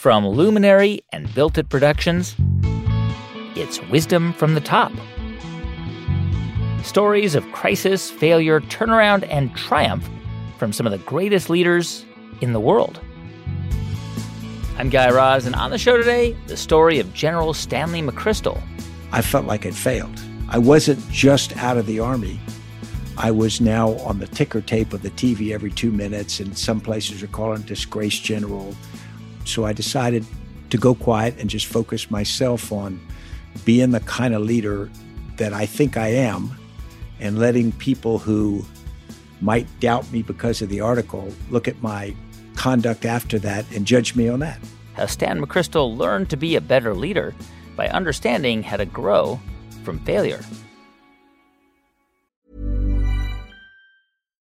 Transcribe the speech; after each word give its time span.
From 0.00 0.26
Luminary 0.26 1.04
and 1.12 1.32
Built 1.34 1.58
It 1.58 1.68
Productions, 1.68 2.34
it's 3.54 3.82
Wisdom 3.90 4.32
from 4.32 4.54
the 4.54 4.60
Top. 4.62 4.92
Stories 6.82 7.34
of 7.34 7.44
crisis, 7.52 8.10
failure, 8.10 8.62
turnaround, 8.62 9.28
and 9.30 9.54
triumph 9.54 10.08
from 10.56 10.72
some 10.72 10.86
of 10.86 10.92
the 10.92 11.04
greatest 11.04 11.50
leaders 11.50 12.06
in 12.40 12.54
the 12.54 12.60
world. 12.60 12.98
I'm 14.78 14.88
Guy 14.88 15.10
Raz, 15.10 15.44
and 15.44 15.54
on 15.54 15.70
the 15.70 15.76
show 15.76 15.98
today, 15.98 16.34
the 16.46 16.56
story 16.56 16.98
of 16.98 17.12
General 17.12 17.52
Stanley 17.52 18.00
McChrystal. 18.00 18.58
I 19.12 19.20
felt 19.20 19.44
like 19.44 19.66
it 19.66 19.74
failed. 19.74 20.18
I 20.48 20.56
wasn't 20.56 21.06
just 21.10 21.54
out 21.58 21.76
of 21.76 21.84
the 21.84 22.00
Army. 22.00 22.40
I 23.18 23.32
was 23.32 23.60
now 23.60 23.90
on 23.98 24.18
the 24.18 24.28
ticker 24.28 24.62
tape 24.62 24.94
of 24.94 25.02
the 25.02 25.10
TV 25.10 25.52
every 25.52 25.70
two 25.70 25.92
minutes, 25.92 26.40
and 26.40 26.56
some 26.56 26.80
places 26.80 27.22
are 27.22 27.26
calling 27.26 27.60
disgrace 27.60 28.18
general. 28.18 28.74
So 29.50 29.64
I 29.64 29.72
decided 29.72 30.24
to 30.70 30.78
go 30.78 30.94
quiet 30.94 31.34
and 31.38 31.50
just 31.50 31.66
focus 31.66 32.10
myself 32.10 32.72
on 32.72 33.00
being 33.64 33.90
the 33.90 34.00
kind 34.00 34.34
of 34.34 34.42
leader 34.42 34.88
that 35.36 35.52
I 35.52 35.66
think 35.66 35.96
I 35.96 36.08
am 36.08 36.56
and 37.18 37.38
letting 37.38 37.72
people 37.72 38.18
who 38.18 38.64
might 39.40 39.66
doubt 39.80 40.10
me 40.12 40.22
because 40.22 40.62
of 40.62 40.68
the 40.68 40.80
article 40.80 41.32
look 41.50 41.66
at 41.66 41.82
my 41.82 42.14
conduct 42.54 43.04
after 43.04 43.38
that 43.40 43.64
and 43.74 43.86
judge 43.86 44.14
me 44.14 44.28
on 44.28 44.38
that. 44.40 44.58
How 44.94 45.06
Stan 45.06 45.40
McChrystal 45.40 45.96
learned 45.96 46.30
to 46.30 46.36
be 46.36 46.56
a 46.56 46.60
better 46.60 46.94
leader 46.94 47.34
by 47.74 47.88
understanding 47.88 48.62
how 48.62 48.76
to 48.76 48.84
grow 48.84 49.40
from 49.82 49.98
failure. 50.00 50.40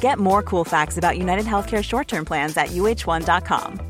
Get 0.00 0.18
more 0.18 0.42
cool 0.42 0.64
facts 0.64 0.96
about 0.96 1.18
United 1.18 1.44
Healthcare 1.44 1.84
short 1.84 2.08
term 2.08 2.24
plans 2.24 2.56
at 2.56 2.68
uh1.com. 2.68 3.80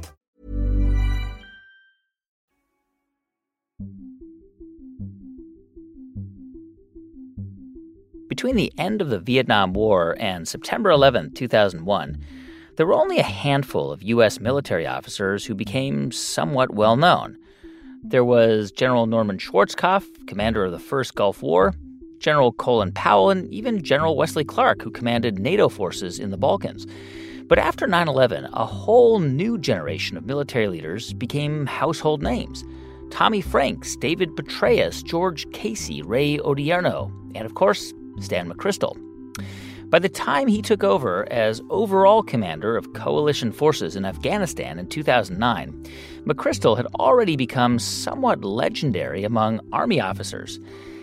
Between 8.29 8.56
the 8.56 8.73
end 8.79 9.01
of 9.01 9.09
the 9.09 9.19
Vietnam 9.19 9.73
War 9.73 10.17
and 10.20 10.47
September 10.47 10.91
11, 10.91 11.34
2001, 11.34 12.25
there 12.77 12.86
were 12.86 12.95
only 12.95 13.19
a 13.19 13.25
handful 13.25 13.90
of 13.90 14.02
U.S. 14.05 14.39
military 14.39 14.86
officers 14.86 15.46
who 15.46 15.57
became 15.57 16.13
somewhat 16.13 16.73
well 16.73 16.96
known. 16.96 17.36
There 18.05 18.25
was 18.25 18.70
General 18.70 19.07
Norman 19.07 19.39
Schwarzkopf, 19.39 20.29
commander 20.29 20.64
of 20.64 20.70
the 20.70 20.79
First 20.79 21.17
Gulf 21.17 21.42
War, 21.42 21.75
General 22.18 22.52
Colin 22.52 22.92
Powell, 22.92 23.30
and 23.30 23.48
even 23.52 23.83
General 23.83 24.17
Wesley 24.17 24.45
Clark, 24.45 24.83
who 24.83 24.90
commanded 24.90 25.39
NATO 25.39 25.68
forces 25.68 26.18
in 26.18 26.30
the 26.30 26.36
Balkans. 26.36 26.86
But 27.46 27.58
after 27.58 27.86
9 27.86 28.08
11, 28.08 28.48
a 28.52 28.67
whole 28.67 29.20
new 29.20 29.56
generation 29.56 30.17
of 30.17 30.27
military 30.27 30.68
leaders 30.68 31.14
became 31.14 31.67
household 31.67 32.23
names 32.23 32.64
Tommy 33.11 33.40
Franks, 33.40 33.96
David 33.96 34.36
Petraeus, 34.36 35.02
George 35.02 35.51
Casey, 35.52 36.02
Ray 36.02 36.39
Odierno, 36.39 37.11
and 37.34 37.46
of 37.46 37.55
course, 37.55 37.95
Stan 38.20 38.51
McChrystal. 38.51 38.96
By 39.90 39.98
the 39.98 40.11
time 40.11 40.48
he 40.48 40.61
took 40.61 40.84
over 40.84 41.27
as 41.33 41.62
overall 41.70 42.23
commander 42.23 42.77
of 42.77 42.92
coalition 42.92 43.51
forces 43.51 43.96
in 43.96 44.05
Afghanistan 44.05 44.78
in 44.78 44.86
2009, 44.86 45.86
McChrystal 46.27 46.77
had 46.77 46.86
already 47.01 47.36
become 47.36 47.78
somewhat 47.78 48.45
legendary 48.45 49.24
among 49.24 49.61
Army 49.73 49.98
officers. 49.98 50.61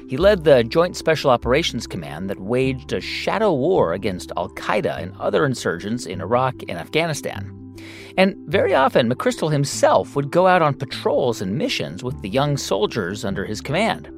He 0.07 0.17
led 0.17 0.43
the 0.43 0.63
Joint 0.63 0.95
Special 0.95 1.31
Operations 1.31 1.87
Command 1.87 2.29
that 2.29 2.39
waged 2.39 2.93
a 2.93 3.01
shadow 3.01 3.51
war 3.51 3.93
against 3.93 4.31
Al 4.37 4.49
Qaeda 4.49 5.01
and 5.01 5.15
other 5.19 5.45
insurgents 5.45 6.05
in 6.05 6.21
Iraq 6.21 6.55
and 6.69 6.77
Afghanistan. 6.77 7.51
And 8.15 8.35
very 8.45 8.75
often, 8.75 9.11
McChrystal 9.11 9.51
himself 9.51 10.15
would 10.15 10.29
go 10.29 10.45
out 10.45 10.61
on 10.61 10.75
patrols 10.75 11.41
and 11.41 11.57
missions 11.57 12.03
with 12.03 12.21
the 12.21 12.29
young 12.29 12.55
soldiers 12.55 13.25
under 13.25 13.45
his 13.45 13.61
command. 13.61 14.09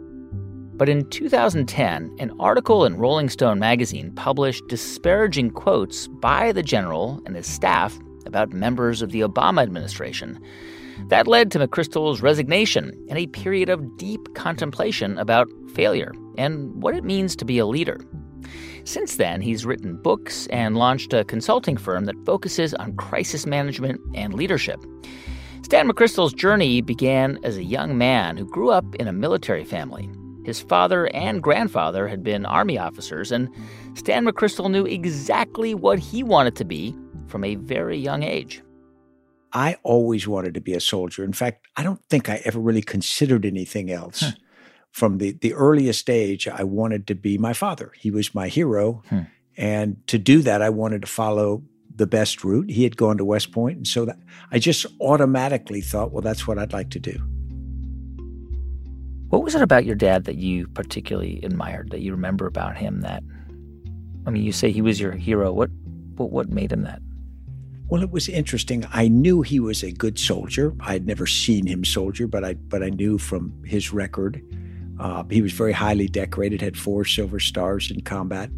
But 0.78 0.90
in 0.90 1.10
2010, 1.10 2.18
an 2.20 2.32
article 2.38 2.86
in 2.86 2.98
Rolling 2.98 3.30
Stone 3.30 3.58
magazine 3.58 4.12
published 4.14 4.68
disparaging 4.68 5.52
quotes 5.52 6.08
by 6.08 6.52
the 6.52 6.62
general 6.62 7.22
and 7.26 7.36
his 7.36 7.48
staff 7.48 7.98
about 8.26 8.52
members 8.52 9.02
of 9.02 9.12
the 9.12 9.22
Obama 9.22 9.64
administration. 9.64 10.38
That 11.08 11.28
led 11.28 11.52
to 11.52 11.60
McChrystal's 11.60 12.22
resignation 12.22 12.92
and 13.10 13.18
a 13.18 13.28
period 13.28 13.70
of 13.70 13.98
deep 13.98 14.34
contemplation 14.34 15.18
about 15.18 15.48
failure 15.74 16.12
and 16.38 16.82
what 16.82 16.96
it 16.96 17.04
means 17.04 17.36
to 17.38 17.46
be 17.46 17.60
a 17.60 17.66
leader. 17.66 18.00
Since 18.84 19.18
then, 19.18 19.42
he's 19.42 19.66
written 19.66 20.02
books 20.02 20.48
and 20.48 20.78
launched 20.78 21.14
a 21.14 21.26
consulting 21.26 21.78
firm 21.78 22.06
that 22.06 22.26
focuses 22.26 22.74
on 22.74 22.96
crisis 22.96 23.46
management 23.46 24.00
and 24.16 24.34
leadership. 24.34 24.80
Stan 25.64 25.90
McChrystal's 25.90 26.34
journey 26.34 26.82
began 26.82 27.40
as 27.44 27.58
a 27.58 27.64
young 27.64 27.98
man 27.98 28.38
who 28.38 28.46
grew 28.46 28.70
up 28.70 28.96
in 28.96 29.08
a 29.08 29.14
military 29.14 29.66
family. 29.66 30.10
His 30.46 30.62
father 30.62 31.08
and 31.14 31.44
grandfather 31.44 32.08
had 32.08 32.24
been 32.24 32.46
Army 32.46 32.78
officers, 32.78 33.34
and 33.34 33.50
Stan 33.96 34.26
McChrystal 34.26 34.72
knew 34.72 34.86
exactly 34.86 35.76
what 35.76 36.00
he 36.00 36.24
wanted 36.24 36.56
to 36.56 36.64
be 36.64 36.96
from 37.28 37.44
a 37.44 37.56
very 37.56 37.98
young 37.98 38.24
age. 38.24 38.62
I 39.54 39.78
always 39.84 40.28
wanted 40.28 40.54
to 40.56 40.62
be 40.62 40.74
a 40.74 40.80
soldier. 40.80 41.24
In 41.24 41.34
fact, 41.34 41.68
I 41.76 41.84
don't 41.84 42.04
think 42.10 42.30
I 42.30 42.42
ever 42.46 42.60
really 42.60 42.82
considered 42.82 43.46
anything 43.46 43.92
else. 43.92 44.22
Huh. 44.22 44.32
From 44.92 45.20
the, 45.20 45.34
the 45.34 45.54
earliest 45.54 46.10
age, 46.10 46.48
I 46.48 46.64
wanted 46.64 47.08
to 47.08 47.16
be 47.16 47.38
my 47.38 47.54
father. 47.54 47.92
He 47.96 48.10
was 48.10 48.34
my 48.34 48.48
hero. 48.48 49.04
Hmm. 49.10 49.22
And 49.56 50.08
to 50.08 50.18
do 50.18 50.42
that, 50.42 50.62
I 50.62 50.70
wanted 50.70 51.02
to 51.02 51.08
follow 51.08 51.64
the 51.96 52.08
best 52.08 52.44
route. 52.44 52.70
He 52.70 52.84
had 52.84 52.98
gone 52.98 53.18
to 53.18 53.26
West 53.26 53.52
Point, 53.52 53.78
and 53.78 53.88
so 53.88 54.06
that 54.06 54.18
I 54.52 54.60
just 54.60 54.86
automatically 55.02 55.82
thought, 55.82 56.12
well, 56.12 56.22
that's 56.22 56.48
what 56.48 56.58
I'd 56.58 56.74
like 56.74 56.92
to 56.92 57.00
do. 57.00 57.20
What 59.30 59.44
was 59.44 59.56
it 59.56 59.62
about 59.62 59.86
your 59.86 59.96
dad 59.96 60.26
that 60.26 60.36
you 60.36 60.68
particularly 60.68 61.42
admired, 61.44 61.90
that 61.92 62.02
you 62.02 62.12
remember 62.12 62.48
about 62.48 62.78
him 62.78 63.02
that 63.02 63.24
I 64.28 64.30
mean, 64.30 64.44
you 64.44 64.52
say 64.52 64.72
he 64.72 64.82
was 64.82 65.00
your 65.00 65.14
hero. 65.14 65.54
What 65.54 65.70
what 66.18 66.32
what 66.32 66.50
made 66.50 66.72
him 66.72 66.84
that? 66.84 67.02
Well, 67.90 68.04
it 68.04 68.12
was 68.12 68.28
interesting. 68.28 68.86
I 68.92 69.08
knew 69.08 69.42
he 69.42 69.60
was 69.60 69.82
a 69.82 69.92
good 69.92 70.20
soldier. 70.20 70.76
I 70.82 70.94
had 70.94 71.06
never 71.06 71.26
seen 71.26 71.66
him 71.66 71.86
soldier, 71.86 72.28
but 72.28 72.44
I 72.44 72.56
but 72.56 72.84
I 72.84 72.90
knew 72.90 73.18
from 73.18 73.54
his 73.64 73.94
record. 73.94 74.44
Uh, 75.00 75.24
he 75.30 75.42
was 75.42 75.54
very 75.54 75.74
highly 75.74 76.08
decorated, 76.08 76.60
had 76.60 76.78
four 76.78 77.06
silver 77.06 77.40
stars 77.40 77.92
in 77.92 78.02
combat. 78.02 78.50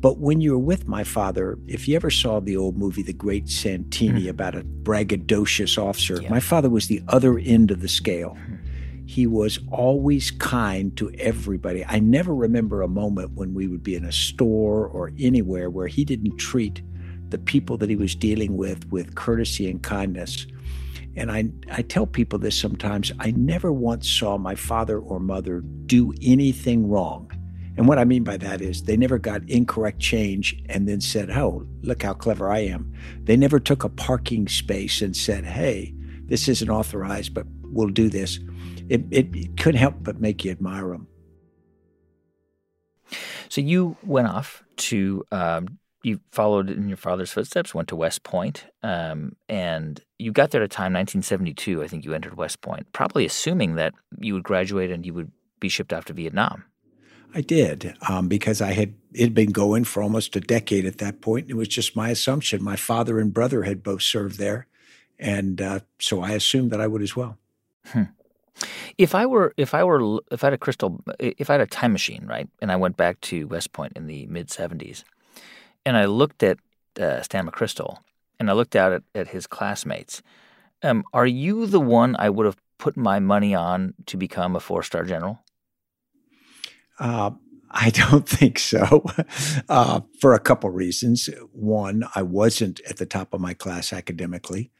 But 0.00 0.18
when 0.18 0.40
you 0.40 0.52
were 0.52 0.58
with 0.58 0.86
my 0.86 1.02
father, 1.02 1.58
if 1.66 1.88
you 1.88 1.96
ever 1.96 2.10
saw 2.10 2.40
the 2.40 2.56
old 2.56 2.76
movie 2.76 3.02
The 3.02 3.12
Great 3.12 3.48
Santini 3.48 4.24
mm. 4.24 4.28
about 4.28 4.54
a 4.54 4.62
braggadocious 4.62 5.76
officer, 5.76 6.20
yeah. 6.22 6.30
my 6.30 6.40
father 6.40 6.70
was 6.70 6.86
the 6.86 7.02
other 7.08 7.38
end 7.38 7.70
of 7.72 7.80
the 7.80 7.88
scale. 7.88 8.36
Mm. 8.48 8.58
He 9.08 9.26
was 9.26 9.58
always 9.72 10.30
kind 10.30 10.96
to 10.98 11.10
everybody. 11.18 11.84
I 11.84 11.98
never 11.98 12.34
remember 12.34 12.82
a 12.82 12.88
moment 12.88 13.32
when 13.32 13.54
we 13.54 13.66
would 13.66 13.82
be 13.82 13.96
in 13.96 14.04
a 14.04 14.12
store 14.12 14.86
or 14.86 15.10
anywhere 15.18 15.70
where 15.70 15.88
he 15.88 16.04
didn't 16.04 16.36
treat 16.36 16.82
the 17.30 17.38
people 17.38 17.76
that 17.78 17.90
he 17.90 17.96
was 17.96 18.14
dealing 18.14 18.56
with 18.56 18.90
with 18.90 19.14
courtesy 19.14 19.70
and 19.70 19.82
kindness. 19.82 20.46
And 21.16 21.32
I, 21.32 21.50
I 21.72 21.82
tell 21.82 22.06
people 22.06 22.38
this 22.38 22.58
sometimes 22.58 23.12
I 23.18 23.32
never 23.32 23.72
once 23.72 24.08
saw 24.08 24.38
my 24.38 24.54
father 24.54 24.98
or 24.98 25.18
mother 25.18 25.60
do 25.86 26.14
anything 26.22 26.88
wrong. 26.88 27.30
And 27.76 27.86
what 27.86 27.98
I 27.98 28.04
mean 28.04 28.24
by 28.24 28.36
that 28.38 28.60
is 28.60 28.82
they 28.82 28.96
never 28.96 29.18
got 29.18 29.48
incorrect 29.48 30.00
change 30.00 30.62
and 30.68 30.88
then 30.88 31.00
said, 31.00 31.30
Oh, 31.30 31.66
look 31.82 32.02
how 32.02 32.14
clever 32.14 32.50
I 32.50 32.60
am. 32.60 32.92
They 33.22 33.36
never 33.36 33.60
took 33.60 33.84
a 33.84 33.88
parking 33.88 34.48
space 34.48 35.00
and 35.00 35.16
said, 35.16 35.44
Hey, 35.44 35.94
this 36.24 36.48
isn't 36.48 36.70
authorized, 36.70 37.34
but 37.34 37.46
we'll 37.62 37.88
do 37.88 38.08
this 38.08 38.38
it, 38.88 39.04
it, 39.10 39.34
it 39.34 39.56
couldn't 39.56 39.80
help 39.80 39.96
but 40.00 40.20
make 40.20 40.44
you 40.44 40.50
admire 40.50 40.88
them. 40.88 41.06
So 43.48 43.60
you 43.60 43.96
went 44.02 44.28
off 44.28 44.62
to 44.76 45.24
um, 45.30 45.78
you 46.02 46.20
followed 46.30 46.70
in 46.70 46.88
your 46.88 46.96
father's 46.96 47.32
footsteps, 47.32 47.74
went 47.74 47.88
to 47.88 47.96
West 47.96 48.22
Point, 48.22 48.66
um, 48.82 49.36
and 49.48 50.00
you 50.18 50.32
got 50.32 50.50
there 50.50 50.62
at 50.62 50.66
a 50.66 50.68
time, 50.68 50.92
1972. 50.92 51.82
I 51.82 51.88
think 51.88 52.04
you 52.04 52.14
entered 52.14 52.36
West 52.36 52.60
Point, 52.60 52.92
probably 52.92 53.24
assuming 53.24 53.74
that 53.74 53.94
you 54.18 54.34
would 54.34 54.44
graduate 54.44 54.90
and 54.90 55.04
you 55.04 55.14
would 55.14 55.32
be 55.60 55.68
shipped 55.68 55.92
off 55.92 56.04
to 56.06 56.12
Vietnam. 56.12 56.64
I 57.34 57.40
did 57.40 57.94
um, 58.08 58.28
because 58.28 58.62
I 58.62 58.72
had 58.72 58.94
it 59.12 59.20
had 59.20 59.34
been 59.34 59.50
going 59.52 59.84
for 59.84 60.02
almost 60.02 60.36
a 60.36 60.40
decade 60.40 60.86
at 60.86 60.98
that 60.98 61.20
point. 61.20 61.50
It 61.50 61.54
was 61.54 61.68
just 61.68 61.96
my 61.96 62.10
assumption. 62.10 62.62
My 62.62 62.76
father 62.76 63.18
and 63.18 63.34
brother 63.34 63.64
had 63.64 63.82
both 63.82 64.02
served 64.02 64.38
there, 64.38 64.66
and 65.18 65.60
uh, 65.60 65.80
so 65.98 66.22
I 66.22 66.32
assumed 66.32 66.70
that 66.70 66.80
I 66.80 66.86
would 66.86 67.02
as 67.02 67.16
well. 67.16 67.36
Hmm. 67.86 68.04
If 68.96 69.14
I 69.14 69.26
were, 69.26 69.54
if 69.56 69.74
I 69.74 69.84
were, 69.84 70.20
if 70.30 70.42
I 70.42 70.48
had 70.48 70.54
a 70.54 70.58
crystal, 70.58 71.00
if 71.18 71.50
I 71.50 71.54
had 71.54 71.60
a 71.60 71.66
time 71.66 71.92
machine, 71.92 72.26
right, 72.26 72.48
and 72.60 72.72
I 72.72 72.76
went 72.76 72.96
back 72.96 73.20
to 73.22 73.46
West 73.46 73.72
Point 73.72 73.92
in 73.94 74.06
the 74.06 74.26
mid 74.26 74.48
'70s, 74.48 75.04
and 75.88 75.96
I 75.96 76.04
looked 76.04 76.42
at 76.42 76.58
uh, 77.00 77.22
Stan 77.22 77.48
McChrystal, 77.48 77.96
and 78.38 78.50
I 78.50 78.52
looked 78.52 78.76
out 78.76 78.92
at, 78.92 79.02
at 79.14 79.28
his 79.28 79.46
classmates, 79.46 80.20
um, 80.82 81.02
are 81.14 81.26
you 81.26 81.64
the 81.64 81.80
one 81.80 82.14
I 82.18 82.28
would 82.28 82.44
have 82.44 82.58
put 82.76 82.94
my 82.94 83.20
money 83.20 83.54
on 83.54 83.94
to 84.04 84.18
become 84.18 84.54
a 84.54 84.60
four-star 84.60 85.04
general? 85.04 85.38
Uh, 87.00 87.30
I 87.70 87.88
don't 88.10 88.28
think 88.28 88.58
so, 88.58 89.02
uh, 89.70 90.02
for 90.20 90.34
a 90.34 90.38
couple 90.38 90.68
reasons. 90.68 91.30
One, 91.52 92.04
I 92.14 92.20
wasn't 92.20 92.82
at 92.86 92.98
the 92.98 93.06
top 93.06 93.32
of 93.32 93.40
my 93.40 93.54
class 93.54 93.90
academically. 93.90 94.70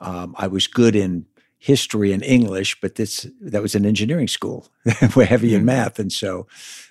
Um, 0.00 0.34
I 0.36 0.48
was 0.48 0.66
good 0.66 0.96
in 0.96 1.26
history 1.66 2.12
and 2.12 2.22
English, 2.22 2.80
but 2.80 2.94
this 2.94 3.26
that 3.40 3.60
was 3.60 3.74
an 3.74 3.84
engineering 3.84 4.28
school. 4.28 4.68
We're 5.16 5.24
heavy 5.24 5.52
in 5.52 5.62
mm-hmm. 5.62 5.66
math, 5.66 5.98
and 5.98 6.12
so 6.12 6.46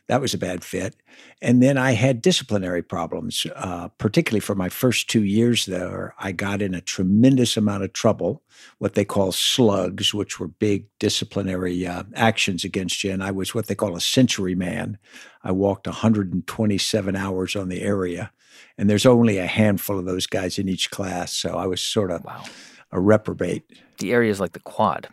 that 0.07 0.19
was 0.19 0.33
a 0.33 0.38
bad 0.38 0.66
fit. 0.66 0.98
And 1.42 1.63
then 1.63 1.77
I 1.77 1.94
had 1.94 2.22
disciplinary 2.22 2.83
problems, 2.83 3.48
uh, 3.56 3.88
particularly 3.98 4.42
for 4.42 4.54
my 4.54 4.68
first 4.68 5.10
two 5.10 5.24
years 5.24 5.66
there. 5.66 6.13
I 6.19 6.33
got 6.33 6.62
in 6.62 6.74
a 6.74 6.81
tremendous 6.81 7.56
amount 7.56 7.86
of 7.86 7.94
trouble, 7.94 8.44
what 8.80 8.95
they 8.95 9.06
call 9.06 9.31
slugs, 9.31 10.13
which 10.13 10.42
were 10.42 10.50
big 10.50 10.88
disciplinary 11.00 11.88
uh, 11.88 12.04
actions 12.13 12.66
against 12.66 13.01
you. 13.01 13.13
And 13.13 13.24
I 13.24 13.31
was 13.31 13.56
what 13.56 13.68
they 13.68 13.75
call 13.75 13.95
a 13.95 14.01
century 14.01 14.56
man. 14.56 14.98
I 15.42 15.54
walked 15.54 15.88
127 15.88 17.16
hours 17.16 17.56
on 17.56 17.69
the 17.69 17.81
area, 17.81 18.30
and 18.78 18.89
there's 18.89 19.06
only 19.06 19.38
a 19.38 19.48
handful 19.48 19.98
of 19.98 20.06
those 20.06 20.28
guys 20.28 20.60
in 20.60 20.68
each 20.68 20.92
class. 20.92 21.31
So 21.31 21.56
I 21.56 21.66
was 21.66 21.80
sort 21.80 22.12
of 22.12 22.25
wow. 22.25 22.44
A 22.92 23.00
reprobate. 23.00 23.64
The 24.00 24.14
area 24.14 24.32
is 24.32 24.40
like 24.40 24.54
the 24.54 24.60
quad. 24.60 25.08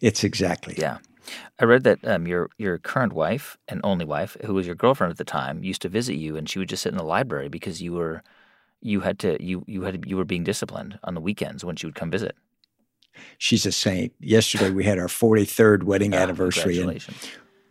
It's 0.00 0.24
exactly. 0.24 0.74
Yeah. 0.78 0.98
I 1.58 1.64
read 1.64 1.84
that 1.84 2.06
um, 2.06 2.26
your 2.26 2.50
your 2.58 2.78
current 2.78 3.12
wife 3.12 3.56
and 3.68 3.80
only 3.82 4.04
wife, 4.04 4.36
who 4.44 4.54
was 4.54 4.66
your 4.66 4.74
girlfriend 4.74 5.10
at 5.10 5.16
the 5.16 5.24
time, 5.24 5.64
used 5.64 5.82
to 5.82 5.88
visit 5.88 6.14
you, 6.14 6.36
and 6.36 6.48
she 6.48 6.58
would 6.58 6.68
just 6.68 6.82
sit 6.82 6.92
in 6.92 6.98
the 6.98 7.04
library 7.04 7.48
because 7.48 7.80
you 7.80 7.92
were 7.92 8.22
you 8.82 9.00
had 9.00 9.18
to 9.20 9.42
you 9.42 9.64
you 9.66 9.82
had 9.82 10.04
you 10.06 10.16
were 10.16 10.24
being 10.24 10.44
disciplined 10.44 10.98
on 11.04 11.14
the 11.14 11.20
weekends 11.20 11.64
when 11.64 11.76
she 11.76 11.86
would 11.86 11.94
come 11.94 12.10
visit. 12.10 12.36
She's 13.38 13.64
a 13.64 13.72
saint. 13.72 14.12
Yesterday 14.20 14.70
we 14.70 14.84
had 14.84 14.98
our 14.98 15.06
43rd 15.06 15.84
wedding 15.84 16.14
oh, 16.14 16.18
anniversary, 16.18 16.80
and 16.80 17.00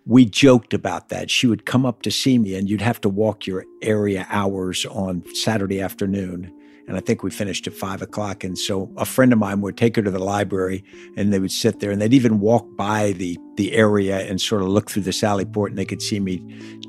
we 0.06 0.26
joked 0.26 0.74
about 0.74 1.10
that. 1.10 1.30
She 1.30 1.48
would 1.48 1.66
come 1.66 1.86
up 1.86 2.02
to 2.04 2.12
see 2.12 2.40
me, 2.40 2.56
and 2.56 2.70
you'd 2.70 2.82
have 2.82 3.02
to 3.02 3.10
walk 3.10 3.46
your 3.46 3.66
area 3.82 4.26
hours 4.30 4.86
on 4.86 5.24
Saturday 5.36 5.82
afternoon 5.82 6.52
and 6.88 6.98
I 6.98 7.00
think 7.00 7.24
we 7.24 7.32
finished 7.32 7.66
at 7.68 7.74
five 7.74 8.02
o'clock. 8.02 8.44
And 8.44 8.58
so 8.58 8.92
a 8.98 9.06
friend 9.06 9.32
of 9.32 9.40
mine 9.40 9.62
would 9.62 9.78
take 9.78 9.96
her 9.96 10.02
to 10.02 10.12
the 10.12 10.20
library 10.20 10.84
and 11.16 11.32
they 11.32 11.40
would 11.40 11.52
sit 11.52 11.80
there 11.80 11.92
and 11.92 12.02
they'd 12.02 12.14
even 12.14 12.40
walk 12.40 12.66
by 12.76 13.14
the, 13.14 13.38
the 13.56 13.74
area 13.74 14.20
and 14.20 14.42
sort 14.42 14.62
of 14.62 14.68
look 14.68 14.92
through 14.92 15.04
the 15.04 15.14
sally 15.14 15.46
port 15.46 15.72
and 15.72 15.78
they 15.78 15.86
could 15.86 16.02
see 16.02 16.20
me 16.20 16.38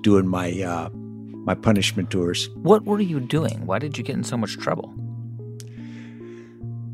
doing 0.03 0.27
my, 0.27 0.61
uh, 0.63 0.91
my 0.93 1.55
punishment 1.55 2.11
tours. 2.11 2.49
What 2.57 2.85
were 2.85 3.01
you 3.01 3.21
doing? 3.21 3.67
Why 3.67 3.79
did 3.79 3.97
you 3.97 4.05
get 4.05 4.17
in 4.17 4.25
so 4.25 4.37
much 4.37 4.59
trouble? 4.59 4.93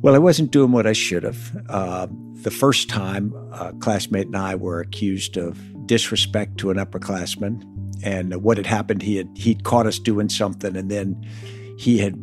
Well, 0.03 0.15
I 0.15 0.19
wasn't 0.19 0.51
doing 0.51 0.73
what 0.73 0.87
I 0.87 0.93
should 0.93 1.23
have. 1.23 1.67
Uh, 1.69 2.07
the 2.43 2.51
first 2.51 2.89
time, 2.89 3.35
a 3.53 3.73
classmate 3.81 4.29
and 4.29 4.37
I 4.37 4.55
were 4.55 4.81
accused 4.81 5.37
of 5.37 5.59
disrespect 5.87 6.57
to 6.59 6.71
an 6.71 6.79
upperclassman. 6.79 7.63
And 8.03 8.43
what 8.43 8.57
had 8.57 8.67
happened, 8.67 9.03
he 9.03 9.17
had 9.17 9.29
he'd 9.35 9.65
caught 9.65 9.87
us 9.87 9.99
doing 9.99 10.31
something, 10.31 10.75
and 10.75 10.91
then 10.91 11.23
he 11.77 11.99
had 11.99 12.15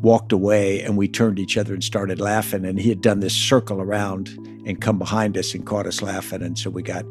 walked 0.00 0.32
away 0.32 0.80
and 0.80 0.96
we 0.96 1.08
turned 1.08 1.38
each 1.38 1.56
other 1.56 1.74
and 1.74 1.82
started 1.82 2.20
laughing. 2.20 2.64
And 2.64 2.78
he 2.78 2.88
had 2.88 3.00
done 3.00 3.20
this 3.20 3.34
circle 3.34 3.80
around 3.80 4.28
and 4.66 4.80
come 4.80 4.98
behind 4.98 5.36
us 5.36 5.54
and 5.54 5.66
caught 5.66 5.86
us 5.86 6.02
laughing. 6.02 6.42
And 6.42 6.58
so 6.58 6.70
we 6.70 6.82
got 6.82 7.04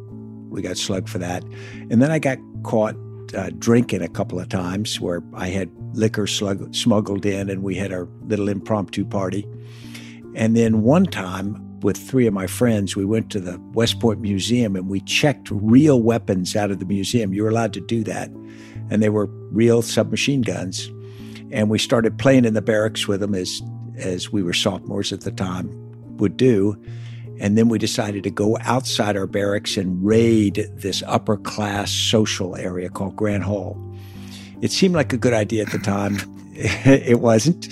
we 0.49 0.61
got 0.61 0.77
slugged 0.77 1.09
for 1.09 1.17
that. 1.17 1.43
And 1.91 2.01
then 2.01 2.11
i 2.11 2.19
got 2.19 2.37
caught 2.63 2.95
uh, 3.35 3.49
drinking 3.59 4.01
a 4.01 4.07
couple 4.07 4.39
of 4.39 4.47
times 4.47 5.01
where 5.01 5.21
i 5.33 5.47
had 5.47 5.69
liquor 5.93 6.25
slug- 6.25 6.73
smuggled 6.73 7.25
in 7.25 7.49
and 7.49 7.61
we 7.61 7.75
had 7.75 7.91
our 7.91 8.07
little 8.27 8.47
impromptu 8.47 9.05
party. 9.05 9.45
And 10.35 10.55
then 10.55 10.81
one 10.81 11.05
time 11.05 11.63
with 11.81 11.97
three 11.97 12.25
of 12.25 12.33
my 12.33 12.47
friends 12.47 12.95
we 12.95 13.05
went 13.05 13.29
to 13.31 13.39
the 13.39 13.59
west 13.73 13.99
point 13.99 14.21
museum 14.21 14.75
and 14.75 14.87
we 14.87 15.01
checked 15.01 15.49
real 15.51 16.01
weapons 16.01 16.55
out 16.55 16.71
of 16.71 16.79
the 16.79 16.85
museum. 16.85 17.33
You 17.33 17.43
were 17.43 17.49
allowed 17.49 17.73
to 17.73 17.81
do 17.81 18.03
that. 18.05 18.29
And 18.89 19.03
they 19.03 19.09
were 19.09 19.25
real 19.51 19.81
submachine 19.81 20.41
guns 20.41 20.89
and 21.51 21.69
we 21.69 21.79
started 21.79 22.17
playing 22.17 22.45
in 22.45 22.53
the 22.53 22.61
barracks 22.61 23.07
with 23.07 23.19
them 23.19 23.35
as 23.35 23.61
as 23.97 24.31
we 24.31 24.43
were 24.43 24.53
sophomores 24.53 25.11
at 25.11 25.21
the 25.21 25.31
time 25.31 25.69
would 26.17 26.37
do. 26.37 26.79
And 27.39 27.57
then 27.57 27.69
we 27.69 27.77
decided 27.77 28.23
to 28.23 28.31
go 28.31 28.57
outside 28.61 29.15
our 29.15 29.27
barracks 29.27 29.77
and 29.77 30.03
raid 30.03 30.67
this 30.73 31.03
upper 31.05 31.37
class 31.37 31.91
social 31.91 32.55
area 32.55 32.89
called 32.89 33.15
Grant 33.15 33.43
Hall. 33.43 33.77
It 34.61 34.71
seemed 34.71 34.95
like 34.95 35.13
a 35.13 35.17
good 35.17 35.33
idea 35.33 35.63
at 35.63 35.71
the 35.71 35.77
time. 35.77 36.17
it 36.53 37.19
wasn't. 37.19 37.67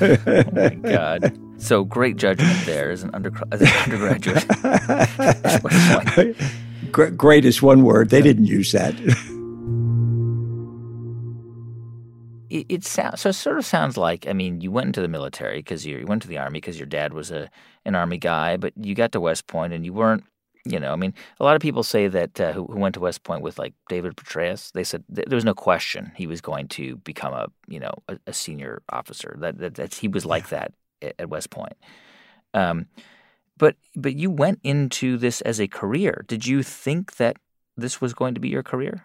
oh 0.00 0.44
my 0.52 0.70
God. 0.90 1.38
So 1.58 1.84
great 1.84 2.16
judgment 2.16 2.58
there 2.64 2.90
as 2.90 3.02
an, 3.02 3.10
under, 3.12 3.32
as 3.52 3.60
an 3.60 3.68
undergraduate. 3.68 4.44
great 7.16 7.44
is 7.44 7.62
one 7.62 7.82
word. 7.82 8.10
They 8.10 8.22
didn't 8.22 8.46
use 8.46 8.72
that 8.72 8.94
it, 12.52 12.66
it 12.68 12.84
sounds 12.84 13.22
so. 13.22 13.30
It 13.30 13.34
sort 13.34 13.58
of 13.58 13.64
sounds 13.64 13.96
like 13.96 14.26
I 14.28 14.32
mean, 14.34 14.60
you 14.60 14.70
went 14.70 14.88
into 14.88 15.00
the 15.00 15.08
military 15.08 15.58
because 15.58 15.86
you, 15.86 15.98
you 15.98 16.06
went 16.06 16.22
to 16.22 16.28
the 16.28 16.38
army 16.38 16.58
because 16.58 16.78
your 16.78 16.86
dad 16.86 17.14
was 17.14 17.30
a 17.30 17.50
an 17.84 17.94
army 17.94 18.18
guy, 18.18 18.56
but 18.56 18.74
you 18.76 18.94
got 18.94 19.12
to 19.12 19.20
West 19.20 19.46
Point 19.46 19.72
and 19.72 19.84
you 19.84 19.92
weren't. 19.92 20.24
You 20.64 20.78
know, 20.78 20.92
I 20.92 20.96
mean, 20.96 21.12
a 21.40 21.44
lot 21.44 21.56
of 21.56 21.62
people 21.62 21.82
say 21.82 22.06
that 22.06 22.40
uh, 22.40 22.52
who, 22.52 22.66
who, 22.66 22.78
went 22.78 22.94
to 22.94 23.00
West 23.00 23.24
Point 23.24 23.42
with 23.42 23.58
like 23.58 23.74
David 23.88 24.14
Petraeus. 24.14 24.70
They 24.70 24.84
said 24.84 25.02
th- 25.12 25.26
there 25.26 25.36
was 25.36 25.44
no 25.44 25.54
question 25.54 26.12
he 26.14 26.28
was 26.28 26.40
going 26.40 26.68
to 26.68 26.98
become 26.98 27.32
a 27.32 27.48
you 27.66 27.80
know 27.80 27.94
a, 28.06 28.18
a 28.28 28.32
senior 28.32 28.82
officer. 28.90 29.36
That, 29.40 29.58
that 29.58 29.74
that's 29.74 29.98
he 29.98 30.06
was 30.06 30.24
like 30.24 30.50
that 30.50 30.72
at, 31.00 31.14
at 31.18 31.30
West 31.30 31.50
Point. 31.50 31.74
Um, 32.54 32.86
but 33.56 33.76
but 33.96 34.14
you 34.14 34.30
went 34.30 34.60
into 34.62 35.16
this 35.16 35.40
as 35.40 35.58
a 35.60 35.66
career. 35.66 36.24
Did 36.28 36.46
you 36.46 36.62
think 36.62 37.16
that 37.16 37.38
this 37.76 38.00
was 38.00 38.14
going 38.14 38.34
to 38.34 38.40
be 38.40 38.48
your 38.48 38.62
career? 38.62 39.04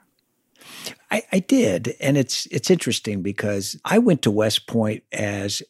I, 1.11 1.23
I 1.31 1.39
did, 1.39 1.95
and 1.99 2.17
it's 2.17 2.45
it's 2.47 2.69
interesting 2.69 3.21
because 3.21 3.79
I 3.85 3.99
went 3.99 4.21
to 4.23 4.31
West 4.31 4.67
Point 4.67 5.03
as 5.11 5.61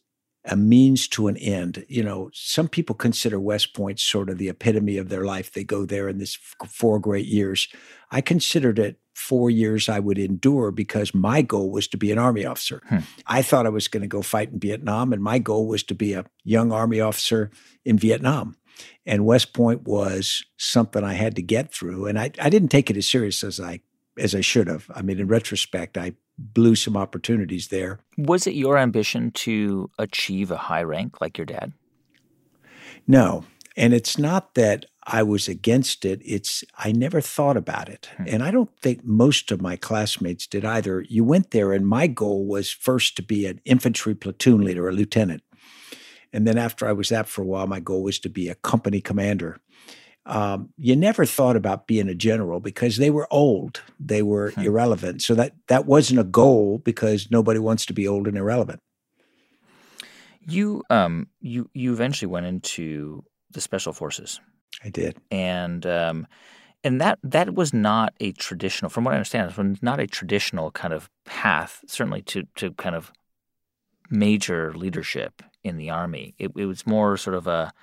a 0.46 0.56
means 0.56 1.08
to 1.10 1.28
an 1.28 1.38
end. 1.38 1.86
You 1.90 2.04
know, 2.04 2.30
some 2.34 2.68
people 2.68 2.96
consider 2.96 3.40
West 3.40 3.74
Point 3.74 4.00
sort 4.00 4.30
of 4.30 4.38
the 4.38 4.50
epitome 4.50 4.98
of 4.98 5.10
their 5.10 5.26
life. 5.26 5.52
They 5.52 5.64
go 5.64 5.86
there 5.86 6.08
in 6.08 6.18
this 6.18 6.36
four 6.68 7.00
great 7.00 7.26
years. 7.26 7.68
I 8.12 8.22
considered 8.22 8.80
it 8.80 9.00
four 9.14 9.50
years 9.50 9.90
I 9.90 10.00
would 10.00 10.18
endure 10.18 10.72
because 10.72 11.14
my 11.14 11.42
goal 11.42 11.72
was 11.72 11.88
to 11.90 11.98
be 11.98 12.12
an 12.12 12.20
Army 12.20 12.46
officer. 12.46 12.82
Hmm. 12.88 13.00
I 13.26 13.42
thought 13.42 13.66
I 13.66 13.70
was 13.70 13.88
going 13.88 14.02
to 14.02 14.08
go 14.08 14.22
fight 14.22 14.52
in 14.52 14.60
Vietnam, 14.60 15.12
and 15.12 15.22
my 15.22 15.40
goal 15.40 15.68
was 15.68 15.84
to 15.84 15.96
be 15.96 16.14
a 16.14 16.26
young 16.44 16.72
Army 16.72 17.02
officer 17.02 17.52
in 17.84 17.98
Vietnam. 17.98 18.56
And 19.06 19.26
West 19.26 19.54
Point 19.54 19.88
was 19.88 20.46
something 20.58 21.04
I 21.04 21.14
had 21.14 21.36
to 21.38 21.42
get 21.42 21.74
through. 21.74 22.06
And 22.06 22.20
I, 22.20 22.32
I 22.40 22.50
didn't 22.50 22.70
take 22.70 22.90
it 22.90 22.98
as 22.98 23.10
serious 23.10 23.44
as 23.44 23.60
I 23.60 23.82
as 24.18 24.36
I 24.36 24.42
should 24.42 24.68
have. 24.68 24.90
I 24.94 25.02
mean, 25.02 25.20
in 25.20 25.28
retrospect, 25.28 25.98
I 25.98 26.14
blew 26.38 26.76
some 26.76 26.96
opportunities 26.96 27.68
there. 27.70 28.00
Was 28.18 28.48
it 28.48 28.54
your 28.54 28.78
ambition 28.78 29.32
to 29.32 29.90
achieve 29.98 30.52
a 30.52 30.58
high 30.58 30.84
rank 30.84 31.22
like 31.22 31.38
your 31.38 31.46
dad? 31.46 31.74
No. 33.08 33.46
And 33.76 33.94
it's 33.94 34.18
not 34.18 34.56
that 34.56 34.86
I 35.10 35.24
was 35.24 35.48
against 35.48 36.04
it, 36.04 36.22
it's 36.26 36.66
I 36.78 36.92
never 36.92 37.22
thought 37.22 37.56
about 37.56 37.88
it. 37.88 38.10
Hmm. 38.18 38.24
And 38.28 38.44
I 38.44 38.52
don't 38.52 38.76
think 38.82 39.06
most 39.06 39.52
of 39.52 39.62
my 39.62 39.78
classmates 39.78 40.46
did 40.48 40.66
either. 40.66 41.06
You 41.08 41.24
went 41.24 41.52
there, 41.52 41.72
and 41.72 41.88
my 41.88 42.08
goal 42.08 42.46
was 42.46 42.72
first 42.72 43.16
to 43.16 43.24
be 43.24 43.46
an 43.46 43.62
infantry 43.64 44.16
platoon 44.16 44.66
leader, 44.66 44.90
a 44.90 44.92
lieutenant. 44.92 45.44
And 46.34 46.46
then 46.46 46.58
after 46.58 46.86
I 46.86 46.92
was 46.92 47.10
that 47.10 47.30
for 47.30 47.42
a 47.42 47.46
while, 47.46 47.68
my 47.68 47.80
goal 47.80 48.04
was 48.04 48.20
to 48.20 48.30
be 48.30 48.50
a 48.50 48.56
company 48.56 49.00
commander 49.00 49.60
um, 50.28 50.70
you 50.78 50.96
never 50.96 51.26
thought 51.26 51.56
about 51.56 51.88
being 51.88 52.10
a 52.10 52.16
general 52.16 52.60
because 52.60 52.98
they 52.98 53.10
were 53.10 53.28
old, 53.32 53.82
they 54.00 54.22
were 54.22 54.52
hmm. 54.52 54.62
irrelevant. 54.62 55.22
So 55.22 55.36
that 55.36 55.54
that 55.68 55.86
wasn't 55.86 56.20
a 56.20 56.26
goal 56.26 56.80
because 56.80 57.32
nobody 57.32 57.60
wants 57.60 57.86
to 57.88 57.94
be 57.94 58.08
old 58.08 58.28
and 58.28 58.38
irrelevant. 58.38 58.82
You 60.42 60.84
um 60.90 61.28
you 61.42 61.70
you 61.74 61.94
eventually 61.94 62.32
went 62.32 62.46
into 62.46 63.24
the 63.52 63.62
special 63.62 63.94
forces 63.94 64.40
I 64.84 64.90
did. 64.90 65.18
And 65.32 65.86
um, 65.86 66.28
and 66.84 67.02
that 67.02 67.20
that 67.24 67.54
was 67.56 67.74
not 67.74 68.14
a 68.20 68.32
traditional, 68.34 68.90
from 68.90 69.04
what 69.04 69.14
I 69.14 69.18
understand, 69.18 69.50
it 69.50 69.58
was 69.58 69.84
not 69.84 70.00
a 70.00 70.08
traditional 70.08 70.72
kind 70.72 70.94
of 70.94 71.10
path, 71.26 71.82
certainly 71.88 72.22
to 72.24 72.44
to 72.56 72.72
kind 72.74 72.96
of 72.96 73.12
major 74.10 74.74
leadership 74.74 75.42
in 75.64 75.78
the 75.78 75.90
army. 75.90 76.36
It, 76.38 76.52
it 76.56 76.66
was 76.66 76.88
more 76.88 77.18
sort 77.18 77.36
of 77.36 77.48
a, 77.48 77.74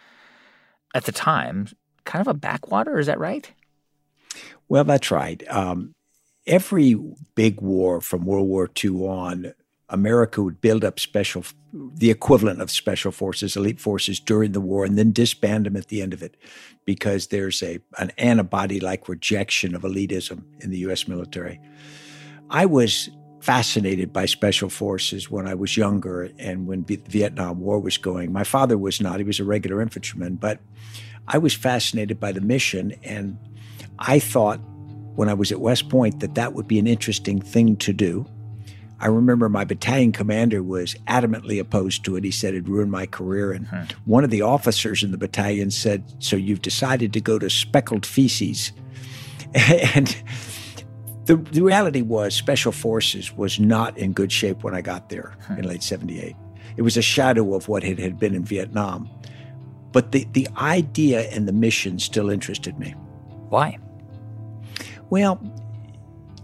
at 0.95 1.05
the 1.05 1.13
time, 1.13 1.69
kind 2.05 2.21
of 2.21 2.29
a 2.29 2.39
backwater. 2.39 2.99
Is 2.99 3.07
that 3.07 3.19
right? 3.19 3.51
Well, 4.69 4.85
that's 4.85 5.11
right. 5.11 5.43
Um, 5.49 5.95
every 6.47 6.97
big 7.35 7.61
war 7.61 8.01
from 8.01 8.25
World 8.25 8.49
War 8.49 8.71
II 8.83 9.07
on, 9.07 9.55
America 9.89 10.43
would 10.43 10.61
build 10.61 10.85
up 10.85 10.99
special, 10.99 11.45
the 11.73 12.11
equivalent 12.11 12.61
of 12.61 12.71
special 12.71 13.13
forces, 13.13 13.55
elite 13.57 13.81
forces 13.81 14.19
during 14.19 14.53
the 14.53 14.61
war, 14.61 14.85
and 14.85 14.99
then 14.99 15.13
disband 15.13 15.67
them 15.67 15.77
at 15.77 15.89
the 15.89 16.01
end 16.01 16.15
of 16.15 16.23
it, 16.23 16.37
because 16.85 17.29
there's 17.29 17.63
a 17.63 17.79
an 17.99 18.11
antibody-like 18.17 19.09
rejection 19.09 19.75
of 19.75 19.83
elitism 19.83 20.43
in 20.61 20.71
the 20.71 20.79
U.S. 20.79 21.07
military. 21.07 21.61
I 22.51 22.67
was 22.67 23.11
fascinated 23.41 24.11
by 24.11 24.25
special 24.25 24.71
forces 24.71 25.31
when 25.31 25.47
I 25.47 25.55
was 25.55 25.77
younger 25.77 26.31
and 26.39 26.67
when 26.67 26.85
the 26.85 26.97
Vietnam 27.09 27.61
War 27.61 27.79
was 27.79 27.99
going. 27.99 28.33
My 28.33 28.45
father 28.45 28.79
was 28.79 29.03
not; 29.03 29.19
he 29.19 29.25
was 29.25 29.39
a 29.39 29.45
regular 29.45 29.83
infantryman, 29.83 30.37
but 30.37 30.61
I 31.29 31.39
was 31.39 31.55
fascinated 31.55 32.21
by 32.21 32.33
the 32.33 32.41
mission, 32.41 32.95
and 33.03 33.39
I 33.99 34.19
thought 34.19 34.61
when 35.15 35.29
I 35.29 35.35
was 35.35 35.53
at 35.53 35.61
West 35.61 35.89
Point 35.89 36.21
that 36.21 36.35
that 36.35 36.55
would 36.55 36.69
be 36.69 36.79
an 36.79 36.87
interesting 36.87 37.41
thing 37.41 37.77
to 37.77 37.93
do. 37.93 38.27
I 39.01 39.09
remember 39.09 39.49
my 39.49 39.65
battalion 39.65 40.13
commander 40.13 40.63
was 40.63 40.95
adamantly 41.09 41.61
opposed 41.61 42.05
to 42.05 42.17
it. 42.17 42.25
He 42.25 42.31
said 42.31 42.55
it'd 42.55 42.69
ruin 42.69 42.91
my 42.91 43.07
career. 43.07 43.53
And 43.53 43.67
huh. 43.67 43.85
one 44.05 44.25
of 44.25 44.31
the 44.31 44.43
officers 44.43 45.03
in 45.03 45.11
the 45.11 45.19
battalion 45.19 45.71
said, 45.71 46.05
So 46.21 46.37
you've 46.37 46.63
decided 46.63 47.13
to 47.13 47.21
go 47.21 47.39
to 47.39 47.51
speckled 47.51 48.07
feces. 48.07 48.73
and 49.55 50.17
the, 51.27 51.37
the 51.37 51.63
reality 51.63 52.03
was 52.03 52.35
Special 52.35 52.73
Forces 52.73 53.33
was 53.37 53.61
not 53.61 53.97
in 53.99 54.13
good 54.13 54.33
shape 54.33 54.63
when 54.63 54.75
I 54.75 54.81
got 54.81 55.11
there 55.11 55.37
huh. 55.47 55.55
in 55.59 55.65
late 55.65 55.83
78. 55.83 56.35
It 56.77 56.83
was 56.83 56.97
a 56.97 57.03
shadow 57.03 57.55
of 57.55 57.69
what 57.69 57.85
it 57.85 57.99
had 57.99 58.19
been 58.19 58.35
in 58.35 58.45
Vietnam. 58.45 59.09
But 59.95 60.11
the, 60.11 60.27
the 60.33 60.49
idea 60.59 61.31
and 61.31 61.47
the 61.47 61.53
mission 61.53 62.01
still 62.01 62.29
interested 62.29 62.79
me. 62.81 62.91
Why? 63.49 63.79
Well, 65.09 65.41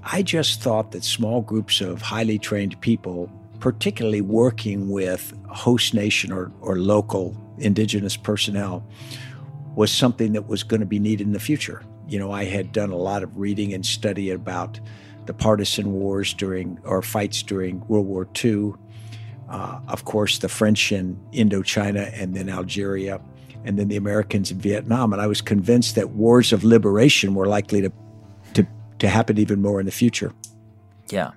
I 0.04 0.22
just 0.22 0.62
thought 0.62 0.92
that 0.92 1.02
small 1.02 1.42
groups 1.42 1.80
of 1.80 2.00
highly 2.00 2.38
trained 2.38 2.80
people, 2.80 3.28
particularly 3.58 4.20
working 4.20 4.88
with 4.88 5.34
host 5.48 5.94
nation 5.94 6.30
or, 6.30 6.52
or 6.60 6.76
local 6.76 7.36
indigenous 7.58 8.16
personnel, 8.16 8.86
was 9.74 9.90
something 9.90 10.32
that 10.34 10.46
was 10.46 10.62
going 10.62 10.80
to 10.80 10.86
be 10.86 11.00
needed 11.00 11.26
in 11.26 11.32
the 11.32 11.40
future. 11.40 11.82
You 12.06 12.20
know, 12.20 12.30
I 12.30 12.44
had 12.44 12.70
done 12.70 12.90
a 12.90 12.96
lot 12.96 13.24
of 13.24 13.36
reading 13.36 13.74
and 13.74 13.84
study 13.84 14.30
about 14.30 14.78
the 15.26 15.34
partisan 15.34 15.90
wars 15.92 16.32
during 16.34 16.78
or 16.84 17.02
fights 17.02 17.42
during 17.42 17.84
World 17.88 18.06
War 18.06 18.28
II. 18.44 18.74
Uh, 19.48 19.80
of 19.88 20.04
course, 20.04 20.38
the 20.38 20.48
French 20.48 20.92
in 20.92 21.18
Indochina 21.32 22.12
and 22.14 22.36
then 22.36 22.48
Algeria, 22.48 23.20
and 23.64 23.78
then 23.78 23.88
the 23.88 23.96
Americans 23.96 24.50
in 24.50 24.58
Vietnam. 24.58 25.12
And 25.12 25.20
I 25.20 25.26
was 25.26 25.40
convinced 25.40 25.94
that 25.94 26.10
wars 26.10 26.52
of 26.52 26.64
liberation 26.64 27.34
were 27.34 27.46
likely 27.46 27.82
to 27.82 27.92
to 29.00 29.08
happen 29.08 29.38
even 29.38 29.60
more 29.60 29.80
in 29.80 29.86
the 29.86 29.92
future. 29.92 30.32
Yeah. 31.08 31.32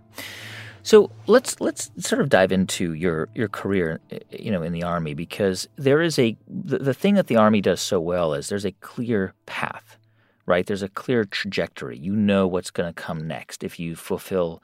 So 0.84 1.10
let's 1.28 1.60
let's 1.62 1.90
sort 1.98 2.22
of 2.22 2.30
dive 2.30 2.52
into 2.52 2.94
your 2.94 3.30
your 3.34 3.48
career, 3.48 4.02
you 4.30 4.52
know, 4.52 4.62
in 4.62 4.74
the 4.74 4.84
army 4.84 5.14
because 5.14 5.68
there 5.78 6.02
is 6.02 6.20
a 6.20 6.38
the, 6.48 6.78
the 6.78 6.94
thing 6.94 7.16
that 7.16 7.28
the 7.28 7.38
army 7.38 7.62
does 7.62 7.82
so 7.82 8.00
well 8.00 8.34
is 8.34 8.50
there's 8.50 8.66
a 8.66 8.74
clear 8.74 9.34
path, 9.46 9.98
right? 10.46 10.66
There's 10.68 10.84
a 10.84 10.90
clear 10.90 11.24
trajectory. 11.24 11.98
You 11.98 12.16
know 12.16 12.48
what's 12.48 12.70
going 12.70 12.94
to 12.94 13.02
come 13.02 13.26
next 13.26 13.64
if 13.64 13.80
you 13.80 13.96
fulfill 13.96 14.62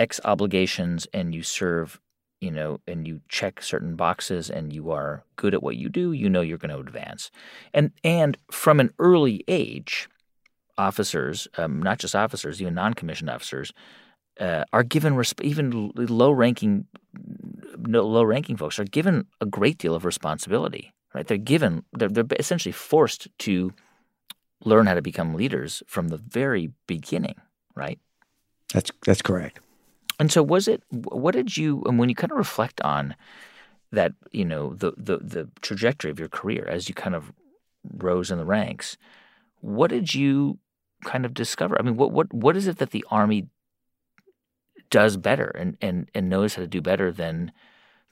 X 0.00 0.20
obligations 0.24 1.06
and 1.14 1.32
you 1.32 1.44
serve, 1.44 2.00
you 2.40 2.50
know, 2.50 2.80
and 2.86 3.06
you 3.06 3.20
check 3.28 3.62
certain 3.62 3.96
boxes 3.96 4.50
and 4.50 4.72
you 4.72 4.90
are 4.90 5.24
good 5.36 5.54
at 5.54 5.62
what 5.62 5.76
you 5.76 5.88
do. 5.88 6.12
You 6.12 6.28
know 6.28 6.40
you're 6.42 6.58
going 6.58 6.74
to 6.74 6.78
advance, 6.78 7.30
and 7.72 7.92
and 8.04 8.36
from 8.50 8.80
an 8.80 8.92
early 8.98 9.44
age 9.48 10.08
officers, 10.78 11.48
um, 11.56 11.80
not 11.82 11.98
just 11.98 12.14
officers, 12.14 12.60
even 12.60 12.74
non-commissioned 12.74 13.30
officers, 13.30 13.72
uh, 14.38 14.64
are 14.72 14.82
given 14.82 15.14
resp- 15.14 15.42
even 15.42 15.90
low-ranking, 15.94 16.86
low-ranking 17.78 18.58
folks 18.58 18.78
are 18.78 18.84
given 18.84 19.26
a 19.40 19.46
great 19.46 19.78
deal 19.78 19.94
of 19.94 20.04
responsibility. 20.04 20.92
Right? 21.14 21.26
They're 21.26 21.38
given, 21.38 21.82
they're, 21.94 22.10
they're 22.10 22.26
essentially 22.38 22.72
forced 22.72 23.28
to 23.38 23.72
learn 24.62 24.84
how 24.84 24.92
to 24.92 25.00
become 25.00 25.32
leaders 25.32 25.82
from 25.86 26.08
the 26.08 26.18
very 26.18 26.70
beginning. 26.86 27.36
Right? 27.74 27.98
That's 28.74 28.90
that's 29.06 29.22
correct. 29.22 29.60
And 30.18 30.32
so, 30.32 30.42
was 30.42 30.66
it? 30.68 30.82
What 30.90 31.34
did 31.34 31.56
you? 31.56 31.82
And 31.86 31.98
when 31.98 32.08
you 32.08 32.14
kind 32.14 32.32
of 32.32 32.38
reflect 32.38 32.80
on 32.80 33.14
that, 33.92 34.12
you 34.32 34.44
know, 34.44 34.74
the 34.74 34.92
the 34.96 35.18
the 35.18 35.48
trajectory 35.60 36.10
of 36.10 36.18
your 36.18 36.28
career 36.28 36.66
as 36.68 36.88
you 36.88 36.94
kind 36.94 37.14
of 37.14 37.32
rose 37.98 38.30
in 38.30 38.38
the 38.38 38.44
ranks, 38.44 38.96
what 39.60 39.90
did 39.90 40.14
you 40.14 40.58
kind 41.04 41.24
of 41.26 41.34
discover? 41.34 41.78
I 41.78 41.82
mean, 41.82 41.96
what 41.96 42.12
what 42.12 42.32
what 42.32 42.56
is 42.56 42.66
it 42.66 42.78
that 42.78 42.90
the 42.90 43.04
army 43.10 43.48
does 44.90 45.16
better 45.16 45.48
and 45.48 45.76
and 45.80 46.08
and 46.14 46.28
knows 46.28 46.54
how 46.54 46.62
to 46.62 46.68
do 46.68 46.80
better 46.80 47.12
than 47.12 47.52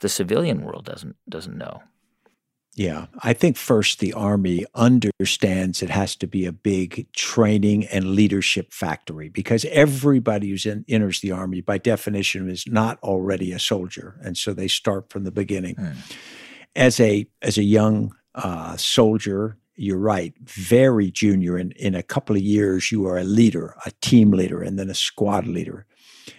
the 0.01 0.09
civilian 0.09 0.63
world 0.63 0.85
doesn't 0.85 1.17
doesn't 1.29 1.57
know? 1.57 1.83
Yeah, 2.77 3.07
I 3.23 3.35
think 3.35 3.57
first 3.57 4.01
the 4.01 4.13
Army 4.15 4.65
understands 4.75 5.81
it 5.81 5.91
has 5.91 6.17
to 6.17 6.27
be 6.27 6.45
a 6.45 6.53
big 6.53 7.07
training 7.13 7.87
and 7.87 8.17
leadership 8.17 8.73
factory 8.73 9.29
because 9.29 9.65
everybody 9.67 10.51
who 10.51 10.83
enters 10.89 11.21
the 11.21 11.31
Army, 11.31 11.61
by 11.61 11.79
definition, 11.79 12.51
is 12.51 12.67
not 12.67 12.99
already 13.01 13.53
a 13.53 13.61
soldier, 13.61 14.19
and 14.25 14.37
so 14.37 14.53
they 14.53 14.67
start 14.67 15.11
from 15.11 15.23
the 15.23 15.31
beginning. 15.31 15.77
Mm. 15.77 15.97
As 16.75 16.99
a 16.99 17.27
as 17.43 17.59
a 17.59 17.63
young 17.63 18.13
uh, 18.35 18.77
soldier, 18.77 19.57
you're 19.77 19.99
right, 19.99 20.35
very 20.41 21.13
junior. 21.13 21.57
In, 21.57 21.71
in 21.73 21.95
a 21.95 22.03
couple 22.03 22.35
of 22.35 22.43
years, 22.43 22.91
you 22.91 23.07
are 23.07 23.19
a 23.19 23.25
leader, 23.25 23.77
a 23.87 23.93
team 24.01 24.33
leader, 24.33 24.63
and 24.63 24.79
then 24.79 24.91
a 24.91 24.95
squad 24.95 25.47
leader. 25.47 25.87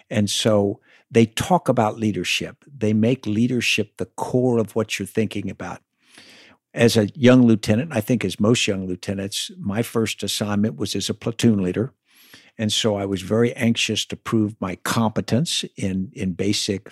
And 0.09 0.29
so 0.29 0.81
they 1.09 1.25
talk 1.25 1.69
about 1.69 1.97
leadership. 1.97 2.65
They 2.67 2.91
make 2.91 3.25
leadership 3.25 3.97
the 3.97 4.05
core 4.05 4.57
of 4.57 4.75
what 4.75 4.99
you're 4.99 5.05
thinking 5.05 5.49
about. 5.49 5.79
As 6.75 6.97
a 6.97 7.07
young 7.15 7.47
lieutenant, 7.47 7.95
I 7.95 8.01
think 8.01 8.25
as 8.25 8.37
most 8.37 8.67
young 8.67 8.85
lieutenants, 8.85 9.49
my 9.57 9.81
first 9.81 10.21
assignment 10.23 10.75
was 10.75 10.93
as 10.93 11.09
a 11.09 11.13
platoon 11.13 11.63
leader. 11.63 11.93
And 12.57 12.71
so 12.71 12.97
I 12.97 13.05
was 13.05 13.21
very 13.21 13.53
anxious 13.53 14.05
to 14.07 14.17
prove 14.17 14.55
my 14.59 14.75
competence 14.75 15.63
in, 15.77 16.11
in 16.13 16.33
basic 16.33 16.91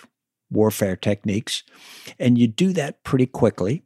warfare 0.50 0.96
techniques. 0.96 1.64
And 2.18 2.38
you 2.38 2.46
do 2.46 2.72
that 2.72 3.04
pretty 3.04 3.26
quickly. 3.26 3.82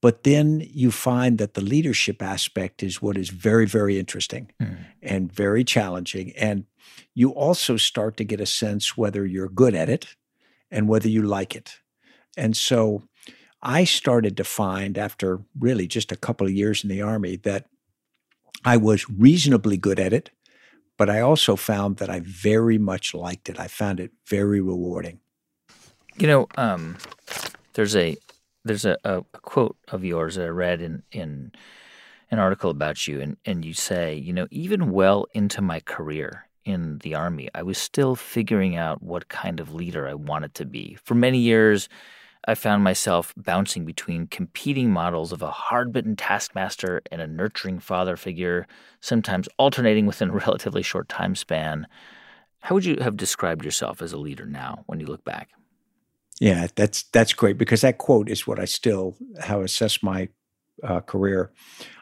But 0.00 0.22
then 0.22 0.62
you 0.70 0.92
find 0.92 1.38
that 1.38 1.54
the 1.54 1.62
leadership 1.62 2.22
aspect 2.22 2.82
is 2.82 3.02
what 3.02 3.16
is 3.16 3.30
very, 3.30 3.66
very 3.66 3.98
interesting 3.98 4.52
mm. 4.62 4.76
and 5.02 5.32
very 5.32 5.64
challenging. 5.64 6.32
And 6.36 6.66
you 7.12 7.30
also 7.30 7.76
start 7.76 8.16
to 8.18 8.24
get 8.24 8.40
a 8.40 8.46
sense 8.46 8.96
whether 8.96 9.26
you're 9.26 9.48
good 9.48 9.74
at 9.74 9.88
it 9.88 10.14
and 10.70 10.88
whether 10.88 11.08
you 11.08 11.22
like 11.22 11.56
it. 11.56 11.78
And 12.36 12.56
so 12.56 13.02
I 13.64 13.84
started 13.84 14.36
to 14.36 14.44
find 14.44 14.98
after 14.98 15.40
really 15.58 15.86
just 15.86 16.12
a 16.12 16.16
couple 16.16 16.46
of 16.46 16.52
years 16.52 16.84
in 16.84 16.90
the 16.90 17.00
Army 17.00 17.36
that 17.36 17.66
I 18.64 18.76
was 18.76 19.08
reasonably 19.08 19.78
good 19.78 19.98
at 19.98 20.12
it, 20.12 20.30
but 20.98 21.08
I 21.08 21.20
also 21.20 21.56
found 21.56 21.96
that 21.96 22.10
I 22.10 22.20
very 22.20 22.76
much 22.76 23.14
liked 23.14 23.48
it. 23.48 23.58
I 23.58 23.68
found 23.68 24.00
it 24.00 24.12
very 24.26 24.60
rewarding. 24.60 25.20
You 26.16 26.26
know, 26.26 26.46
um, 26.56 26.98
there's 27.72 27.96
a 27.96 28.16
there's 28.64 28.84
a, 28.84 28.96
a, 29.04 29.22
quote 29.42 29.76
of 29.88 30.04
yours 30.04 30.36
that 30.36 30.46
I 30.46 30.48
read 30.48 30.80
in, 30.80 31.02
in 31.12 31.52
an 32.30 32.38
article 32.38 32.70
about 32.70 33.06
you, 33.06 33.20
and, 33.20 33.36
and 33.44 33.62
you 33.62 33.74
say, 33.74 34.14
you 34.14 34.32
know, 34.32 34.46
even 34.50 34.90
well 34.90 35.26
into 35.34 35.60
my 35.60 35.80
career 35.80 36.48
in 36.64 36.98
the 36.98 37.14
Army, 37.14 37.50
I 37.54 37.62
was 37.62 37.76
still 37.76 38.14
figuring 38.14 38.74
out 38.74 39.02
what 39.02 39.28
kind 39.28 39.60
of 39.60 39.74
leader 39.74 40.08
I 40.08 40.14
wanted 40.14 40.54
to 40.54 40.64
be. 40.64 40.96
For 41.04 41.14
many 41.14 41.38
years, 41.38 41.90
I 42.46 42.54
found 42.54 42.84
myself 42.84 43.32
bouncing 43.36 43.84
between 43.84 44.26
competing 44.26 44.90
models 44.90 45.32
of 45.32 45.42
a 45.42 45.50
hard 45.50 45.92
bitten 45.92 46.16
taskmaster 46.16 47.02
and 47.10 47.20
a 47.20 47.26
nurturing 47.26 47.78
father 47.78 48.16
figure, 48.16 48.66
sometimes 49.00 49.48
alternating 49.58 50.06
within 50.06 50.30
a 50.30 50.34
relatively 50.34 50.82
short 50.82 51.08
time 51.08 51.34
span. 51.34 51.86
How 52.60 52.74
would 52.74 52.84
you 52.84 52.96
have 53.00 53.16
described 53.16 53.64
yourself 53.64 54.00
as 54.00 54.12
a 54.12 54.18
leader 54.18 54.46
now 54.46 54.84
when 54.86 55.00
you 55.00 55.06
look 55.06 55.24
back? 55.24 55.50
Yeah, 56.40 56.66
that's 56.74 57.04
that's 57.04 57.32
great 57.32 57.58
because 57.58 57.82
that 57.82 57.98
quote 57.98 58.28
is 58.28 58.46
what 58.46 58.58
I 58.58 58.64
still 58.64 59.16
how 59.40 59.60
I 59.60 59.64
assess 59.64 60.02
my 60.02 60.28
uh, 60.82 61.00
career. 61.00 61.52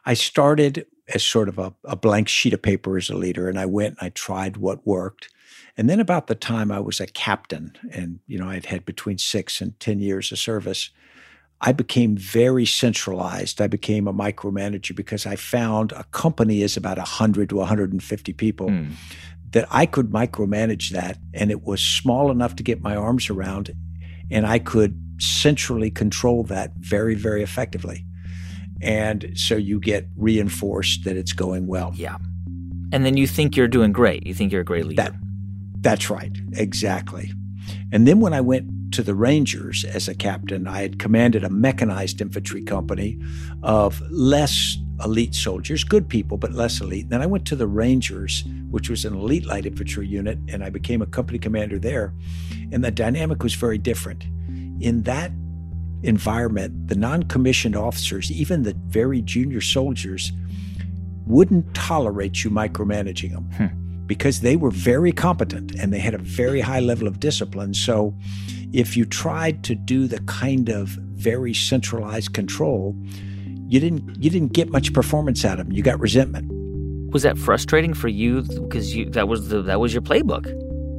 I 0.07 0.15
started 0.15 0.87
as 1.13 1.23
sort 1.23 1.49
of 1.49 1.59
a, 1.59 1.75
a 1.85 1.97
blank 1.97 2.29
sheet 2.29 2.55
of 2.55 2.63
paper 2.63 2.97
as 2.97 3.11
a 3.11 3.17
leader, 3.17 3.49
and 3.49 3.59
I 3.59 3.67
went 3.67 3.97
and 3.99 4.07
I 4.07 4.11
tried 4.11 4.57
what 4.57 4.87
worked. 4.87 5.29
And 5.77 5.89
then 5.89 6.01
about 6.01 6.27
the 6.27 6.35
time 6.35 6.71
I 6.71 6.81
was 6.81 7.01
a 7.01 7.07
captain, 7.07 7.73
and 7.93 8.21
you 8.27 8.39
know 8.39 8.49
I'd 8.49 8.67
had 8.67 8.85
between 8.85 9.19
six 9.19 9.61
and 9.61 9.79
ten 9.81 10.01
years 10.01 10.31
of 10.31 10.39
service, 10.39 10.91
I 11.61 11.73
became 11.73 12.17
very 12.17 12.67
centralized. 12.67 13.61
I 13.61 13.69
became 13.69 14.07
a 14.07 14.13
micromanager 14.13 14.95
because 14.95 15.27
I 15.27 15.37
found 15.37 15.93
a 15.93 16.05
company 16.05 16.63
is 16.63 16.77
about 16.77 16.99
100 16.99 17.49
to 17.51 17.57
150 17.57 18.33
people. 18.33 18.69
Mm. 18.69 18.93
That 19.53 19.69
I 19.71 19.85
could 19.85 20.11
micromanage 20.11 20.91
that, 20.91 21.19
and 21.35 21.51
it 21.51 21.63
was 21.63 21.83
small 21.83 22.31
enough 22.31 22.57
to 22.57 22.63
get 22.63 22.81
my 22.81 22.97
arms 22.97 23.29
around, 23.29 23.75
and 24.31 24.47
I 24.47 24.59
could 24.59 24.99
centrally 25.19 25.91
control 25.91 26.43
that 26.45 26.73
very, 26.79 27.15
very 27.15 27.43
effectively. 27.43 28.07
And 28.81 29.33
so 29.35 29.57
you 29.57 29.79
get 29.79 30.09
reinforced 30.17 31.05
that 31.05 31.17
it's 31.17 31.33
going 31.33 31.67
well. 31.67 31.93
Yeah. 31.95 32.17
And 32.93 33.07
then 33.07 33.17
you 33.17 33.27
think 33.27 33.57
you're 33.57 33.69
doing 33.69 33.93
great. 33.93 34.27
You 34.27 34.35
think 34.35 34.53
you're 34.53 34.63
a 34.63 34.65
great 34.65 34.87
leader. 34.87 35.03
That, 35.03 35.15
that's 35.83 36.09
right. 36.09 36.33
Exactly. 36.53 37.33
And 37.93 38.07
then 38.07 38.21
when 38.21 38.33
I 38.33 38.41
went 38.41 38.93
to 38.93 39.03
the 39.03 39.15
Rangers 39.15 39.85
as 39.85 40.09
a 40.09 40.15
captain, 40.15 40.67
I 40.67 40.83
had 40.83 40.99
commanded 40.99 41.45
a 41.45 41.51
mechanized 41.51 42.21
infantry 42.21 42.63
company 42.63 43.21
of 43.63 44.01
less 44.11 44.79
elite 45.05 45.35
soldiers, 45.35 45.85
good 45.85 46.09
people, 46.09 46.37
but 46.37 46.53
less 46.53 46.81
elite. 46.81 47.09
Then 47.09 47.21
I 47.21 47.27
went 47.27 47.47
to 47.47 47.57
the 47.57 47.67
Rangers, 47.67 48.45
which 48.71 48.89
was 48.89 49.05
an 49.05 49.15
elite 49.15 49.47
light 49.47 49.67
infantry 49.67 50.07
unit, 50.07 50.39
and 50.49 50.63
I 50.63 50.71
became 50.71 51.03
a 51.03 51.07
company 51.07 51.39
commander 51.39 51.79
there. 51.79 52.15
And 52.71 52.85
the 52.85 52.91
dynamic 52.91 53.43
was 53.43 53.55
very 53.55 53.79
different. 53.79 54.25
In 54.81 55.03
that 55.03 55.33
environment, 56.03 56.89
the 56.89 56.95
non 56.95 57.25
commissioned 57.25 57.77
officers, 57.77 58.31
even 58.31 58.63
the 58.63 58.77
very 58.89 59.23
junior 59.23 59.61
soldiers, 59.61 60.33
wouldn't 61.27 61.75
tolerate 61.75 62.45
you 62.45 62.51
micromanaging 62.51 63.33
them. 63.33 63.51
Hmm 63.57 63.82
because 64.13 64.41
they 64.41 64.57
were 64.57 64.71
very 64.71 65.11
competent 65.11 65.75
and 65.77 65.91
they 65.91 65.99
had 65.99 66.13
a 66.13 66.19
very 66.19 66.61
high 66.61 66.81
level 66.81 67.09
of 67.09 67.19
discipline. 67.19 67.73
So 67.73 68.15
if 68.75 68.95
you 68.95 69.07
tried 69.07 69.65
to 69.65 69.75
do 69.75 70.07
the 70.07 70.21
kind 70.25 70.69
of 70.69 70.89
very 71.29 71.55
centralized 71.55 72.35
control, 72.35 72.95
you 73.69 73.81
didn't 73.81 74.23
you 74.23 74.29
didn't 74.29 74.53
get 74.53 74.69
much 74.69 74.93
performance 74.93 75.47
out 75.47 75.59
of 75.59 75.67
them. 75.67 75.75
You 75.75 75.83
got 75.83 75.99
resentment. 75.99 76.47
Was 77.11 77.23
that 77.23 77.39
frustrating 77.39 77.95
for 77.95 78.09
you 78.09 78.43
because 78.43 78.95
you 78.95 79.09
that 79.13 79.29
was 79.29 79.49
the 79.49 79.63
that 79.63 79.81
was 79.81 79.95
your 79.95 80.03
playbook? 80.03 80.45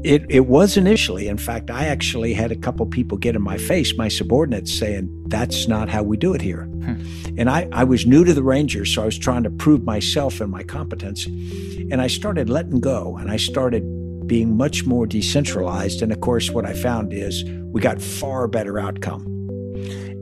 It 0.04 0.26
it 0.30 0.48
was 0.48 0.76
initially. 0.76 1.28
In 1.28 1.38
fact, 1.38 1.72
I 1.72 1.86
actually 1.86 2.34
had 2.34 2.52
a 2.52 2.56
couple 2.56 2.86
people 2.86 3.18
get 3.18 3.36
in 3.36 3.42
my 3.42 3.58
face, 3.58 3.98
my 3.98 4.10
subordinates, 4.10 4.74
saying 4.74 5.10
that's 5.28 5.68
not 5.68 5.88
how 5.88 6.04
we 6.04 6.18
do 6.18 6.34
it 6.34 6.42
here. 6.42 6.64
Hmm. 6.64 7.02
And 7.38 7.50
I, 7.50 7.70
I 7.72 7.84
was 7.86 8.06
new 8.06 8.26
to 8.26 8.34
the 8.34 8.44
Rangers, 8.44 8.94
so 8.94 9.02
I 9.02 9.06
was 9.06 9.18
trying 9.18 9.44
to 9.44 9.50
prove 9.50 9.84
myself 9.84 10.42
and 10.42 10.52
my 10.52 10.64
competence. 10.64 11.26
And 11.26 12.02
I 12.02 12.08
started 12.08 12.50
letting 12.50 12.80
go 12.80 13.18
and 13.18 13.32
I 13.32 13.38
started 13.38 13.84
being 14.28 14.58
much 14.58 14.86
more 14.86 15.08
decentralized. 15.08 16.02
And 16.02 16.12
of 16.12 16.22
course, 16.22 16.52
what 16.52 16.66
I 16.66 16.74
found 16.74 17.14
is 17.14 17.44
we 17.72 17.82
got 17.82 18.02
far 18.02 18.48
better 18.48 18.80
outcome. 18.80 19.26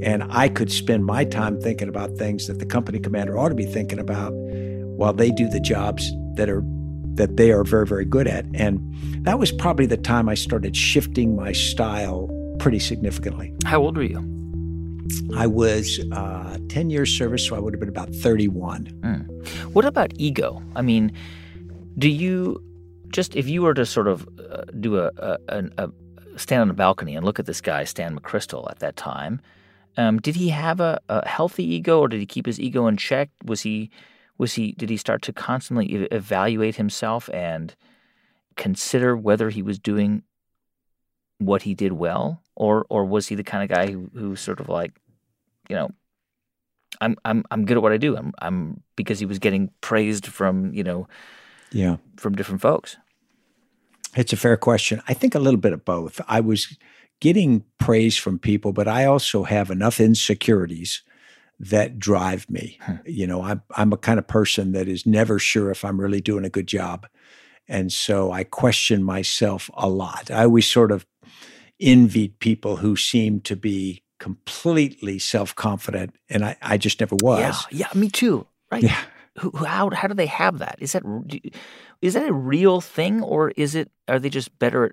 And 0.04 0.24
I 0.30 0.50
could 0.50 0.72
spend 0.72 1.06
my 1.06 1.26
time 1.26 1.60
thinking 1.60 1.88
about 1.88 2.18
things 2.18 2.48
that 2.48 2.60
the 2.60 2.66
company 2.66 3.00
commander 3.00 3.38
ought 3.38 3.50
to 3.50 3.56
be 3.56 3.66
thinking 3.66 4.00
about 4.00 4.32
while 4.32 5.14
they 5.14 5.32
do 5.32 5.48
the 5.48 5.60
jobs 5.60 6.12
that 6.36 6.50
are 6.50 6.64
that 7.16 7.38
they 7.38 7.52
are 7.52 7.64
very, 7.64 7.86
very 7.86 8.06
good 8.06 8.28
at. 8.28 8.46
And 8.54 8.80
that 9.26 9.40
was 9.40 9.52
probably 9.52 9.86
the 9.86 9.98
time 9.98 10.30
I 10.30 10.36
started 10.36 10.76
shifting 10.76 11.36
my 11.36 11.52
style 11.52 12.30
pretty 12.60 12.80
significantly. 12.80 13.54
How 13.66 13.82
old 13.82 13.98
were 13.98 14.04
you? 14.04 14.28
I 15.36 15.48
was 15.48 16.00
uh, 16.12 16.58
10 16.70 16.90
years 16.90 17.16
service, 17.16 17.46
so 17.46 17.56
I 17.56 17.60
would 17.60 17.74
have 17.74 17.80
been 17.80 17.90
about 17.90 18.10
31. 18.14 18.86
Mm. 19.02 19.48
What 19.74 19.86
about 19.86 20.14
ego? 20.16 20.62
I 20.76 20.82
mean, 20.82 21.12
do 21.98 22.08
you 22.08 22.64
just, 23.10 23.36
if 23.36 23.48
you 23.48 23.62
were 23.62 23.74
to 23.74 23.86
sort 23.86 24.08
of 24.08 24.28
uh, 24.40 24.64
do 24.80 25.00
a, 25.00 25.12
a, 25.18 25.64
a, 25.78 25.92
stand 26.38 26.62
on 26.62 26.70
a 26.70 26.74
balcony 26.74 27.16
and 27.16 27.26
look 27.26 27.40
at 27.40 27.46
this 27.46 27.62
guy, 27.62 27.84
Stan 27.84 28.18
McChrystal, 28.18 28.70
at 28.72 28.80
that 28.80 28.96
time, 28.96 29.42
um, 29.98 30.20
did 30.20 30.36
he 30.36 30.50
have 30.50 30.80
a, 30.80 31.00
a 31.10 31.28
healthy 31.28 31.66
ego 31.66 32.00
or 32.00 32.08
did 32.08 32.20
he 32.20 32.26
keep 32.26 32.46
his 32.46 32.60
ego 32.60 32.88
in 32.88 32.96
check? 32.96 33.30
Was 33.44 33.62
he 33.62 33.92
was 34.38 34.54
he 34.54 34.72
did 34.74 34.90
he 34.90 34.98
start 34.98 35.22
to 35.24 35.34
constantly 35.34 35.94
evaluate 36.12 36.76
himself 36.76 37.30
and 37.34 37.76
consider 38.56 39.16
whether 39.16 39.50
he 39.50 39.62
was 39.62 39.80
doing 39.80 40.24
what 41.38 41.64
he 41.64 41.74
did 41.74 41.94
well 41.94 42.42
or 42.56 42.86
or 42.90 43.06
was 43.06 43.28
he 43.28 43.36
the 43.36 43.44
kind 43.44 43.64
of 43.64 43.76
guy 43.76 43.92
who, 43.92 44.10
who 44.14 44.36
sort 44.36 44.60
of 44.60 44.70
like 44.70 44.92
you 45.70 45.76
know 45.76 45.92
I'm 47.00 47.16
I'm 47.24 47.44
I'm 47.52 47.66
good 47.66 47.78
at 47.78 47.84
what 47.84 47.92
I 47.92 47.98
do. 47.98 48.18
I'm 48.18 48.34
I'm 48.40 48.82
because 48.96 49.20
he 49.20 49.26
was 49.26 49.40
getting 49.40 49.72
praised 49.82 50.28
from, 50.28 50.74
you 50.74 50.84
know, 50.84 51.08
yeah, 51.72 51.98
from 52.18 52.36
different 52.36 52.62
folks. 52.62 52.98
It's 54.16 54.34
a 54.34 54.38
fair 54.38 54.58
question. 54.58 55.02
I 55.08 55.14
think 55.14 55.36
a 55.36 55.40
little 55.40 55.60
bit 55.60 55.72
of 55.72 55.86
both. 55.86 56.20
I 56.28 56.42
was 56.42 56.78
getting 57.22 57.64
praise 57.80 58.18
from 58.18 58.40
people, 58.40 58.74
but 58.74 58.88
I 58.88 59.06
also 59.06 59.44
have 59.44 59.72
enough 59.72 60.02
insecurities 60.02 61.02
that 61.62 62.00
drive 62.00 62.50
me. 62.50 62.78
Hmm. 62.82 62.96
You 63.06 63.28
know, 63.28 63.44
I'm 63.44 63.62
I'm 63.76 63.94
a 63.94 63.98
kind 63.98 64.20
of 64.20 64.28
person 64.28 64.72
that 64.72 64.88
is 64.88 65.06
never 65.06 65.38
sure 65.40 65.70
if 65.70 65.86
I'm 65.86 66.02
really 66.02 66.22
doing 66.22 66.44
a 66.44 66.50
good 66.50 66.68
job. 66.68 67.08
And 67.68 67.94
so 67.94 68.32
I 68.32 68.44
question 68.44 69.04
myself 69.04 69.70
a 69.76 69.88
lot. 69.88 70.32
I 70.32 70.44
always 70.44 70.68
sort 70.68 70.92
of 70.92 71.06
envied 71.80 72.40
people 72.40 72.78
who 72.78 72.96
seemed 72.96 73.46
to 73.46 73.56
be 73.56 74.04
completely 74.20 75.18
self-confident 75.18 76.16
and 76.30 76.46
I, 76.46 76.56
I 76.62 76.78
just 76.78 77.00
never 77.00 77.16
was. 77.22 77.66
Yeah, 77.72 77.88
yeah, 77.94 78.00
me 78.00 78.10
too. 78.10 78.46
Right. 78.72 78.84
Yeah. 78.84 79.00
Who, 79.40 79.52
how 79.66 79.90
how 79.92 80.08
do 80.08 80.14
they 80.14 80.26
have 80.26 80.60
that? 80.60 80.76
Is 80.80 80.92
that 80.92 81.04
is 82.02 82.16
that 82.16 82.28
a 82.28 82.34
real 82.34 82.82
thing 82.82 83.22
or 83.22 83.52
is 83.52 83.76
it 83.76 83.90
are 84.08 84.20
they 84.20 84.30
just 84.30 84.58
better 84.60 84.86
at 84.86 84.92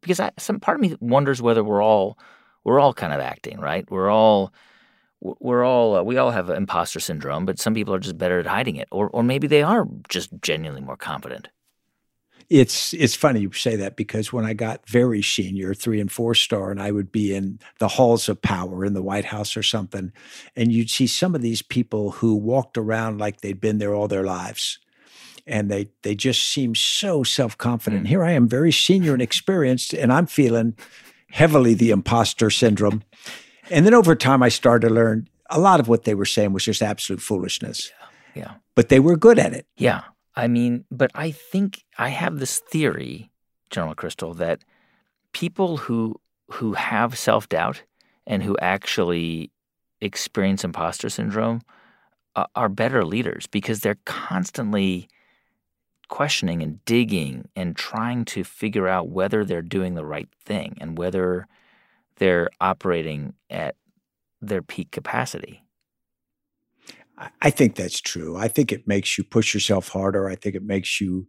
because 0.00 0.20
I, 0.20 0.32
some 0.38 0.58
part 0.58 0.76
of 0.76 0.80
me 0.80 0.96
wonders 1.00 1.40
whether 1.40 1.62
we're 1.62 1.82
all 1.82 2.18
we're 2.64 2.80
all 2.80 2.92
kind 2.92 3.12
of 3.12 3.20
acting, 3.20 3.60
right? 3.60 3.88
We're 3.90 4.10
all 4.10 4.52
we're 5.20 5.64
all 5.64 5.96
uh, 5.96 6.02
we 6.02 6.16
all 6.16 6.30
have 6.30 6.50
imposter 6.50 7.00
syndrome, 7.00 7.46
but 7.46 7.58
some 7.58 7.74
people 7.74 7.94
are 7.94 7.98
just 7.98 8.18
better 8.18 8.38
at 8.38 8.46
hiding 8.46 8.76
it, 8.76 8.88
or 8.90 9.08
or 9.10 9.22
maybe 9.22 9.46
they 9.46 9.62
are 9.62 9.86
just 10.08 10.30
genuinely 10.42 10.82
more 10.82 10.96
confident. 10.96 11.48
It's 12.48 12.94
it's 12.94 13.16
funny 13.16 13.40
you 13.40 13.52
say 13.52 13.74
that 13.76 13.96
because 13.96 14.32
when 14.32 14.44
I 14.44 14.52
got 14.52 14.88
very 14.88 15.22
senior, 15.22 15.74
three 15.74 16.00
and 16.00 16.12
four 16.12 16.34
star, 16.34 16.70
and 16.70 16.80
I 16.80 16.92
would 16.92 17.10
be 17.10 17.34
in 17.34 17.58
the 17.78 17.88
halls 17.88 18.28
of 18.28 18.40
power 18.40 18.84
in 18.84 18.92
the 18.92 19.02
White 19.02 19.24
House 19.24 19.56
or 19.56 19.62
something, 19.64 20.12
and 20.54 20.70
you'd 20.70 20.90
see 20.90 21.08
some 21.08 21.34
of 21.34 21.42
these 21.42 21.62
people 21.62 22.12
who 22.12 22.36
walked 22.36 22.78
around 22.78 23.18
like 23.18 23.40
they'd 23.40 23.60
been 23.60 23.78
there 23.78 23.94
all 23.94 24.06
their 24.06 24.24
lives 24.24 24.78
and 25.46 25.70
they 25.70 25.88
they 26.02 26.14
just 26.14 26.48
seem 26.48 26.74
so 26.74 27.22
self-confident. 27.22 28.04
Mm. 28.04 28.08
Here 28.08 28.24
I 28.24 28.32
am, 28.32 28.48
very 28.48 28.72
senior 28.72 29.12
and 29.12 29.22
experienced, 29.22 29.94
and 29.94 30.12
I'm 30.12 30.26
feeling 30.26 30.76
heavily 31.30 31.74
the 31.74 31.90
imposter 31.90 32.50
syndrome. 32.50 33.02
And 33.70 33.84
then 33.84 33.94
over 33.94 34.14
time, 34.14 34.42
I 34.42 34.48
started 34.48 34.88
to 34.88 34.94
learn 34.94 35.28
a 35.50 35.58
lot 35.60 35.80
of 35.80 35.88
what 35.88 36.04
they 36.04 36.14
were 36.14 36.24
saying 36.24 36.52
was 36.52 36.64
just 36.64 36.82
absolute 36.82 37.20
foolishness. 37.20 37.90
Yeah. 38.34 38.42
yeah. 38.42 38.54
But 38.74 38.88
they 38.88 39.00
were 39.00 39.16
good 39.16 39.38
at 39.38 39.52
it. 39.52 39.66
Yeah. 39.76 40.02
I 40.34 40.48
mean, 40.48 40.84
but 40.90 41.10
I 41.14 41.30
think 41.30 41.84
I 41.98 42.10
have 42.10 42.38
this 42.38 42.58
theory, 42.58 43.30
General 43.70 43.94
Crystal, 43.94 44.34
that 44.34 44.64
people 45.32 45.78
who 45.78 46.20
who 46.52 46.74
have 46.74 47.18
self 47.18 47.48
doubt 47.48 47.82
and 48.26 48.42
who 48.42 48.56
actually 48.60 49.50
experience 50.00 50.62
imposter 50.62 51.08
syndrome 51.08 51.62
uh, 52.36 52.46
are 52.54 52.68
better 52.68 53.04
leaders 53.04 53.46
because 53.46 53.80
they're 53.80 53.98
constantly 54.04 55.08
questioning 56.08 56.62
and 56.62 56.84
digging 56.84 57.48
and 57.56 57.74
trying 57.76 58.24
to 58.24 58.44
figure 58.44 58.86
out 58.86 59.08
whether 59.08 59.44
they're 59.44 59.62
doing 59.62 59.94
the 59.94 60.04
right 60.04 60.28
thing 60.44 60.76
and 60.80 60.98
whether 60.98 61.48
they're 62.16 62.50
operating 62.60 63.34
at 63.50 63.76
their 64.40 64.62
peak 64.62 64.90
capacity. 64.90 65.62
I 67.40 67.50
think 67.50 67.76
that's 67.76 68.00
true. 68.00 68.36
I 68.36 68.48
think 68.48 68.72
it 68.72 68.86
makes 68.86 69.16
you 69.16 69.24
push 69.24 69.54
yourself 69.54 69.88
harder. 69.88 70.28
I 70.28 70.34
think 70.34 70.54
it 70.54 70.62
makes 70.62 71.00
you, 71.00 71.26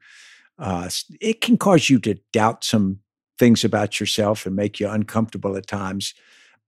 uh, 0.60 0.90
it 1.22 1.40
can 1.40 1.58
cause 1.58 1.90
you 1.90 1.98
to 2.00 2.20
doubt 2.34 2.66
some 2.66 3.00
things 3.40 3.64
about 3.64 4.00
yourself 4.00 4.46
and 4.46 4.56
make 4.56 4.80
you 4.80 4.90
uncomfortable 4.90 5.56
at 5.56 5.68
times. 5.68 6.14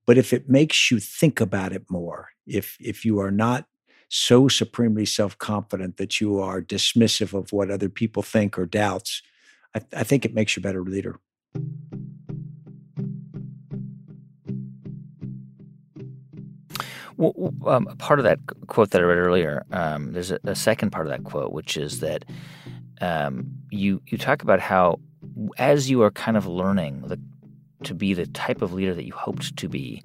But 0.05 0.17
if 0.17 0.32
it 0.32 0.49
makes 0.49 0.89
you 0.89 0.99
think 0.99 1.41
about 1.41 1.73
it 1.73 1.84
more, 1.89 2.29
if 2.47 2.77
if 2.79 3.05
you 3.05 3.19
are 3.19 3.32
not 3.32 3.65
so 4.08 4.47
supremely 4.47 5.05
self 5.05 5.38
confident 5.38 5.97
that 5.97 6.19
you 6.19 6.39
are 6.39 6.62
dismissive 6.62 7.38
of 7.38 7.51
what 7.51 7.69
other 7.69 7.89
people 7.89 8.23
think 8.23 8.58
or 8.58 8.65
doubts, 8.65 9.21
I, 9.75 9.82
I 9.95 10.03
think 10.03 10.25
it 10.25 10.34
makes 10.34 10.55
you 10.55 10.62
a 10.62 10.63
better 10.63 10.84
leader. 10.84 11.19
Well, 17.19 17.53
um, 17.67 17.86
part 17.97 18.19
of 18.19 18.23
that 18.23 18.39
quote 18.67 18.91
that 18.91 19.01
I 19.01 19.03
read 19.03 19.17
earlier, 19.17 19.65
um, 19.73 20.13
there's 20.13 20.32
a, 20.32 20.39
a, 20.45 20.55
second 20.55 20.91
part 20.91 21.05
of 21.05 21.12
that 21.12 21.25
quote, 21.25 21.51
which 21.51 21.75
is 21.75 21.99
that 21.99 22.23
um, 23.01 23.51
you 23.71 24.01
you 24.08 24.17
talk 24.17 24.41
about 24.41 24.62
how 24.62 25.01
as 25.58 25.89
you 25.89 26.01
are 26.01 26.12
kind 26.12 26.38
of 26.38 26.47
learning 26.47 27.01
the, 27.01 27.19
to 27.84 27.93
be 27.93 28.13
the 28.13 28.25
type 28.27 28.62
of 28.62 28.71
leader 28.71 28.93
that 28.93 29.03
you 29.03 29.12
hoped 29.12 29.58
to 29.58 29.67
be, 29.67 30.01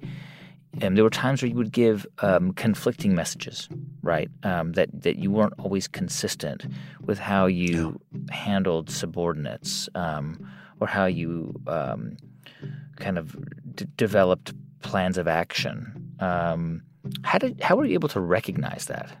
um, 0.81 0.95
there 0.95 1.05
were 1.05 1.09
times 1.09 1.41
where 1.41 1.47
you 1.47 1.55
would 1.55 1.71
give 1.71 2.05
um, 2.19 2.51
conflicting 2.51 3.15
messages, 3.15 3.69
right? 4.01 4.29
Um, 4.43 4.73
that 4.73 4.89
that 5.03 5.15
you 5.17 5.31
weren't 5.31 5.53
always 5.57 5.87
consistent 5.87 6.65
with 7.05 7.17
how 7.17 7.45
you 7.45 7.97
handled 8.29 8.89
subordinates 8.89 9.87
um, 9.95 10.45
or 10.81 10.87
how 10.87 11.05
you 11.05 11.61
um, 11.65 12.17
kind 12.97 13.17
of 13.17 13.37
d- 13.73 13.85
developed 13.95 14.53
plans 14.81 15.17
of 15.17 15.29
action 15.29 16.11
Um, 16.19 16.81
how 17.23 17.37
did 17.37 17.61
how 17.61 17.75
were 17.75 17.85
you 17.85 17.93
able 17.93 18.09
to 18.09 18.19
recognize 18.19 18.85
that? 18.85 19.17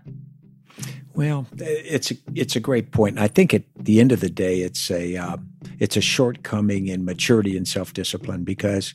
Well, 1.13 1.47
it's 1.57 2.11
a, 2.11 2.15
it's 2.33 2.57
a 2.57 2.59
great 2.59 2.91
point. 2.91 3.17
I 3.17 3.29
think 3.29 3.53
at 3.53 3.63
the 3.77 4.01
end 4.01 4.11
of 4.11 4.19
the 4.19 4.29
day, 4.29 4.61
it's 4.61 4.91
a 4.91 5.15
uh, 5.15 5.37
it's 5.79 5.95
a 5.95 6.01
shortcoming 6.01 6.87
in 6.87 7.05
maturity 7.05 7.55
and 7.55 7.67
self 7.67 7.93
discipline 7.93 8.43
because 8.43 8.93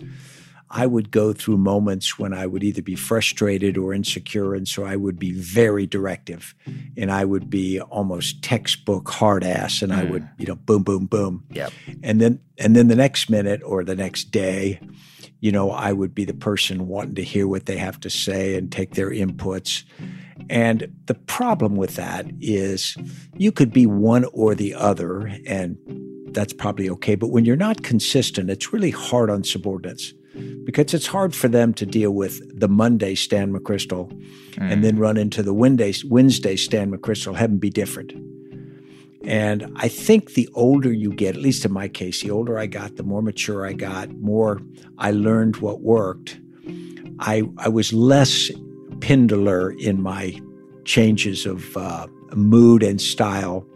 I 0.70 0.86
would 0.86 1.10
go 1.10 1.32
through 1.32 1.56
moments 1.56 2.18
when 2.18 2.32
I 2.32 2.46
would 2.46 2.62
either 2.62 2.82
be 2.82 2.94
frustrated 2.94 3.76
or 3.76 3.92
insecure, 3.92 4.54
and 4.54 4.68
so 4.68 4.84
I 4.84 4.96
would 4.96 5.18
be 5.18 5.32
very 5.32 5.86
directive, 5.86 6.54
and 6.96 7.10
I 7.10 7.24
would 7.24 7.50
be 7.50 7.80
almost 7.80 8.42
textbook 8.42 9.08
hard 9.08 9.42
ass, 9.42 9.82
and 9.82 9.90
mm. 9.90 9.98
I 9.98 10.04
would 10.04 10.28
you 10.38 10.46
know 10.46 10.54
boom 10.54 10.82
boom 10.82 11.06
boom, 11.06 11.44
yep. 11.50 11.72
and 12.02 12.20
then 12.20 12.40
and 12.58 12.76
then 12.76 12.88
the 12.88 12.96
next 12.96 13.30
minute 13.30 13.62
or 13.64 13.82
the 13.82 13.96
next 13.96 14.30
day, 14.30 14.78
you 15.40 15.50
know, 15.50 15.70
I 15.70 15.92
would 15.92 16.14
be 16.14 16.24
the 16.24 16.34
person 16.34 16.86
wanting 16.86 17.14
to 17.14 17.24
hear 17.24 17.48
what 17.48 17.66
they 17.66 17.78
have 17.78 17.98
to 18.00 18.10
say 18.10 18.56
and 18.56 18.70
take 18.70 18.94
their 18.94 19.10
inputs. 19.10 19.84
And 20.48 20.94
the 21.06 21.14
problem 21.14 21.76
with 21.76 21.96
that 21.96 22.26
is 22.40 22.96
you 23.36 23.50
could 23.50 23.72
be 23.72 23.86
one 23.86 24.24
or 24.32 24.54
the 24.54 24.74
other, 24.74 25.26
and 25.46 25.78
that's 26.32 26.52
probably 26.52 26.90
okay. 26.90 27.14
But 27.14 27.28
when 27.28 27.44
you're 27.44 27.56
not 27.56 27.82
consistent, 27.82 28.50
it's 28.50 28.72
really 28.72 28.90
hard 28.90 29.30
on 29.30 29.44
subordinates 29.44 30.12
because 30.64 30.94
it's 30.94 31.06
hard 31.06 31.34
for 31.34 31.48
them 31.48 31.74
to 31.74 31.86
deal 31.86 32.12
with 32.12 32.40
the 32.58 32.68
Monday 32.68 33.14
Stan 33.14 33.52
McChrystal 33.52 34.10
mm. 34.52 34.72
and 34.72 34.84
then 34.84 34.98
run 34.98 35.16
into 35.16 35.42
the 35.42 35.54
Wednesday, 35.54 35.92
Wednesday 36.08 36.56
Stan 36.56 36.90
McChrystal, 36.90 37.34
have 37.36 37.50
them 37.50 37.58
be 37.58 37.70
different. 37.70 38.12
And 39.24 39.70
I 39.76 39.88
think 39.88 40.34
the 40.34 40.48
older 40.54 40.92
you 40.92 41.12
get, 41.12 41.36
at 41.36 41.42
least 41.42 41.64
in 41.64 41.72
my 41.72 41.88
case, 41.88 42.22
the 42.22 42.30
older 42.30 42.58
I 42.58 42.66
got, 42.66 42.96
the 42.96 43.02
more 43.02 43.22
mature 43.22 43.66
I 43.66 43.74
got, 43.74 44.10
more 44.12 44.62
I 44.98 45.10
learned 45.10 45.56
what 45.56 45.80
worked. 45.80 46.40
I, 47.18 47.42
I 47.58 47.68
was 47.68 47.92
less 47.92 48.50
pendular 49.00 49.78
in 49.78 50.02
my 50.02 50.40
changes 50.84 51.44
of 51.44 51.76
uh, 51.76 52.06
mood 52.34 52.82
and 52.82 53.00
style, 53.00 53.66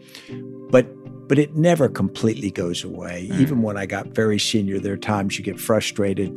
but 0.70 0.86
but 1.26 1.38
it 1.38 1.56
never 1.56 1.88
completely 1.88 2.50
goes 2.50 2.84
away. 2.84 3.28
Mm. 3.30 3.40
Even 3.40 3.62
when 3.62 3.78
I 3.78 3.86
got 3.86 4.08
very 4.08 4.38
senior, 4.38 4.78
there 4.78 4.92
are 4.92 4.98
times 4.98 5.38
you 5.38 5.44
get 5.44 5.58
frustrated. 5.58 6.30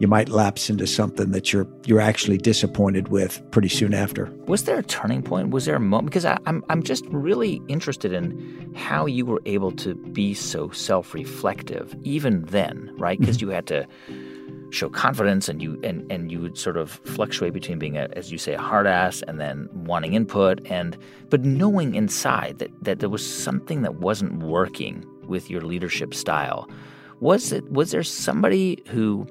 You 0.00 0.08
might 0.08 0.30
lapse 0.30 0.70
into 0.70 0.86
something 0.86 1.30
that 1.32 1.52
you're 1.52 1.66
you're 1.84 2.00
actually 2.00 2.38
disappointed 2.38 3.08
with 3.08 3.38
pretty 3.50 3.68
soon 3.68 3.92
after. 3.92 4.32
Was 4.46 4.64
there 4.64 4.78
a 4.78 4.82
turning 4.82 5.22
point? 5.22 5.50
Was 5.50 5.66
there 5.66 5.76
a 5.76 5.80
moment? 5.80 6.06
Because 6.06 6.24
I, 6.24 6.38
I'm 6.46 6.64
I'm 6.70 6.82
just 6.82 7.04
really 7.08 7.60
interested 7.68 8.14
in 8.14 8.72
how 8.74 9.04
you 9.04 9.26
were 9.26 9.42
able 9.44 9.72
to 9.72 9.94
be 9.94 10.32
so 10.32 10.70
self-reflective 10.70 11.94
even 12.02 12.44
then, 12.44 12.90
right? 12.96 13.20
Because 13.20 13.36
mm-hmm. 13.36 13.50
you 13.50 13.54
had 13.54 13.66
to 13.66 13.86
show 14.70 14.88
confidence 14.88 15.50
and 15.50 15.60
you 15.60 15.78
and 15.84 16.10
and 16.10 16.32
you 16.32 16.40
would 16.40 16.56
sort 16.56 16.78
of 16.78 16.92
fluctuate 17.04 17.52
between 17.52 17.78
being 17.78 17.98
a, 17.98 18.08
as 18.14 18.32
you 18.32 18.38
say 18.38 18.54
a 18.54 18.58
hard 18.58 18.86
ass 18.86 19.22
and 19.28 19.38
then 19.38 19.68
wanting 19.84 20.14
input 20.14 20.64
and 20.66 20.96
but 21.28 21.44
knowing 21.44 21.94
inside 21.94 22.58
that 22.58 22.70
that 22.82 23.00
there 23.00 23.10
was 23.10 23.26
something 23.26 23.82
that 23.82 23.96
wasn't 23.96 24.42
working 24.42 25.04
with 25.26 25.50
your 25.50 25.60
leadership 25.60 26.14
style 26.14 26.70
was 27.18 27.52
it 27.52 27.70
was 27.70 27.90
there 27.90 28.02
somebody 28.02 28.82
who 28.86 29.26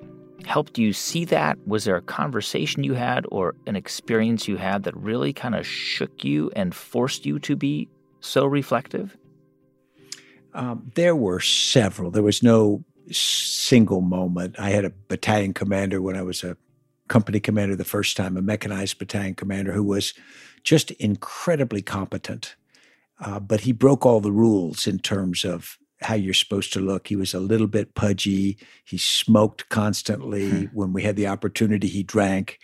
helped 0.46 0.78
you 0.78 0.94
see 0.94 1.26
that 1.26 1.58
was 1.68 1.84
there 1.84 1.96
a 1.96 2.02
conversation 2.02 2.84
you 2.84 2.94
had 2.94 3.26
or 3.32 3.56
an 3.68 3.76
experience 3.76 4.48
you 4.48 4.58
had 4.58 4.84
that 4.84 4.96
really 4.96 5.34
kind 5.34 5.56
of 5.56 5.66
shook 5.66 6.24
you 6.24 6.52
and 6.56 6.74
forced 6.74 7.26
you 7.26 7.40
to 7.40 7.56
be 7.56 7.88
so 8.22 8.46
reflective 8.46 9.18
um, 10.54 10.92
there 10.96 11.16
were 11.16 11.40
several. 11.40 12.12
There 12.12 12.24
was 12.24 12.44
no 12.44 12.84
single 13.12 14.02
moment. 14.02 14.56
I 14.60 14.70
had 14.70 14.86
a 14.86 14.94
battalion 15.08 15.54
commander 15.54 16.02
when 16.02 16.16
I 16.16 16.22
was 16.22 16.44
a 16.44 16.58
company 17.08 17.40
commander 17.40 17.76
the 17.76 17.84
first 17.84 18.18
time, 18.18 18.38
a 18.38 18.42
mechanized 18.42 19.00
battalion 19.00 19.36
commander 19.36 19.74
who 19.74 19.84
was 19.84 20.14
just 20.64 20.92
incredibly 20.92 21.82
competent. 21.82 22.56
Uh, 23.20 23.40
but 23.40 23.62
he 23.62 23.72
broke 23.72 24.06
all 24.06 24.22
the 24.22 24.32
rules 24.32 24.88
in 24.88 25.00
terms 25.00 25.44
of 25.44 25.78
how 26.02 26.16
you're 26.16 26.34
supposed 26.34 26.74
to 26.74 26.80
look. 26.80 27.08
He 27.08 27.16
was 27.16 27.34
a 27.34 27.40
little 27.40 27.68
bit 27.68 27.96
pudgy. 27.96 28.58
He 28.86 28.98
smoked 28.98 29.70
constantly. 29.70 30.50
Hmm. 30.50 30.66
When 30.74 30.94
we 30.94 31.04
had 31.04 31.16
the 31.16 31.28
opportunity, 31.28 31.88
he 31.88 32.04
drank. 32.04 32.60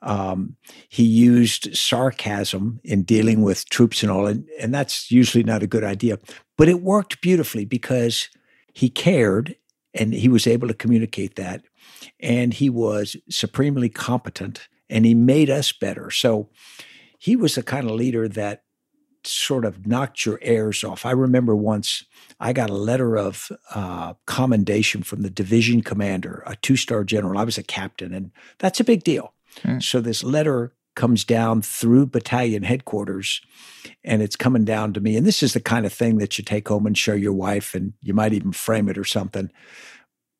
Um, 0.00 0.56
he 0.88 1.02
used 1.02 1.76
sarcasm 1.76 2.80
in 2.84 3.02
dealing 3.02 3.42
with 3.42 3.68
troops 3.68 4.02
and 4.02 4.12
all, 4.12 4.26
and, 4.26 4.48
and 4.60 4.72
that's 4.72 5.10
usually 5.10 5.44
not 5.44 5.62
a 5.62 5.66
good 5.66 5.84
idea. 5.84 6.18
But 6.56 6.68
it 6.68 6.82
worked 6.82 7.20
beautifully 7.20 7.64
because 7.64 8.28
he 8.72 8.88
cared 8.88 9.56
and 9.94 10.12
he 10.12 10.28
was 10.28 10.46
able 10.46 10.68
to 10.68 10.74
communicate 10.74 11.36
that. 11.36 11.62
And 12.20 12.54
he 12.54 12.70
was 12.70 13.16
supremely 13.28 13.88
competent 13.88 14.68
and 14.88 15.04
he 15.04 15.14
made 15.14 15.50
us 15.50 15.72
better. 15.72 16.10
So 16.10 16.48
he 17.18 17.34
was 17.34 17.56
the 17.56 17.62
kind 17.62 17.90
of 17.90 17.96
leader 17.96 18.28
that 18.28 18.62
sort 19.28 19.64
of 19.64 19.86
knocked 19.86 20.24
your 20.24 20.38
airs 20.42 20.84
off. 20.84 21.06
I 21.06 21.12
remember 21.12 21.54
once 21.54 22.04
I 22.40 22.52
got 22.52 22.70
a 22.70 22.74
letter 22.74 23.16
of 23.16 23.50
uh, 23.74 24.14
commendation 24.26 25.02
from 25.02 25.22
the 25.22 25.30
division 25.30 25.82
commander, 25.82 26.42
a 26.46 26.56
two 26.56 26.76
star 26.76 27.04
general. 27.04 27.38
I 27.38 27.44
was 27.44 27.58
a 27.58 27.62
captain, 27.62 28.14
and 28.14 28.30
that's 28.58 28.80
a 28.80 28.84
big 28.84 29.04
deal. 29.04 29.34
Hmm. 29.62 29.80
So 29.80 30.00
this 30.00 30.22
letter 30.22 30.74
comes 30.98 31.24
down 31.24 31.62
through 31.62 32.04
battalion 32.06 32.64
headquarters 32.64 33.40
and 34.02 34.20
it's 34.20 34.34
coming 34.34 34.64
down 34.64 34.92
to 34.92 35.00
me. 35.00 35.16
And 35.16 35.24
this 35.24 35.44
is 35.44 35.52
the 35.52 35.60
kind 35.60 35.86
of 35.86 35.92
thing 35.92 36.18
that 36.18 36.36
you 36.36 36.44
take 36.44 36.66
home 36.66 36.86
and 36.86 36.98
show 36.98 37.14
your 37.14 37.32
wife, 37.32 37.72
and 37.72 37.92
you 38.02 38.14
might 38.14 38.32
even 38.32 38.50
frame 38.50 38.88
it 38.88 38.98
or 38.98 39.04
something. 39.04 39.48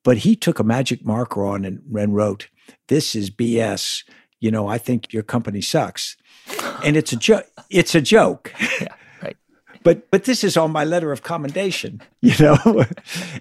But 0.02 0.18
he 0.18 0.34
took 0.34 0.58
a 0.58 0.64
magic 0.64 1.04
marker 1.04 1.44
on 1.46 1.64
and, 1.64 1.80
and 1.96 2.14
wrote, 2.14 2.48
This 2.88 3.14
is 3.14 3.30
BS. 3.30 4.02
You 4.40 4.50
know, 4.50 4.68
I 4.68 4.78
think 4.78 5.12
your 5.12 5.22
company 5.22 5.60
sucks. 5.60 6.16
And 6.84 6.96
it's 6.96 7.12
a 7.12 7.16
joke. 7.16 7.46
It's 7.70 7.94
a 7.94 8.00
joke. 8.00 8.52
Yeah, 8.80 8.94
right. 9.20 9.36
But 9.82 10.10
but 10.10 10.24
this 10.24 10.44
is 10.44 10.56
on 10.56 10.70
my 10.70 10.84
letter 10.84 11.10
of 11.12 11.22
commendation, 11.22 12.00
you 12.22 12.34
know, 12.38 12.84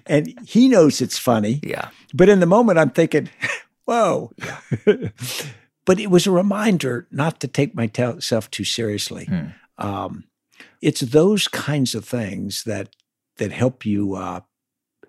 and 0.06 0.34
he 0.44 0.68
knows 0.68 1.00
it's 1.00 1.18
funny. 1.18 1.60
Yeah. 1.62 1.90
But 2.12 2.28
in 2.28 2.40
the 2.40 2.46
moment, 2.46 2.78
I'm 2.78 2.90
thinking, 2.90 3.30
whoa. 3.84 4.32
Yeah. 4.38 4.96
but 5.84 6.00
it 6.00 6.10
was 6.10 6.26
a 6.26 6.32
reminder 6.32 7.06
not 7.10 7.40
to 7.40 7.48
take 7.48 7.74
myself 7.74 8.50
too 8.50 8.64
seriously. 8.64 9.26
Hmm. 9.26 9.46
Um, 9.78 10.24
it's 10.82 11.00
those 11.00 11.48
kinds 11.48 11.94
of 11.94 12.04
things 12.04 12.64
that 12.64 12.88
that 13.36 13.52
help 13.52 13.86
you 13.86 14.14
uh, 14.14 14.40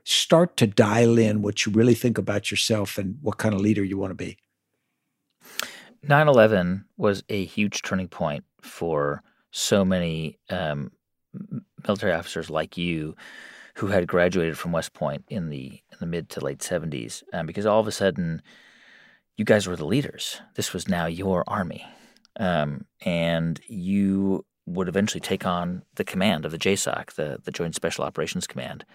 start 0.04 0.58
to 0.58 0.68
dial 0.68 1.18
in 1.18 1.42
what 1.42 1.66
you 1.66 1.72
really 1.72 1.96
think 1.96 2.18
about 2.18 2.50
yourself 2.50 2.98
and 2.98 3.18
what 3.22 3.38
kind 3.38 3.54
of 3.54 3.62
leader 3.62 3.84
you 3.84 3.98
want 3.98 4.12
to 4.12 4.16
be. 4.16 4.38
9 6.04 6.28
11 6.28 6.86
was 6.98 7.24
a 7.30 7.46
huge 7.46 7.82
turning 7.82 8.08
point 8.08 8.44
for 8.62 9.22
so 9.52 9.84
many 9.84 10.38
um, 10.50 10.92
military 11.88 12.14
officers 12.14 12.50
like 12.50 12.78
you 12.78 13.16
who 13.76 13.88
had 13.88 14.08
graduated 14.08 14.58
from 14.58 14.72
West 14.72 14.94
Point 14.94 15.24
in 15.30 15.50
the 15.50 15.82
in 15.92 15.98
the 16.00 16.06
mid 16.06 16.30
to 16.30 16.44
late 16.44 16.60
70s 16.60 17.24
um, 17.34 17.46
because 17.46 17.66
all 17.66 17.80
of 17.80 17.88
a 17.88 17.92
sudden 17.92 18.42
you 19.38 19.46
guys 19.46 19.68
were 19.68 19.78
the 19.78 19.86
leaders. 19.86 20.42
This 20.56 20.74
was 20.74 20.90
now 20.90 21.06
your 21.06 21.46
army. 21.48 21.86
Um, 22.40 22.86
and 23.06 23.60
you 23.68 24.46
would 24.66 24.90
eventually 24.90 25.22
take 25.22 25.46
on 25.46 25.84
the 25.96 26.04
command 26.04 26.46
of 26.46 26.52
the 26.52 26.58
JSOC, 26.58 27.14
the, 27.14 27.40
the 27.44 27.52
Joint 27.52 27.74
Special 27.74 28.04
Operations 28.04 28.48
Command. 28.48 28.86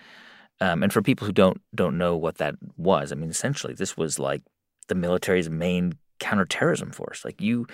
Um, 0.60 0.82
and 0.82 0.92
for 0.92 1.02
people 1.02 1.26
who 1.26 1.32
don't 1.32 1.60
don't 1.74 1.98
know 1.98 2.16
what 2.16 2.36
that 2.38 2.54
was, 2.76 3.10
I 3.10 3.16
mean, 3.16 3.30
essentially, 3.30 3.74
this 3.74 3.96
was 3.96 4.18
like 4.18 4.42
the 4.88 4.94
military's 4.94 5.50
main 5.50 5.94
counterterrorism 6.18 6.90
force. 6.90 7.24
Like 7.24 7.40
you, 7.40 7.66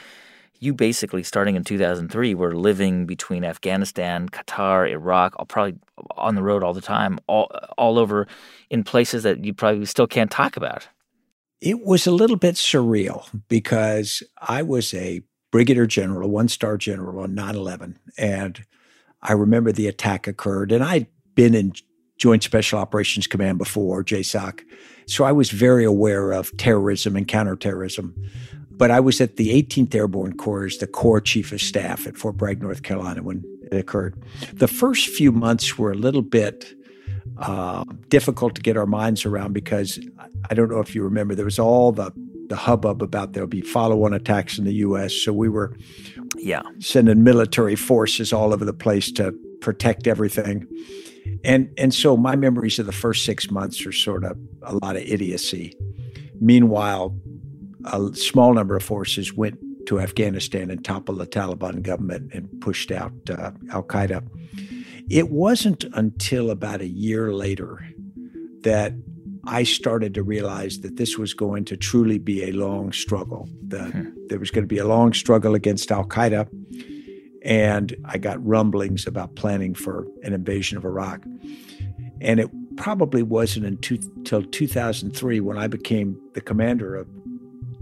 you 0.58 0.74
basically 0.74 1.22
starting 1.22 1.56
in 1.56 1.64
2003 1.64 2.34
were 2.34 2.54
living 2.54 3.06
between 3.06 3.44
Afghanistan, 3.44 4.28
Qatar, 4.28 4.88
Iraq, 4.88 5.34
probably 5.48 5.78
on 6.16 6.34
the 6.34 6.42
road 6.42 6.62
all 6.62 6.74
the 6.74 6.80
time, 6.80 7.18
all 7.26 7.50
all 7.78 7.98
over 7.98 8.26
in 8.68 8.84
places 8.84 9.22
that 9.22 9.44
you 9.44 9.54
probably 9.54 9.86
still 9.86 10.06
can't 10.06 10.30
talk 10.30 10.56
about. 10.56 10.88
It 11.60 11.80
was 11.80 12.06
a 12.06 12.10
little 12.10 12.36
bit 12.36 12.54
surreal 12.54 13.26
because 13.48 14.22
I 14.40 14.62
was 14.62 14.94
a 14.94 15.22
brigadier 15.50 15.86
general, 15.86 16.28
a 16.28 16.30
one 16.30 16.48
star 16.48 16.76
general 16.76 17.20
on 17.22 17.34
9 17.34 17.54
11. 17.54 17.98
And 18.18 18.64
I 19.22 19.32
remember 19.32 19.72
the 19.72 19.88
attack 19.88 20.26
occurred, 20.26 20.72
and 20.72 20.82
I'd 20.82 21.06
been 21.34 21.54
in 21.54 21.72
Joint 22.20 22.42
Special 22.42 22.78
Operations 22.78 23.26
Command 23.26 23.58
before, 23.58 24.04
JSOC. 24.04 24.60
So 25.06 25.24
I 25.24 25.32
was 25.32 25.50
very 25.50 25.84
aware 25.84 26.32
of 26.32 26.54
terrorism 26.58 27.16
and 27.16 27.26
counterterrorism. 27.26 28.14
But 28.70 28.90
I 28.90 29.00
was 29.00 29.20
at 29.20 29.36
the 29.36 29.48
18th 29.62 29.94
Airborne 29.94 30.36
Corps 30.36 30.66
as 30.66 30.78
the 30.78 30.86
Corps 30.86 31.20
Chief 31.20 31.50
of 31.50 31.60
Staff 31.60 32.06
at 32.06 32.16
Fort 32.16 32.36
Bragg, 32.36 32.62
North 32.62 32.82
Carolina 32.82 33.22
when 33.22 33.42
it 33.72 33.76
occurred. 33.76 34.22
The 34.52 34.68
first 34.68 35.08
few 35.08 35.32
months 35.32 35.78
were 35.78 35.92
a 35.92 35.96
little 35.96 36.22
bit 36.22 36.74
uh, 37.38 37.84
difficult 38.08 38.54
to 38.54 38.62
get 38.62 38.76
our 38.76 38.86
minds 38.86 39.24
around 39.24 39.54
because 39.54 39.98
I 40.50 40.54
don't 40.54 40.70
know 40.70 40.80
if 40.80 40.94
you 40.94 41.02
remember, 41.02 41.34
there 41.34 41.44
was 41.44 41.58
all 41.58 41.90
the 41.90 42.12
the 42.48 42.56
hubbub 42.56 43.00
about 43.00 43.32
there'll 43.32 43.48
be 43.48 43.60
follow-on 43.60 44.12
attacks 44.12 44.58
in 44.58 44.64
the 44.64 44.74
U.S. 44.74 45.14
So 45.14 45.32
we 45.32 45.48
were, 45.48 45.76
yeah, 46.36 46.62
sending 46.80 47.22
military 47.22 47.76
forces 47.76 48.32
all 48.32 48.52
over 48.52 48.64
the 48.64 48.72
place 48.72 49.12
to 49.12 49.32
protect 49.60 50.08
everything, 50.08 50.66
and 51.44 51.70
and 51.78 51.94
so 51.94 52.16
my 52.16 52.36
memories 52.36 52.78
of 52.78 52.86
the 52.86 52.92
first 52.92 53.24
six 53.24 53.50
months 53.50 53.84
are 53.86 53.92
sort 53.92 54.24
of 54.24 54.38
a 54.62 54.74
lot 54.76 54.96
of 54.96 55.02
idiocy. 55.02 55.74
Meanwhile, 56.40 57.14
a 57.84 58.14
small 58.14 58.54
number 58.54 58.76
of 58.76 58.82
forces 58.82 59.32
went 59.32 59.58
to 59.86 60.00
Afghanistan 60.00 60.70
and 60.70 60.84
toppled 60.84 61.18
the 61.18 61.26
Taliban 61.26 61.82
government 61.82 62.32
and 62.32 62.48
pushed 62.60 62.90
out 62.90 63.12
uh, 63.30 63.50
Al 63.70 63.82
Qaeda. 63.82 64.26
It 65.10 65.30
wasn't 65.30 65.84
until 65.94 66.50
about 66.50 66.80
a 66.80 66.86
year 66.86 67.32
later 67.32 67.84
that 68.62 68.92
I 69.44 69.62
started 69.62 70.14
to 70.14 70.22
realize 70.22 70.80
that 70.80 70.96
this 70.96 71.16
was 71.16 71.34
going 71.34 71.64
to 71.66 71.76
truly 71.76 72.18
be 72.18 72.44
a 72.44 72.52
long 72.52 72.92
struggle. 72.92 73.48
That 73.68 73.90
hmm. 73.90 74.10
There 74.28 74.38
was 74.38 74.50
going 74.50 74.62
to 74.62 74.68
be 74.68 74.78
a 74.78 74.86
long 74.86 75.12
struggle 75.12 75.54
against 75.54 75.90
Al 75.90 76.04
Qaeda. 76.04 76.48
And 77.42 77.96
I 78.04 78.18
got 78.18 78.44
rumblings 78.44 79.06
about 79.06 79.34
planning 79.34 79.74
for 79.74 80.06
an 80.22 80.32
invasion 80.32 80.76
of 80.76 80.84
Iraq. 80.84 81.24
And 82.20 82.38
it 82.38 82.50
probably 82.76 83.22
wasn't 83.22 83.66
until 83.66 84.42
2003 84.42 85.40
when 85.40 85.58
I 85.58 85.66
became 85.66 86.20
the 86.34 86.40
commander 86.40 86.96
of 86.96 87.08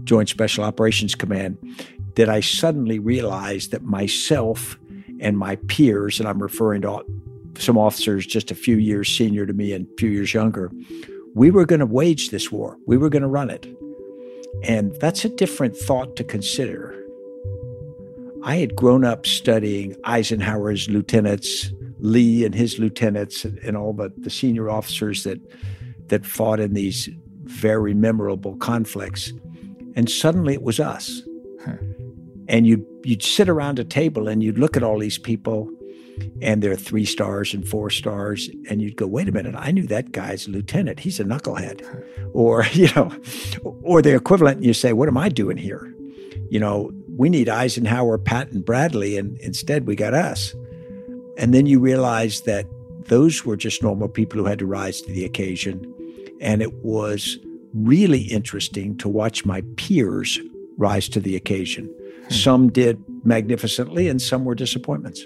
Joint 0.03 0.29
Special 0.29 0.63
Operations 0.63 1.15
Command 1.15 1.57
that 2.15 2.29
I 2.29 2.39
suddenly 2.39 2.99
realized 2.99 3.71
that 3.71 3.83
myself 3.83 4.77
and 5.19 5.37
my 5.37 5.57
peers, 5.67 6.19
and 6.19 6.27
I'm 6.27 6.41
referring 6.41 6.81
to 6.83 7.03
some 7.57 7.77
officers 7.77 8.25
just 8.25 8.51
a 8.51 8.55
few 8.55 8.77
years 8.77 9.09
senior 9.09 9.45
to 9.45 9.53
me 9.53 9.73
and 9.73 9.85
a 9.85 9.95
few 9.97 10.09
years 10.09 10.33
younger, 10.33 10.71
we 11.35 11.51
were 11.51 11.65
going 11.65 11.79
to 11.79 11.85
wage 11.85 12.29
this 12.29 12.51
war. 12.51 12.77
We 12.87 12.97
were 12.97 13.09
going 13.09 13.21
to 13.21 13.27
run 13.27 13.49
it. 13.49 13.67
And 14.63 14.93
that's 14.99 15.23
a 15.25 15.29
different 15.29 15.77
thought 15.77 16.15
to 16.15 16.23
consider. 16.23 16.98
I 18.43 18.57
had 18.57 18.75
grown 18.75 19.03
up 19.03 19.25
studying 19.25 19.95
Eisenhower's 20.03 20.89
lieutenants, 20.89 21.71
Lee 21.99 22.45
and 22.45 22.55
his 22.55 22.79
lieutenants, 22.79 23.45
and 23.45 23.75
all 23.75 23.93
the, 23.93 24.13
the 24.17 24.29
senior 24.29 24.69
officers 24.69 25.23
that 25.23 25.39
that 26.09 26.25
fought 26.25 26.59
in 26.59 26.73
these 26.73 27.09
very 27.43 27.93
memorable 27.93 28.55
conflicts. 28.57 29.33
And 29.95 30.09
suddenly 30.09 30.53
it 30.53 30.63
was 30.63 30.79
us. 30.79 31.21
Huh. 31.65 31.77
And 32.47 32.65
you'd, 32.65 32.85
you'd 33.03 33.23
sit 33.23 33.47
around 33.47 33.79
a 33.79 33.83
table 33.83 34.27
and 34.27 34.43
you'd 34.43 34.57
look 34.57 34.75
at 34.75 34.83
all 34.83 34.99
these 34.99 35.17
people 35.17 35.69
and 36.41 36.61
they're 36.61 36.75
three 36.75 37.05
stars 37.05 37.53
and 37.53 37.67
four 37.67 37.89
stars 37.89 38.49
and 38.69 38.81
you'd 38.81 38.97
go 38.97 39.07
wait 39.07 39.29
a 39.29 39.31
minute 39.31 39.55
i 39.57 39.71
knew 39.71 39.87
that 39.87 40.11
guy's 40.11 40.47
a 40.47 40.51
lieutenant 40.51 40.99
he's 40.99 41.17
a 41.17 41.23
knucklehead 41.23 41.81
or 42.33 42.65
you 42.73 42.89
know 42.93 43.09
or 43.83 44.01
the 44.01 44.13
equivalent 44.13 44.57
and 44.57 44.65
you 44.65 44.73
say 44.73 44.91
what 44.91 45.07
am 45.07 45.17
i 45.17 45.29
doing 45.29 45.55
here 45.55 45.95
you 46.49 46.59
know 46.59 46.91
we 47.19 47.29
need 47.29 47.49
eisenhower 47.49 48.17
patton 48.17 48.61
bradley 48.61 49.17
and 49.17 49.37
instead 49.41 49.85
we 49.85 49.93
got 49.93 50.13
us. 50.13 50.55
And 51.37 51.53
then 51.53 51.65
you 51.65 51.77
realize 51.77 52.41
that 52.43 52.65
those 53.07 53.45
were 53.45 53.57
just 53.57 53.83
normal 53.83 54.07
people 54.07 54.39
who 54.39 54.45
had 54.45 54.59
to 54.59 54.65
rise 54.65 55.01
to 55.01 55.11
the 55.11 55.25
occasion. 55.25 55.93
And 56.39 56.61
it 56.61 56.73
was 56.75 57.37
really 57.73 58.21
interesting 58.21 58.97
to 58.99 59.09
watch 59.09 59.45
my 59.45 59.63
peers 59.75 60.39
rise 60.77 61.09
to 61.09 61.19
the 61.19 61.35
occasion. 61.35 61.93
Hmm. 62.29 62.33
some 62.33 62.71
did 62.71 63.03
magnificently 63.25 64.07
and 64.07 64.21
some 64.21 64.45
were 64.45 64.55
disappointments 64.55 65.25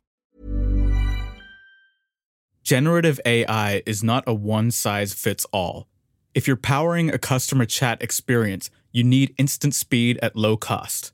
Generative 2.71 3.19
AI 3.25 3.83
is 3.85 4.01
not 4.01 4.23
a 4.25 4.33
one 4.33 4.71
size 4.71 5.13
fits 5.13 5.45
all. 5.51 5.89
If 6.33 6.47
you're 6.47 6.55
powering 6.55 7.09
a 7.09 7.17
customer 7.17 7.65
chat 7.65 8.01
experience, 8.01 8.69
you 8.93 9.03
need 9.03 9.35
instant 9.37 9.75
speed 9.75 10.17
at 10.21 10.37
low 10.37 10.55
cost. 10.55 11.11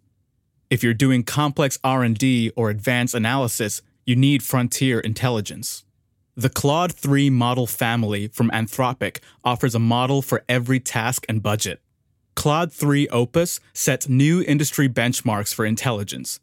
If 0.70 0.84
you're 0.84 0.94
doing 0.94 1.24
complex 1.24 1.80
R&D 1.84 2.52
or 2.56 2.70
advanced 2.70 3.16
analysis, 3.16 3.82
you 4.06 4.16
need 4.16 4.44
frontier 4.44 5.00
intelligence. 5.00 5.84
The 6.36 6.52
Claude 6.52 6.94
3 6.94 7.32
model 7.32 7.66
family 7.66 8.28
from 8.28 8.52
Anthropic 8.52 9.18
offers 9.44 9.74
a 9.74 9.80
model 9.80 10.22
for 10.22 10.44
every 10.48 10.80
task 10.80 11.26
and 11.28 11.42
budget. 11.42 11.82
Claude 12.36 12.72
3 12.72 13.08
Opus 13.08 13.60
sets 13.74 14.08
new 14.08 14.44
industry 14.44 14.88
benchmarks 14.88 15.56
for 15.56 15.66
intelligence. 15.66 16.40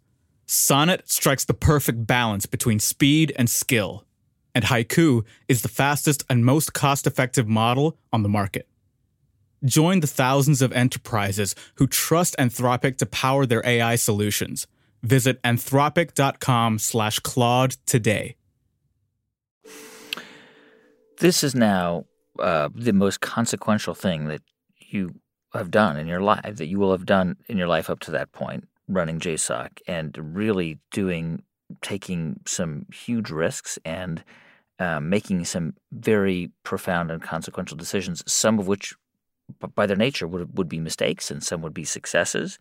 Sonnet 0.47 1.09
strikes 1.09 1.45
the 1.45 1.55
perfect 1.55 2.05
balance 2.05 2.47
between 2.47 2.81
speed 2.81 3.33
and 3.37 3.49
skill. 3.49 4.05
And 4.55 4.65
Haiku 4.65 5.25
is 5.49 5.63
the 5.63 5.69
fastest 5.69 6.25
and 6.31 6.45
most 6.45 6.73
cost 6.73 7.07
effective 7.07 7.49
model 7.49 7.99
on 8.13 8.23
the 8.23 8.29
market. 8.29 8.69
Join 9.65 10.01
the 10.01 10.07
thousands 10.07 10.61
of 10.63 10.73
enterprises 10.73 11.55
who 11.77 11.87
trust 11.87 12.37
Anthropic 12.39 12.99
to 12.99 13.07
power 13.07 13.47
their 13.47 13.67
AI 13.67 13.97
solutions. 13.97 14.67
Visit 15.03 15.43
anthropic.com 15.43 16.79
slash 16.79 17.19
Claude 17.21 17.77
today. 17.87 18.37
This 21.19 21.43
is 21.43 21.55
now 21.55 22.05
uh, 22.39 22.69
the 22.75 22.93
most 22.93 23.21
consequential 23.21 23.95
thing 23.95 24.27
that 24.27 24.43
you 24.79 25.15
have 25.53 25.71
done 25.71 25.97
in 25.97 26.07
your 26.07 26.21
life, 26.21 26.57
that 26.57 26.67
you 26.67 26.79
will 26.79 26.93
have 26.93 27.07
done 27.07 27.37
in 27.49 27.57
your 27.57 27.69
life 27.69 27.89
up 27.89 28.01
to 28.01 28.11
that 28.11 28.33
point, 28.33 28.69
running 28.89 29.21
JSOC 29.21 29.79
and 29.87 30.19
really 30.35 30.79
doing, 30.91 31.43
taking 31.81 32.41
some 32.47 32.87
huge 32.93 33.31
risks 33.31 33.79
and 33.85 34.25
um, 34.79 35.09
making 35.09 35.45
some 35.45 35.75
very 35.93 36.51
profound 36.63 37.11
and 37.11 37.23
consequential 37.23 37.77
decisions, 37.77 38.23
some 38.31 38.59
of 38.59 38.67
which, 38.67 38.95
by 39.75 39.87
their 39.87 39.97
nature, 39.97 40.27
would 40.27 40.57
would 40.57 40.69
be 40.69 40.81
mistakes, 40.81 41.31
and 41.31 41.43
some 41.43 41.63
would 41.63 41.75
be 41.75 41.85
successes. 41.85 42.59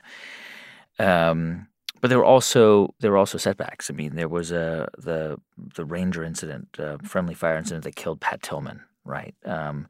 Um, 0.99 1.67
but 2.01 2.09
there 2.09 2.19
were 2.19 2.25
also 2.25 2.93
there 2.99 3.11
were 3.11 3.17
also 3.17 3.37
setbacks. 3.37 3.89
I 3.89 3.93
mean, 3.93 4.15
there 4.15 4.29
was 4.29 4.51
a 4.51 4.89
the 4.97 5.37
the 5.75 5.85
Ranger 5.85 6.23
incident, 6.23 6.77
uh, 6.79 6.97
friendly 7.03 7.33
fire 7.33 7.57
incident 7.57 7.85
that 7.85 7.95
killed 7.95 8.19
Pat 8.19 8.41
Tillman, 8.41 8.81
right? 9.05 9.35
Um, 9.45 9.87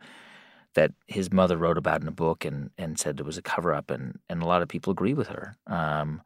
that 0.75 0.91
his 1.07 1.31
mother 1.31 1.57
wrote 1.57 1.77
about 1.77 2.01
in 2.01 2.07
a 2.07 2.11
book 2.11 2.45
and, 2.45 2.71
and 2.77 2.99
said 2.99 3.19
it 3.19 3.25
was 3.25 3.37
a 3.37 3.41
cover 3.41 3.73
up, 3.73 3.91
and, 3.91 4.19
and 4.29 4.41
a 4.41 4.45
lot 4.45 4.61
of 4.61 4.67
people 4.67 4.91
agree 4.91 5.13
with 5.13 5.27
her. 5.27 5.55
Um, 5.67 6.21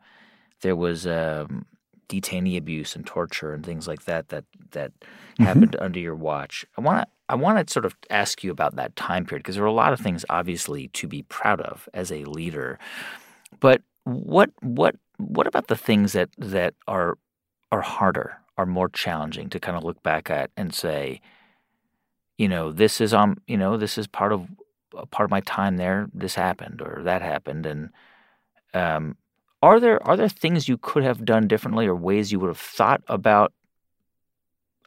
there 0.62 0.76
was 0.76 1.06
um, 1.06 1.66
detainee 2.10 2.58
abuse 2.58 2.96
and 2.96 3.06
torture 3.06 3.54
and 3.54 3.66
things 3.66 3.88
like 3.88 4.06
that 4.06 4.30
that 4.30 4.46
that 4.72 4.92
mm-hmm. 5.00 5.44
happened 5.44 5.76
under 5.80 6.00
your 6.00 6.16
watch. 6.16 6.66
I 6.78 6.82
want 6.82 7.02
to 7.02 7.08
I 7.30 7.36
want 7.36 7.66
to 7.66 7.72
sort 7.72 7.86
of 7.86 7.96
ask 8.10 8.44
you 8.44 8.52
about 8.52 8.76
that 8.76 8.96
time 8.96 9.26
period 9.26 9.44
because 9.44 9.56
there 9.56 9.64
are 9.64 9.68
a 9.68 9.74
lot 9.74 9.94
of 9.94 10.00
things 10.00 10.24
obviously 10.30 10.88
to 10.90 11.08
be 11.08 11.24
proud 11.24 11.62
of 11.62 11.90
as 11.94 12.12
a 12.12 12.24
leader, 12.26 12.80
but 13.60 13.82
what 14.04 14.52
what 14.62 14.96
what 15.18 15.48
about 15.48 15.68
the 15.68 15.76
things 15.76 16.14
that 16.14 16.30
that 16.38 16.74
are 16.88 17.18
are 17.72 17.82
harder, 17.82 18.38
are 18.58 18.66
more 18.66 18.90
challenging 18.90 19.50
to 19.50 19.60
kind 19.60 19.78
of 19.78 19.84
look 19.84 20.02
back 20.04 20.30
at 20.30 20.52
and 20.56 20.74
say, 20.74 21.22
you 22.38 22.48
know, 22.48 22.72
this 22.72 23.02
is 23.02 23.14
um, 23.14 23.38
you 23.48 23.58
know, 23.58 23.78
this 23.78 23.98
is 23.98 24.08
part 24.08 24.32
of 24.32 24.48
part 25.12 25.26
of 25.26 25.32
my 25.32 25.42
time 25.42 25.78
there. 25.78 26.08
This 26.14 26.36
happened 26.36 26.82
or 26.82 27.02
that 27.04 27.22
happened, 27.22 27.66
and 27.66 27.90
um, 28.74 29.18
are 29.68 29.82
there 29.82 30.02
are 30.08 30.16
there 30.16 30.30
things 30.30 30.70
you 30.70 30.78
could 30.78 31.04
have 31.04 31.26
done 31.26 31.46
differently 31.48 31.88
or 31.88 31.96
ways 31.96 32.32
you 32.32 32.40
would 32.40 32.48
have 32.48 32.58
thought 32.58 33.02
about 33.08 33.52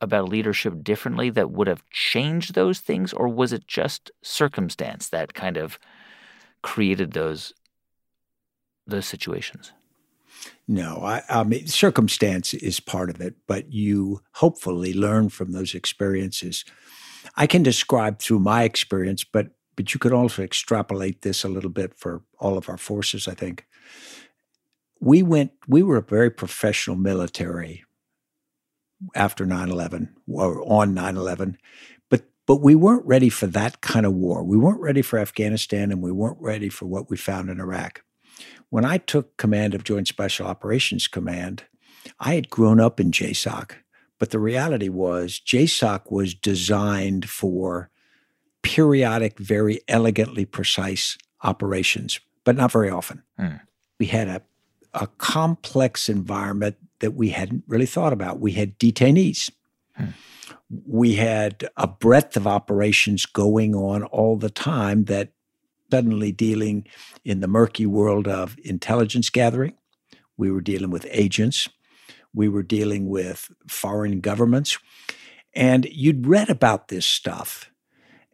about 0.00 0.30
leadership 0.30 0.82
differently 0.82 1.28
that 1.28 1.50
would 1.50 1.66
have 1.66 1.84
changed 1.90 2.54
those 2.54 2.78
things, 2.78 3.12
or 3.12 3.28
was 3.28 3.52
it 3.52 3.66
just 3.66 4.10
circumstance 4.22 5.10
that 5.10 5.34
kind 5.34 5.58
of 5.58 5.78
created 6.62 7.12
those 7.12 7.52
those 8.86 9.06
situations? 9.06 9.72
No, 10.66 11.02
I, 11.04 11.22
I 11.28 11.44
mean, 11.44 11.66
circumstance 11.66 12.54
is 12.54 12.80
part 12.80 13.10
of 13.10 13.20
it, 13.20 13.34
but 13.46 13.70
you 13.70 14.22
hopefully 14.32 14.94
learn 14.94 15.28
from 15.28 15.52
those 15.52 15.74
experiences. 15.74 16.64
I 17.36 17.46
can 17.46 17.62
describe 17.62 18.18
through 18.18 18.38
my 18.38 18.62
experience, 18.62 19.24
but 19.24 19.48
but 19.76 19.92
you 19.92 20.00
could 20.00 20.12
also 20.12 20.42
extrapolate 20.42 21.20
this 21.20 21.44
a 21.44 21.48
little 21.48 21.70
bit 21.70 21.94
for 21.94 22.22
all 22.38 22.56
of 22.56 22.70
our 22.70 22.78
forces. 22.78 23.28
I 23.28 23.34
think 23.34 23.66
we 25.00 25.22
went. 25.22 25.52
We 25.66 25.82
were 25.82 25.96
a 25.96 26.02
very 26.02 26.30
professional 26.30 26.96
military 26.96 27.84
after 29.14 29.46
9-11 29.46 30.10
or 30.28 30.60
on 30.70 30.94
9-11 30.94 31.56
but 32.10 32.24
but 32.46 32.56
we 32.56 32.74
weren't 32.74 33.06
ready 33.06 33.30
for 33.30 33.46
that 33.46 33.80
kind 33.80 34.04
of 34.04 34.12
war 34.12 34.44
we 34.44 34.58
weren't 34.58 34.78
ready 34.78 35.00
for 35.00 35.18
afghanistan 35.18 35.90
and 35.90 36.02
we 36.02 36.12
weren't 36.12 36.36
ready 36.38 36.68
for 36.68 36.84
what 36.84 37.08
we 37.08 37.16
found 37.16 37.48
in 37.48 37.58
iraq 37.58 38.02
when 38.70 38.84
I 38.84 38.98
took 38.98 39.36
command 39.36 39.74
of 39.74 39.84
Joint 39.84 40.08
Special 40.08 40.46
Operations 40.46 41.08
Command, 41.08 41.64
I 42.18 42.34
had 42.34 42.50
grown 42.50 42.80
up 42.80 43.00
in 43.00 43.10
JSOC, 43.10 43.72
but 44.18 44.30
the 44.30 44.38
reality 44.38 44.88
was 44.88 45.40
JSOC 45.44 46.10
was 46.10 46.34
designed 46.34 47.28
for 47.28 47.90
periodic, 48.62 49.38
very 49.38 49.80
elegantly 49.88 50.44
precise 50.44 51.18
operations, 51.42 52.20
but 52.44 52.56
not 52.56 52.70
very 52.70 52.90
often. 52.90 53.22
Mm. 53.38 53.60
We 53.98 54.06
had 54.06 54.28
a, 54.28 54.42
a 54.94 55.06
complex 55.18 56.08
environment 56.08 56.76
that 57.00 57.12
we 57.12 57.30
hadn't 57.30 57.64
really 57.66 57.86
thought 57.86 58.12
about. 58.12 58.40
We 58.40 58.52
had 58.52 58.78
detainees. 58.78 59.50
Mm. 59.98 60.14
We 60.86 61.14
had 61.14 61.68
a 61.76 61.86
breadth 61.86 62.36
of 62.36 62.46
operations 62.46 63.26
going 63.26 63.74
on 63.74 64.04
all 64.04 64.36
the 64.36 64.50
time 64.50 65.04
that 65.04 65.32
suddenly 65.90 66.30
dealing 66.30 66.86
in 67.24 67.40
the 67.40 67.48
murky 67.48 67.86
world 67.86 68.28
of 68.28 68.56
intelligence 68.64 69.30
gathering. 69.30 69.74
We 70.36 70.50
were 70.50 70.60
dealing 70.60 70.90
with 70.90 71.06
agents. 71.10 71.68
We 72.32 72.48
were 72.48 72.62
dealing 72.62 73.08
with 73.08 73.50
foreign 73.66 74.20
governments. 74.20 74.78
And 75.52 75.86
you'd 75.86 76.28
read 76.28 76.48
about 76.48 76.88
this 76.88 77.04
stuff 77.04 77.70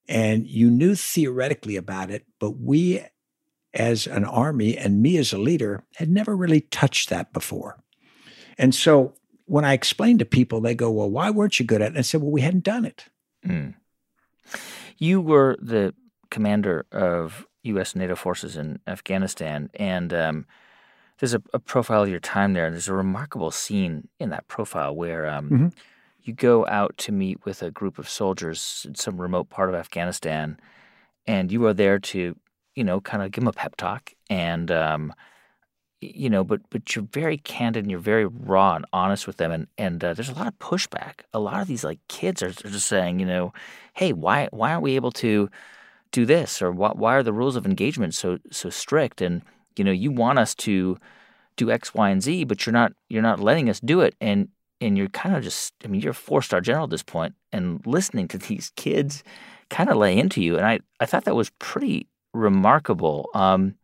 and 0.09 0.47
you 0.47 0.71
knew 0.71 0.95
theoretically 0.95 1.77
about 1.77 2.11
it, 2.11 2.27
but 2.39 2.59
we 2.59 3.03
as 3.77 4.07
an 4.07 4.25
army 4.25 4.77
and 4.77 5.03
me 5.03 5.17
as 5.19 5.33
a 5.33 5.39
leader 5.39 5.85
had 5.97 6.09
never 6.09 6.37
really 6.37 6.63
touched 6.63 7.09
that 7.11 7.33
before. 7.33 7.79
And 8.59 8.75
so 8.75 9.15
when 9.45 9.65
I 9.65 9.73
explained 9.73 10.19
to 10.19 10.25
people, 10.25 10.61
they 10.61 10.75
go, 10.75 10.91
Well, 10.91 11.11
why 11.11 11.31
weren't 11.31 11.59
you 11.59 11.67
good 11.67 11.81
at 11.81 11.87
it? 11.87 11.89
And 11.89 11.99
I 11.99 12.03
said, 12.03 12.21
Well, 12.21 12.31
we 12.31 12.41
hadn't 12.41 12.65
done 12.65 12.85
it. 12.85 13.07
Mm. 13.47 13.75
You 14.99 15.21
were 15.21 15.57
the 15.61 15.95
commander 16.31 16.87
of 16.91 17.47
U.S. 17.63 17.95
NATO 17.95 18.17
forces 18.17 18.57
in 18.57 18.81
Afghanistan, 18.87 19.71
and 19.75 20.13
um, 20.13 20.47
there's 21.19 21.35
a, 21.35 21.43
a, 21.53 21.59
profile 21.59 22.03
of 22.03 22.09
your 22.09 22.21
time 22.21 22.53
there. 22.53 22.67
And 22.67 22.75
there's 22.75 22.89
a 22.89 22.95
remarkable 22.95 23.51
scene 23.51 24.09
in 24.19 24.31
that 24.31 24.49
profile 24.49 24.95
where 24.95 25.29
um, 25.29 25.51
mm-hmm. 25.51 25.69
you 26.23 26.33
go 26.33 26.67
out 26.67 26.97
to 26.99 27.13
meet 27.13 27.45
with 27.45 27.63
a 27.63 27.71
group 27.71 27.99
of 27.99 28.09
soldiers 28.09 28.85
in 28.89 28.95
some 28.95 29.21
remote 29.21 29.51
part 29.51 29.69
of 29.69 29.75
Afghanistan, 29.75 30.59
and 31.27 31.53
you 31.53 31.65
are 31.67 31.75
there 31.75 31.99
to, 31.99 32.37
you 32.77 32.85
know, 32.85 33.01
kind 33.01 33.23
of 33.23 33.33
give 33.33 33.43
them 33.43 33.49
a 33.49 33.53
pep 33.53 33.77
talk 33.77 34.13
and. 34.31 34.71
Um, 34.71 35.13
you 36.03 36.29
know, 36.29 36.45
but 36.45 36.61
but 36.69 36.95
you're 36.95 37.07
very 37.11 37.39
candid 37.39 37.83
and 37.83 37.91
you're 37.91 37.99
very 37.99 38.27
raw 38.27 38.77
and 38.77 38.85
honest 38.93 39.27
with 39.27 39.39
them, 39.39 39.51
and 39.51 39.67
and 39.79 40.05
uh, 40.05 40.13
there's 40.13 40.29
a 40.29 40.35
lot 40.35 40.47
of 40.47 40.59
pushback. 40.59 41.21
A 41.33 41.39
lot 41.39 41.63
of 41.63 41.69
these 41.69 41.85
like 41.85 41.99
kids 42.09 42.43
are, 42.43 42.49
are 42.49 42.71
just 42.71 42.87
saying, 42.87 43.19
you 43.19 43.25
know, 43.27 43.55
hey, 43.95 44.13
why 44.13 44.49
why 44.53 44.73
aren't 44.73 44.83
we 44.83 44.95
able 44.95 45.11
to 45.13 45.49
do 46.13 46.25
this 46.25 46.63
or 46.63 46.71
why, 46.71 46.93
why 46.95 47.15
are 47.15 47.23
the 47.23 47.33
rules 47.33 47.57
of 47.57 47.67
engagement 47.67 48.15
so 48.15 48.39
so 48.51 48.71
strict 48.71 49.21
and 49.21 49.43
you 49.77 49.85
know 49.85 49.91
you 49.91 50.11
want 50.11 50.39
us 50.39 50.55
to 50.55 50.97
do 51.57 51.71
x 51.71 51.95
y 51.95 52.11
and 52.11 52.23
z 52.23 52.45
but 52.45 52.65
you're 52.65 52.73
not 52.73 52.93
you're 53.09 53.23
not 53.23 53.41
letting 53.41 53.69
us 53.69 53.81
do 53.81 54.01
it 54.01 54.15
and 54.21 54.49
and 54.81 54.97
you're 54.97 55.09
kind 55.09 55.37
of 55.37 55.43
just 55.43 55.75
i 55.85 55.89
mean 55.89 56.01
you're 56.01 56.13
a 56.13 56.15
four 56.15 56.41
star 56.43 56.61
general 56.61 56.85
at 56.85 56.91
this 56.91 57.03
point 57.03 57.35
and 57.53 57.85
listening 57.87 58.29
to 58.29 58.39
these 58.49 58.73
kids 58.77 59.23
kind 59.69 59.91
of 59.91 59.97
lay 59.97 60.17
into 60.17 60.43
you 60.43 60.57
and 60.57 60.67
i 60.67 60.79
i 61.01 61.07
thought 61.07 61.25
that 61.25 61.37
was 61.37 61.51
pretty 61.59 62.07
remarkable 62.37 63.31
um 63.35 63.75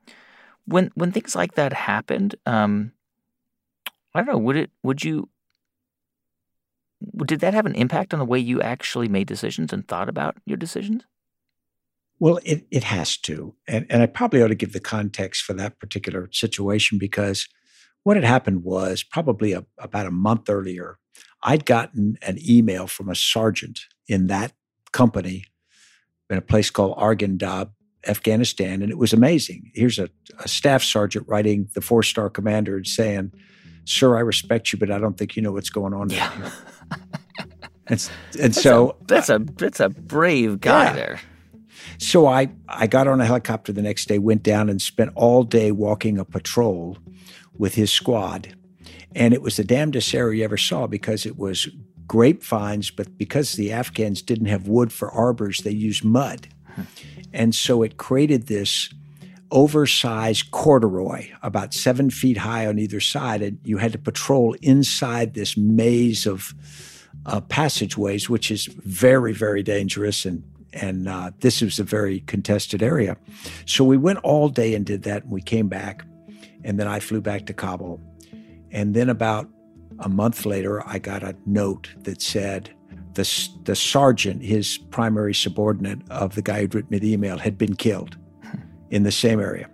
when 0.67 0.91
when 0.95 1.13
things 1.13 1.35
like 1.35 1.55
that 1.55 1.73
happened 1.73 2.35
um 2.47 2.93
i 4.15 4.21
don't 4.21 4.29
know 4.29 4.39
would 4.39 4.57
it 4.57 4.71
would 4.83 5.05
you 5.05 5.29
did 7.27 7.41
that 7.41 7.55
have 7.55 7.67
an 7.67 7.75
impact 7.75 8.13
on 8.13 8.21
the 8.21 8.25
way 8.25 8.39
you 8.39 8.61
actually 8.63 9.09
made 9.09 9.27
decisions 9.27 9.73
and 9.73 9.89
thought 9.89 10.09
about 10.09 10.37
your 10.47 10.57
decisions 10.57 11.05
well, 12.23 12.39
it, 12.45 12.69
it 12.71 12.85
has 12.85 13.17
to. 13.23 13.57
And, 13.67 13.85
and 13.91 14.01
I 14.01 14.07
probably 14.07 14.41
ought 14.41 14.49
to 14.49 14.55
give 14.55 14.73
the 14.73 14.79
context 14.79 15.43
for 15.43 15.55
that 15.55 15.81
particular 15.81 16.29
situation 16.31 16.97
because 16.97 17.49
what 18.05 18.17
had 18.17 18.25
happened 18.25 18.63
was 18.63 19.03
probably 19.03 19.53
a, 19.53 19.65
about 19.79 20.07
a 20.07 20.13
month 20.13 20.49
earlier, 20.49 20.99
I'd 21.43 21.65
gotten 21.65 22.19
an 22.23 22.39
email 22.49 22.87
from 22.87 23.09
a 23.09 23.17
sergeant 23.17 23.81
in 24.07 24.29
that 24.29 24.53
company 24.93 25.47
in 26.31 26.39
a 26.39 26.43
place 26.43 26.71
called 26.71 26.97
Arghandab, 26.97 27.71
Afghanistan. 28.07 28.83
And 28.83 28.91
it 28.91 28.99
was 28.99 29.13
amazing. 29.13 29.71
Here's 29.75 29.99
a, 29.99 30.09
a 30.39 30.49
staff 30.49 30.83
sergeant 30.83 31.27
writing 31.29 31.69
the 31.75 31.81
four 31.81 32.03
star 32.03 32.29
commander 32.29 32.77
and 32.77 32.87
saying, 32.87 33.33
Sir, 33.85 34.17
I 34.17 34.21
respect 34.21 34.73
you, 34.73 34.79
but 34.79 34.91
I 34.91 34.99
don't 34.99 35.17
think 35.17 35.37
you 35.37 35.43
know 35.43 35.53
what's 35.53 35.71
going 35.71 35.93
on 35.93 36.11
yeah. 36.11 36.31
here. 36.31 36.53
and, 37.87 38.11
and 38.39 38.55
that's 38.55 38.63
so 38.63 38.91
a, 38.91 39.05
that's 39.07 39.29
a 39.29 39.39
that's 39.39 39.81
a 39.81 39.89
brave 39.89 40.61
guy 40.61 40.85
yeah. 40.85 40.93
there. 40.93 41.21
So 41.99 42.27
I, 42.27 42.49
I 42.69 42.87
got 42.87 43.07
on 43.07 43.21
a 43.21 43.25
helicopter 43.25 43.73
the 43.73 43.83
next 43.83 44.09
day, 44.09 44.19
went 44.19 44.43
down 44.43 44.69
and 44.69 44.81
spent 44.81 45.11
all 45.15 45.43
day 45.45 45.73
walking 45.73 46.19
a 46.19 46.25
patrol 46.25 46.99
with 47.57 47.75
his 47.75 47.93
squad. 47.93 48.55
And 49.15 49.35
it 49.35 49.43
was 49.43 49.57
the 49.57 49.65
damnedest 49.65 50.15
area 50.15 50.39
you 50.39 50.45
ever 50.45 50.57
saw 50.57 50.87
because 50.87 51.27
it 51.27 51.37
was 51.37 51.69
grapevines, 52.07 52.91
but 52.91 53.17
because 53.19 53.53
the 53.53 53.73
Afghans 53.73 54.23
didn't 54.23 54.47
have 54.47 54.69
wood 54.69 54.93
for 54.93 55.11
arbors, 55.11 55.59
they 55.59 55.71
used 55.71 56.05
mud. 56.05 56.49
And 57.33 57.55
so 57.55 57.83
it 57.83 57.97
created 57.97 58.47
this 58.47 58.91
oversized 59.51 60.51
corduroy 60.51 61.29
about 61.43 61.75
seven 61.75 62.11
feet 62.11 62.39
high 62.39 62.67
on 62.67 62.79
either 62.79 63.01
side. 63.01 63.43
And 63.43 63.59
you 63.65 63.79
had 63.79 63.93
to 63.93 63.99
patrol 63.99 64.57
inside 64.63 65.35
this 65.35 65.57
maze 65.57 66.27
of 66.27 66.55
uh, 67.27 67.41
passageways, 67.43 68.29
which 68.31 68.51
is 68.51 68.67
very, 68.67 69.33
very 69.33 69.63
dangerous 69.63 70.25
and 70.25 70.43
and 70.73 71.09
uh, 71.09 71.33
this 71.41 71.61
was 71.61 71.79
a 71.79 71.85
very 71.85 72.21
contested 72.21 72.83
area. 72.83 73.17
So 73.67 73.85
we 73.85 73.97
went 73.97 74.21
all 74.21 74.49
day 74.49 74.75
and 74.75 74.87
did 74.87 75.03
that, 75.03 75.25
and 75.25 75.33
we 75.33 75.43
came 75.43 75.69
back, 75.69 76.05
and 76.65 76.81
then 76.81 76.89
I 76.89 77.01
flew 77.01 77.21
back 77.21 77.47
to 77.47 77.53
Kabul. 77.53 78.01
And 78.71 78.95
then 78.95 79.11
about 79.11 79.49
a 79.99 80.09
month 80.09 80.47
later, 80.47 80.83
I 80.87 80.99
got 80.99 81.23
a 81.23 81.37
note 81.45 81.91
that 82.05 82.23
said 82.23 82.75
the, 83.15 83.49
the 83.65 83.77
sergeant, 83.77 84.43
his 84.43 84.79
primary 84.91 85.35
subordinate 85.35 85.99
of 86.11 86.35
the 86.35 86.43
guy 86.43 86.61
who'd 86.61 86.75
written 86.75 86.91
me 86.91 86.99
the 86.99 87.13
email, 87.13 87.39
had 87.39 87.59
been 87.59 87.77
killed 87.77 88.17
hmm. 88.43 88.59
in 88.91 89.03
the 89.03 89.13
same 89.13 89.41
area. 89.41 89.69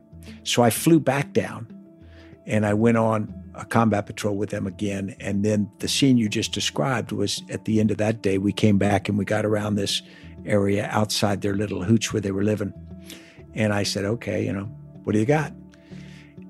So 0.45 0.63
I 0.63 0.71
flew 0.71 1.01
back 1.01 1.33
down 1.33 1.67
and 2.47 2.65
I 2.65 2.75
went 2.75 2.97
on 2.97 3.33
a 3.55 3.65
combat 3.65 4.07
patrol 4.07 4.37
with 4.37 4.51
them 4.51 4.67
again. 4.67 5.15
And 5.21 5.45
then 5.45 5.71
the 5.81 5.89
scene 5.89 6.17
you 6.17 6.29
just 6.29 6.53
described 6.53 7.13
was 7.13 7.43
at 7.51 7.65
the 7.65 7.81
end 7.81 7.91
of 7.91 7.99
that 7.99 8.23
day, 8.23 8.39
we 8.39 8.53
came 8.53 8.79
back 8.79 9.09
and 9.09 9.19
we 9.19 9.25
got 9.25 9.45
around 9.45 9.75
this 9.75 10.01
area 10.47 10.89
outside 10.93 11.43
their 11.43 11.55
little 11.55 11.83
hooch 11.83 12.13
where 12.13 12.21
they 12.21 12.31
were 12.31 12.45
living. 12.45 12.73
And 13.55 13.73
I 13.73 13.83
said, 13.83 14.05
okay, 14.05 14.45
you 14.45 14.53
know, 14.53 14.65
what 15.05 15.13
do 15.13 15.19
you 15.19 15.27
got? 15.27 15.53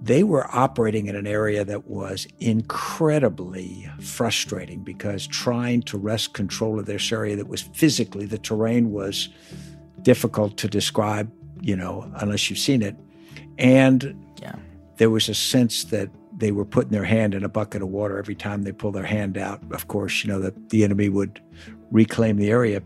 They 0.00 0.22
were 0.22 0.46
operating 0.54 1.06
in 1.06 1.16
an 1.16 1.26
area 1.26 1.64
that 1.64 1.88
was 1.88 2.26
incredibly 2.38 3.90
frustrating 4.00 4.82
because 4.82 5.26
trying 5.26 5.82
to 5.82 5.98
wrest 5.98 6.34
control 6.34 6.78
of 6.78 6.86
this 6.86 7.10
area 7.10 7.36
that 7.36 7.48
was 7.48 7.62
physically, 7.62 8.24
the 8.26 8.38
terrain 8.38 8.92
was 8.92 9.28
difficult 10.02 10.56
to 10.58 10.68
describe, 10.68 11.30
you 11.60 11.74
know, 11.74 12.10
unless 12.16 12.48
you've 12.48 12.58
seen 12.58 12.82
it. 12.82 12.96
And 13.58 14.16
yeah. 14.40 14.54
there 14.98 15.10
was 15.10 15.28
a 15.28 15.34
sense 15.34 15.84
that 15.84 16.10
they 16.36 16.52
were 16.52 16.64
putting 16.64 16.92
their 16.92 17.04
hand 17.04 17.34
in 17.34 17.44
a 17.44 17.48
bucket 17.48 17.82
of 17.82 17.88
water 17.88 18.18
every 18.18 18.36
time 18.36 18.62
they 18.62 18.72
pulled 18.72 18.94
their 18.94 19.02
hand 19.02 19.36
out. 19.36 19.60
Of 19.72 19.88
course, 19.88 20.22
you 20.22 20.30
know, 20.30 20.40
that 20.40 20.70
the 20.70 20.84
enemy 20.84 21.08
would 21.08 21.42
reclaim 21.90 22.36
the 22.36 22.50
area. 22.50 22.82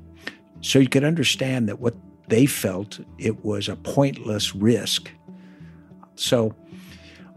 So 0.62 0.78
you 0.78 0.88
could 0.88 1.04
understand 1.04 1.68
that 1.68 1.78
what 1.78 1.94
they 2.28 2.46
felt 2.46 3.00
it 3.18 3.44
was 3.44 3.68
a 3.68 3.76
pointless 3.76 4.54
risk. 4.54 5.10
So 6.14 6.54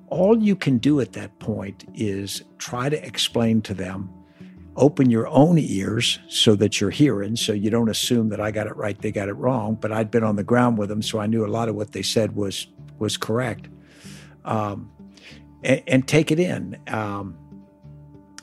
all 0.07 0.41
you 0.41 0.55
can 0.55 0.77
do 0.77 0.99
at 0.99 1.13
that 1.13 1.37
point 1.39 1.85
is 1.93 2.43
try 2.57 2.89
to 2.89 3.05
explain 3.05 3.61
to 3.61 3.73
them 3.73 4.09
open 4.77 5.09
your 5.09 5.27
own 5.27 5.57
ears 5.57 6.19
so 6.27 6.55
that 6.55 6.81
you're 6.81 6.89
hearing 6.89 7.35
so 7.35 7.53
you 7.53 7.69
don't 7.69 7.89
assume 7.89 8.29
that 8.29 8.41
I 8.41 8.51
got 8.51 8.67
it 8.67 8.75
right 8.75 8.99
they 9.01 9.11
got 9.11 9.29
it 9.29 9.33
wrong 9.33 9.75
but 9.75 9.91
I'd 9.91 10.11
been 10.11 10.23
on 10.23 10.35
the 10.35 10.43
ground 10.43 10.77
with 10.77 10.89
them 10.89 11.01
so 11.01 11.19
I 11.19 11.27
knew 11.27 11.45
a 11.45 11.47
lot 11.47 11.69
of 11.69 11.75
what 11.75 11.93
they 11.93 12.01
said 12.01 12.35
was 12.35 12.67
was 12.99 13.17
correct 13.17 13.67
um, 14.43 14.91
and, 15.63 15.81
and, 15.87 16.07
take 16.07 16.31
it 16.31 16.39
in 16.39 16.77
um, 16.87 17.37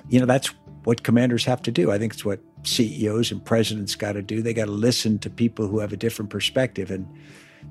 you 0.08 0.18
know 0.18 0.26
that's 0.26 0.48
what 0.84 1.02
commanders 1.02 1.44
have 1.44 1.62
to 1.62 1.70
do 1.70 1.92
I 1.92 1.98
think 1.98 2.14
it's 2.14 2.24
what 2.24 2.40
CEOs 2.64 3.32
and 3.32 3.44
presidents 3.44 3.94
got 3.94 4.12
to 4.12 4.22
do. 4.22 4.42
They 4.42 4.54
got 4.54 4.66
to 4.66 4.72
listen 4.72 5.18
to 5.20 5.30
people 5.30 5.66
who 5.66 5.78
have 5.80 5.92
a 5.92 5.96
different 5.96 6.30
perspective. 6.30 6.90
And 6.90 7.06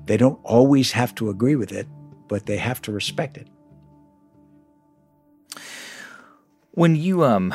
they 0.04 0.16
don't 0.16 0.38
always 0.44 0.92
have 0.92 1.14
to 1.16 1.30
agree 1.30 1.56
with 1.56 1.72
it, 1.72 1.86
but 2.28 2.46
they 2.46 2.56
have 2.56 2.82
to 2.82 2.92
respect 2.92 3.36
it. 3.36 3.48
When 6.72 6.96
you 6.96 7.24
um, 7.24 7.54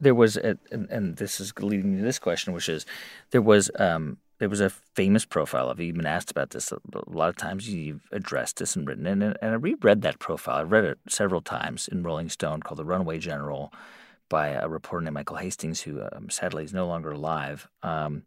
there 0.00 0.14
was 0.14 0.36
a, 0.36 0.56
and, 0.70 0.88
and, 0.90 1.16
this 1.16 1.40
is 1.40 1.52
leading 1.58 1.96
to 1.96 2.02
this 2.02 2.18
question, 2.18 2.52
which 2.52 2.68
is 2.68 2.86
there 3.30 3.42
was 3.42 3.70
um, 3.78 4.18
there 4.38 4.48
was 4.48 4.60
a 4.60 4.70
famous 4.70 5.24
profile 5.24 5.68
of 5.68 5.80
you. 5.80 5.86
You've 5.86 5.96
been 5.96 6.06
asked 6.06 6.30
about 6.30 6.50
this 6.50 6.70
a, 6.70 6.78
lot 7.06 7.28
of 7.28 7.36
times. 7.36 7.68
You've 7.68 8.08
addressed 8.12 8.58
this 8.58 8.76
and 8.76 8.86
written, 8.86 9.06
and, 9.06 9.22
and 9.22 9.36
I 9.42 9.54
reread 9.54 10.02
that 10.02 10.20
profile. 10.20 10.58
I 10.58 10.62
read 10.62 10.84
it 10.84 10.98
several 11.08 11.40
times 11.40 11.88
in 11.88 12.04
Rolling 12.04 12.28
Stone 12.28 12.62
called 12.62 12.78
"The 12.78 12.84
Runaway 12.84 13.18
General" 13.18 13.72
by 14.28 14.48
a 14.48 14.68
reporter 14.68 15.04
named 15.04 15.14
Michael 15.14 15.36
Hastings, 15.36 15.80
who 15.80 16.02
um, 16.12 16.30
sadly 16.30 16.64
is 16.64 16.72
no 16.72 16.86
longer 16.86 17.12
alive. 17.12 17.68
Um, 17.82 18.22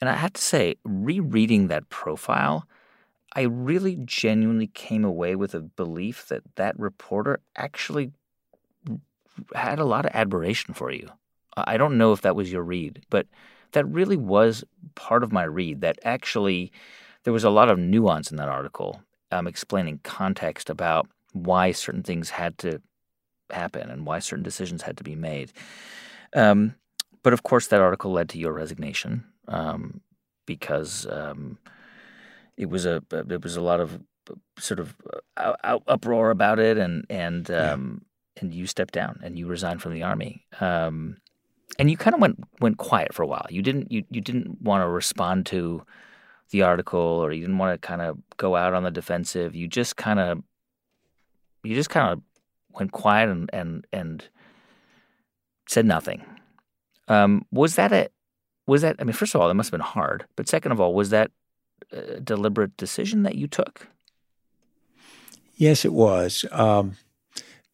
and 0.00 0.10
I 0.10 0.14
have 0.14 0.32
to 0.34 0.42
say, 0.42 0.76
rereading 0.84 1.68
that 1.68 1.88
profile, 1.88 2.66
I 3.34 3.42
really 3.42 3.98
genuinely 4.04 4.66
came 4.66 5.04
away 5.04 5.36
with 5.36 5.54
a 5.54 5.60
belief 5.60 6.26
that 6.28 6.42
that 6.56 6.78
reporter 6.78 7.40
actually 7.56 8.12
had 9.54 9.78
a 9.78 9.84
lot 9.84 10.06
of 10.06 10.12
admiration 10.14 10.74
for 10.74 10.90
you. 10.90 11.08
I 11.56 11.76
don't 11.76 11.98
know 11.98 12.12
if 12.12 12.20
that 12.22 12.36
was 12.36 12.52
your 12.52 12.62
read, 12.62 13.04
but 13.08 13.26
that 13.72 13.86
really 13.86 14.16
was 14.16 14.64
part 14.94 15.22
of 15.22 15.32
my 15.32 15.44
read. 15.44 15.80
That 15.80 15.98
actually, 16.04 16.72
there 17.24 17.32
was 17.32 17.44
a 17.44 17.50
lot 17.50 17.70
of 17.70 17.78
nuance 17.78 18.30
in 18.30 18.36
that 18.36 18.48
article, 18.48 19.02
um, 19.30 19.46
explaining 19.46 20.00
context 20.02 20.68
about 20.68 21.08
why 21.32 21.72
certain 21.72 22.02
things 22.02 22.30
had 22.30 22.58
to 22.58 22.80
happen 23.50 23.90
and 23.90 24.06
why 24.06 24.18
certain 24.18 24.42
decisions 24.42 24.82
had 24.82 24.96
to 24.98 25.04
be 25.04 25.14
made. 25.14 25.52
Um, 26.34 26.74
but 27.22 27.32
of 27.32 27.42
course, 27.42 27.66
that 27.68 27.80
article 27.80 28.12
led 28.12 28.28
to 28.30 28.38
your 28.38 28.52
resignation 28.52 29.24
um, 29.48 30.00
because 30.46 31.06
um, 31.10 31.58
it 32.56 32.70
was 32.70 32.86
a 32.86 33.02
it 33.10 33.42
was 33.42 33.56
a 33.56 33.60
lot 33.60 33.80
of 33.80 34.00
sort 34.58 34.80
of 34.80 34.94
uh, 35.36 35.78
uproar 35.86 36.30
about 36.30 36.58
it, 36.58 36.78
and 36.78 37.04
and 37.10 37.48
yeah. 37.48 37.72
And 38.38 38.54
you 38.54 38.66
stepped 38.66 38.92
down 38.92 39.20
and 39.22 39.38
you 39.38 39.46
resigned 39.46 39.80
from 39.80 39.94
the 39.94 40.02
army. 40.02 40.44
Um, 40.60 41.16
and 41.78 41.90
you 41.90 41.96
kind 41.96 42.14
of 42.14 42.20
went 42.20 42.42
went 42.60 42.78
quiet 42.78 43.12
for 43.12 43.22
a 43.22 43.26
while. 43.26 43.46
You 43.50 43.62
didn't 43.62 43.90
you, 43.90 44.04
you 44.10 44.20
didn't 44.20 44.62
want 44.62 44.82
to 44.82 44.88
respond 44.88 45.46
to 45.46 45.82
the 46.50 46.62
article 46.62 47.00
or 47.00 47.32
you 47.32 47.40
didn't 47.40 47.58
want 47.58 47.80
to 47.80 47.86
kind 47.86 48.02
of 48.02 48.18
go 48.36 48.56
out 48.56 48.74
on 48.74 48.82
the 48.82 48.90
defensive. 48.90 49.54
You 49.54 49.66
just 49.68 49.96
kind 49.96 50.20
of 50.20 50.42
you 51.64 51.74
just 51.74 51.90
kind 51.90 52.12
of 52.12 52.22
went 52.78 52.92
quiet 52.92 53.28
and 53.28 53.50
and 53.52 53.86
and 53.92 54.28
said 55.68 55.86
nothing. 55.86 56.24
Um, 57.08 57.44
was 57.50 57.76
that 57.76 57.92
a 57.92 58.08
was 58.66 58.82
that 58.82 58.96
I 58.98 59.04
mean 59.04 59.12
first 59.12 59.34
of 59.34 59.40
all, 59.40 59.50
it 59.50 59.54
must 59.54 59.68
have 59.68 59.78
been 59.78 59.80
hard, 59.80 60.26
but 60.36 60.48
second 60.48 60.72
of 60.72 60.80
all, 60.80 60.94
was 60.94 61.10
that 61.10 61.30
a 61.92 62.20
deliberate 62.20 62.76
decision 62.76 63.22
that 63.24 63.34
you 63.34 63.46
took? 63.46 63.88
Yes, 65.54 65.84
it 65.84 65.92
was. 65.92 66.44
Um, 66.52 66.96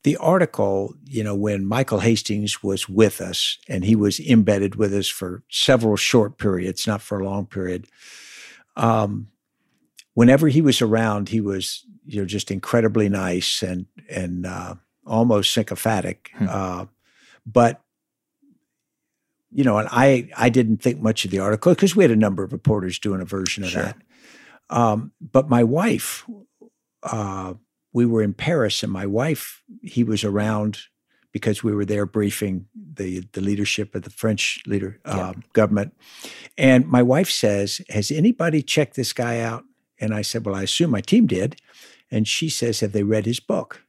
the 0.05 0.16
article, 0.16 0.94
you 1.05 1.22
know, 1.22 1.34
when 1.34 1.64
Michael 1.64 2.00
Hastings 2.00 2.62
was 2.62 2.88
with 2.88 3.20
us 3.20 3.59
and 3.68 3.84
he 3.84 3.94
was 3.94 4.18
embedded 4.18 4.74
with 4.74 4.92
us 4.92 5.09
for 5.09 5.42
several 5.48 5.96
short 5.96 6.38
periods, 6.38 6.86
not 6.86 7.00
for 7.00 7.20
a 7.20 7.24
long 7.24 7.46
period. 7.46 7.86
Um, 8.76 9.28
whenever 10.14 10.48
he 10.48 10.61
was 10.61 10.82
around, 10.82 11.28
he 11.28 11.40
was, 11.40 11.84
you 12.05 12.20
know, 12.20 12.26
just 12.26 12.50
incredibly 12.50 13.09
nice 13.09 13.62
and 13.62 13.86
and 14.09 14.44
uh, 14.44 14.74
almost 15.07 15.53
sycophantic. 15.53 16.30
Hmm. 16.34 16.46
Uh, 16.48 16.86
but 17.46 17.80
you 19.53 19.62
know, 19.62 19.78
and 19.78 19.88
I 19.92 20.30
I 20.36 20.48
didn't 20.48 20.78
think 20.78 21.00
much 21.00 21.24
of 21.24 21.30
the 21.30 21.38
article 21.38 21.74
because 21.74 21.94
we 21.94 22.03
had 22.03 22.11
a 22.11 22.16
number 22.16 22.42
of 22.42 22.53
reporters 22.53 22.98
doing 22.98 23.20
a 23.20 23.26
version 23.26 23.62
of 23.62 23.70
sure. 23.70 23.82
that. 23.82 23.96
Um, 24.70 25.12
but 25.20 25.48
my 25.48 25.62
wife 25.62 26.24
uh, 27.03 27.55
we 27.93 28.07
were 28.07 28.22
in 28.22 28.34
Paris, 28.34 28.82
and 28.82 28.93
my 28.93 29.07
wife, 29.07 29.62
he 29.82 30.05
was 30.05 30.24
around 30.24 30.78
because 31.32 31.62
we 31.62 31.74
were 31.74 31.84
there 31.84 32.07
briefing 32.07 32.66
the 32.74 33.26
the 33.32 33.40
leadership 33.40 33.95
of 33.95 34.03
the 34.03 34.11
French 34.11 34.62
leader 34.66 35.01
yeah. 35.07 35.28
Um, 35.28 35.43
government. 35.53 35.95
And 36.57 36.86
my 36.88 37.03
wife 37.03 37.30
says, 37.30 37.80
"Has 37.88 38.11
anybody 38.11 38.62
checked 38.62 38.97
this 38.97 39.12
guy 39.12 39.40
out?" 39.40 39.64
And 39.99 40.14
I 40.14 40.22
said, 40.22 40.45
"Well, 40.45 40.55
I 40.55 40.62
assume 40.62 40.90
my 40.90 41.01
team 41.01 41.26
did." 41.26 41.57
And 42.11 42.28
she 42.28 42.49
says, 42.49 42.80
"Have 42.80 42.93
they 42.93 43.03
read 43.03 43.26
his 43.26 43.40
book?" 43.40 43.82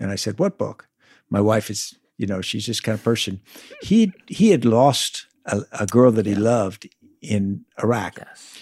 And 0.00 0.10
I 0.10 0.16
said, 0.16 0.38
"What 0.38 0.58
book?" 0.58 0.88
My 1.28 1.40
wife 1.40 1.70
is, 1.70 1.98
you 2.18 2.26
know, 2.26 2.40
she's 2.40 2.66
this 2.66 2.80
kind 2.80 2.98
of 2.98 3.04
person. 3.04 3.40
He 3.82 4.12
he 4.26 4.50
had 4.50 4.64
lost 4.64 5.26
a, 5.44 5.62
a 5.72 5.86
girl 5.86 6.12
that 6.12 6.26
he 6.26 6.32
yeah. 6.32 6.38
loved 6.38 6.88
in 7.20 7.64
Iraq, 7.82 8.18
yes. 8.18 8.58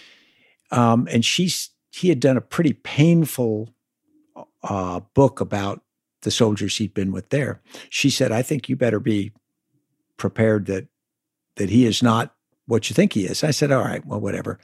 um, 0.70 1.09
and 1.11 1.24
she's 1.24 1.70
he 1.90 2.09
had 2.09 2.20
done 2.20 2.36
a 2.36 2.40
pretty 2.40 2.72
painful 2.72 3.73
uh, 4.64 5.00
book 5.14 5.40
about 5.40 5.82
the 6.22 6.30
soldiers 6.30 6.76
he'd 6.76 6.94
been 6.94 7.12
with 7.12 7.28
there. 7.28 7.60
She 7.90 8.10
said, 8.10 8.32
"I 8.32 8.42
think 8.42 8.68
you 8.68 8.76
better 8.76 9.00
be 9.00 9.32
prepared 10.16 10.66
that 10.66 10.88
that 11.56 11.70
he 11.70 11.86
is 11.86 12.02
not 12.02 12.34
what 12.66 12.90
you 12.90 12.94
think 12.94 13.12
he 13.12 13.26
is." 13.26 13.44
I 13.44 13.50
said, 13.50 13.70
"All 13.70 13.84
right, 13.84 14.04
well, 14.04 14.20
whatever." 14.20 14.58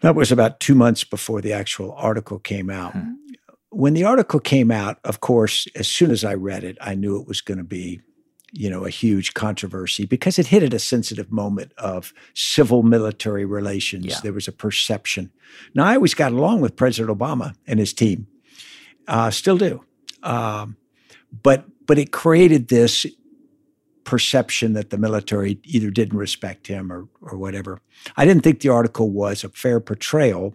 That 0.00 0.14
was 0.14 0.32
about 0.32 0.60
two 0.60 0.74
months 0.74 1.04
before 1.04 1.40
the 1.40 1.52
actual 1.52 1.92
article 1.92 2.38
came 2.38 2.70
out. 2.70 2.92
Hmm. 2.92 3.12
When 3.70 3.94
the 3.94 4.04
article 4.04 4.40
came 4.40 4.70
out, 4.70 4.98
of 5.04 5.20
course, 5.20 5.68
as 5.76 5.86
soon 5.86 6.10
as 6.10 6.24
I 6.24 6.34
read 6.34 6.64
it, 6.64 6.76
I 6.80 6.94
knew 6.94 7.20
it 7.20 7.28
was 7.28 7.40
going 7.40 7.58
to 7.58 7.64
be, 7.64 8.00
you 8.50 8.68
know, 8.68 8.84
a 8.84 8.90
huge 8.90 9.34
controversy 9.34 10.06
because 10.06 10.38
it 10.38 10.48
hit 10.48 10.64
at 10.64 10.74
a 10.74 10.78
sensitive 10.80 11.30
moment 11.30 11.72
of 11.78 12.12
civil 12.34 12.82
military 12.82 13.44
relations. 13.44 14.06
Yeah. 14.06 14.18
There 14.22 14.32
was 14.32 14.48
a 14.48 14.52
perception. 14.52 15.30
Now, 15.74 15.84
I 15.84 15.94
always 15.94 16.14
got 16.14 16.32
along 16.32 16.62
with 16.62 16.74
President 16.74 17.16
Obama 17.16 17.54
and 17.66 17.78
his 17.78 17.92
team 17.92 18.26
uh, 19.08 19.30
still 19.30 19.58
do. 19.58 19.84
Um, 20.22 20.76
but 21.42 21.64
but 21.86 21.98
it 21.98 22.12
created 22.12 22.68
this 22.68 23.06
perception 24.04 24.72
that 24.72 24.90
the 24.90 24.98
military 24.98 25.60
either 25.64 25.90
didn't 25.90 26.18
respect 26.18 26.66
him 26.66 26.92
or 26.92 27.08
or 27.20 27.36
whatever. 27.36 27.80
I 28.16 28.24
didn't 28.24 28.42
think 28.42 28.60
the 28.60 28.68
article 28.68 29.10
was 29.10 29.44
a 29.44 29.48
fair 29.48 29.80
portrayal, 29.80 30.54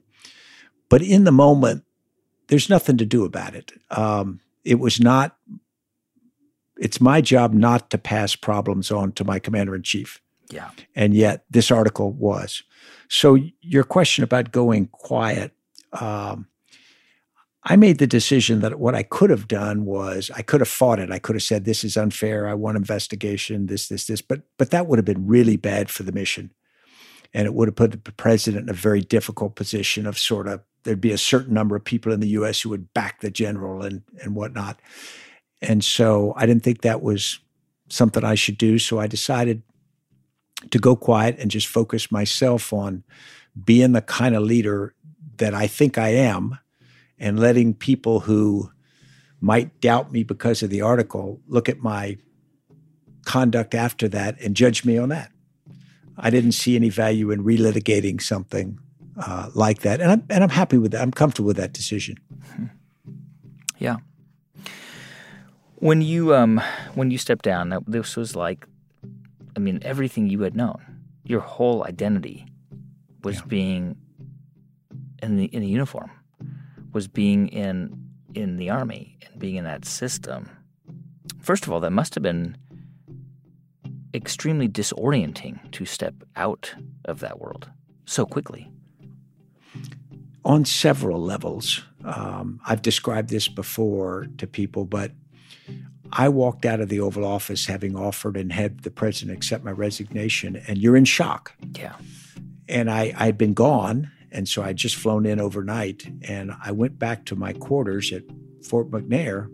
but 0.89 1.01
in 1.01 1.23
the 1.23 1.31
moment, 1.31 1.83
there's 2.47 2.69
nothing 2.69 2.97
to 2.97 3.05
do 3.05 3.25
about 3.25 3.55
it. 3.55 3.71
Um, 3.91 4.39
it 4.63 4.79
was 4.79 4.99
not. 4.99 5.37
It's 6.77 6.99
my 6.99 7.21
job 7.21 7.53
not 7.53 7.89
to 7.91 7.97
pass 7.97 8.35
problems 8.35 8.91
on 8.91 9.13
to 9.13 9.23
my 9.23 9.39
commander 9.39 9.75
in 9.75 9.83
chief. 9.83 10.21
Yeah. 10.49 10.69
And 10.95 11.13
yet 11.13 11.45
this 11.49 11.71
article 11.71 12.11
was. 12.11 12.63
So 13.09 13.37
your 13.61 13.83
question 13.83 14.23
about 14.23 14.51
going 14.51 14.87
quiet. 14.87 15.53
Um, 15.93 16.47
I 17.67 17.75
made 17.75 17.97
the 17.97 18.05
decision 18.05 18.59
that 18.59 18.79
what 18.79 18.93
I 18.93 19.01
could 19.01 19.31
have 19.31 19.47
done 19.47 19.85
was 19.85 20.29
I 20.35 20.43
could 20.43 20.61
have 20.61 20.67
fought 20.67 20.99
it. 20.99 21.11
I 21.11 21.17
could 21.17 21.35
have 21.35 21.43
said, 21.43 21.65
"This 21.65 21.83
is 21.83 21.97
unfair. 21.97 22.47
I 22.47 22.53
want 22.53 22.77
investigation. 22.77 23.65
This, 23.65 23.87
this, 23.87 24.05
this." 24.05 24.21
But 24.21 24.41
but 24.57 24.69
that 24.69 24.85
would 24.85 24.99
have 24.99 25.05
been 25.05 25.25
really 25.25 25.57
bad 25.57 25.89
for 25.89 26.03
the 26.03 26.11
mission, 26.11 26.51
and 27.33 27.47
it 27.47 27.55
would 27.55 27.67
have 27.67 27.75
put 27.75 27.91
the 27.91 28.11
president 28.11 28.63
in 28.63 28.69
a 28.69 28.73
very 28.73 29.01
difficult 29.01 29.55
position 29.55 30.05
of 30.05 30.17
sort 30.17 30.47
of 30.47 30.61
there'd 30.83 31.01
be 31.01 31.11
a 31.11 31.17
certain 31.17 31.55
number 31.55 31.75
of 31.75 31.83
people 31.83 32.11
in 32.11 32.19
the 32.19 32.27
U.S. 32.29 32.61
who 32.61 32.69
would 32.69 32.93
back 32.93 33.21
the 33.21 33.31
general 33.31 33.81
and 33.83 34.03
and 34.21 34.35
whatnot. 34.35 34.79
And 35.61 35.83
so 35.83 36.33
I 36.35 36.45
didn't 36.45 36.63
think 36.63 36.81
that 36.81 37.01
was 37.01 37.39
something 37.89 38.23
I 38.23 38.35
should 38.35 38.59
do. 38.59 38.77
So 38.77 38.99
I 38.99 39.07
decided 39.07 39.63
to 40.69 40.77
go 40.77 40.95
quiet 40.95 41.37
and 41.39 41.49
just 41.49 41.67
focus 41.67 42.11
myself 42.11 42.71
on 42.71 43.03
being 43.63 43.93
the 43.93 44.01
kind 44.01 44.35
of 44.35 44.43
leader 44.43 44.93
that 45.37 45.53
I 45.55 45.65
think 45.65 45.97
I 45.97 46.09
am 46.09 46.59
and 47.19 47.39
letting 47.39 47.73
people 47.73 48.21
who 48.21 48.71
might 49.41 49.79
doubt 49.81 50.11
me 50.11 50.23
because 50.23 50.63
of 50.63 50.69
the 50.69 50.81
article 50.81 51.39
look 51.47 51.69
at 51.69 51.79
my 51.79 52.17
conduct 53.25 53.73
after 53.75 54.07
that 54.07 54.39
and 54.41 54.55
judge 54.55 54.85
me 54.85 54.97
on 54.97 55.09
that. 55.09 55.31
I 56.17 56.29
didn't 56.29 56.53
see 56.53 56.75
any 56.75 56.89
value 56.89 57.31
in 57.31 57.43
relitigating 57.43 58.21
something 58.21 58.79
uh, 59.17 59.49
like 59.53 59.79
that, 59.79 60.01
and 60.01 60.11
I'm 60.11 60.23
and 60.29 60.43
I'm 60.43 60.49
happy 60.49 60.77
with 60.77 60.91
that. 60.91 61.01
I'm 61.01 61.11
comfortable 61.11 61.47
with 61.47 61.57
that 61.57 61.73
decision. 61.73 62.17
Yeah. 63.77 63.97
When 65.75 66.01
you 66.01 66.33
um 66.33 66.61
when 66.93 67.11
you 67.11 67.17
stepped 67.17 67.43
down, 67.43 67.77
this 67.85 68.15
was 68.15 68.35
like, 68.35 68.65
I 69.55 69.59
mean, 69.59 69.79
everything 69.81 70.29
you 70.29 70.41
had 70.41 70.55
known, 70.55 70.81
your 71.23 71.41
whole 71.41 71.85
identity, 71.85 72.45
was 73.23 73.37
yeah. 73.37 73.45
being 73.47 73.97
in 75.21 75.37
the 75.37 75.45
in 75.45 75.63
a 75.63 75.65
uniform 75.65 76.11
was 76.95 77.07
being 77.07 77.49
in 77.49 78.09
in 78.33 78.57
the 78.57 78.69
army 78.69 79.17
and 79.21 79.39
being 79.39 79.57
in 79.57 79.65
that 79.65 79.85
system. 79.85 80.49
First 81.41 81.67
of 81.67 81.71
all, 81.71 81.79
that 81.81 81.91
must 81.91 82.15
have 82.15 82.23
been 82.23 82.57
extremely 84.13 84.67
disorienting 84.67 85.71
to 85.71 85.85
step 85.85 86.15
out 86.35 86.73
of 87.03 87.19
that 87.19 87.39
world 87.39 87.69
so 88.05 88.25
quickly. 88.25 88.71
On 90.43 90.65
several 90.65 91.21
levels. 91.21 91.83
Um, 92.03 92.61
I've 92.65 92.81
described 92.81 93.29
this 93.29 93.47
before 93.47 94.27
to 94.37 94.47
people, 94.47 94.85
but 94.85 95.11
I 96.13 96.29
walked 96.29 96.65
out 96.65 96.79
of 96.79 96.89
the 96.89 96.99
Oval 96.99 97.25
Office 97.25 97.65
having 97.65 97.95
offered 97.95 98.37
and 98.37 98.53
had 98.53 98.83
the 98.83 98.91
president 98.91 99.37
accept 99.37 99.63
my 99.63 99.71
resignation, 99.71 100.55
and 100.67 100.77
you're 100.77 100.95
in 100.95 101.05
shock. 101.05 101.53
Yeah. 101.73 101.95
And 102.69 102.89
I, 102.89 103.13
I'd 103.17 103.37
been 103.37 103.53
gone, 103.53 104.11
and 104.35 104.49
so 104.49 104.61
I'd 104.61 104.75
just 104.75 104.97
flown 104.97 105.25
in 105.25 105.39
overnight, 105.39 106.05
and 106.27 106.51
I 106.63 106.73
went 106.73 106.99
back 106.99 107.23
to 107.25 107.37
my 107.37 107.53
quarters 107.53 108.11
at 108.11 108.23
Fort 108.67 108.91
McNair, 108.91 109.49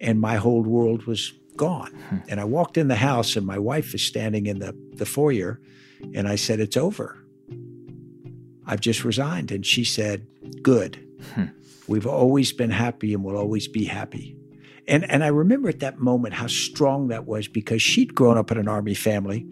and 0.00 0.20
my 0.20 0.34
whole 0.34 0.64
world 0.64 1.04
was 1.04 1.32
gone. 1.56 1.92
Hmm. 2.08 2.16
And 2.28 2.40
I 2.40 2.44
walked 2.44 2.76
in 2.76 2.88
the 2.88 2.96
house, 2.96 3.36
and 3.36 3.46
my 3.46 3.58
wife 3.58 3.94
is 3.94 4.02
standing 4.02 4.46
in 4.46 4.58
the, 4.58 4.76
the 4.94 5.06
foyer, 5.06 5.60
and 6.12 6.26
I 6.26 6.34
said, 6.34 6.58
It's 6.58 6.76
over. 6.76 7.24
I've 8.66 8.80
just 8.80 9.04
resigned. 9.04 9.52
And 9.52 9.64
she 9.64 9.84
said, 9.84 10.26
Good. 10.60 10.98
Hmm. 11.34 11.46
We've 11.86 12.06
always 12.06 12.52
been 12.52 12.70
happy 12.70 13.14
and 13.14 13.22
will 13.22 13.36
always 13.36 13.68
be 13.68 13.84
happy. 13.84 14.36
And, 14.86 15.10
and 15.10 15.24
I 15.24 15.28
remember 15.28 15.68
at 15.68 15.80
that 15.80 15.98
moment 15.98 16.34
how 16.34 16.46
strong 16.46 17.08
that 17.08 17.26
was 17.26 17.48
because 17.48 17.80
she'd 17.80 18.14
grown 18.14 18.36
up 18.36 18.50
in 18.50 18.58
an 18.58 18.68
army 18.68 18.94
family. 18.94 19.46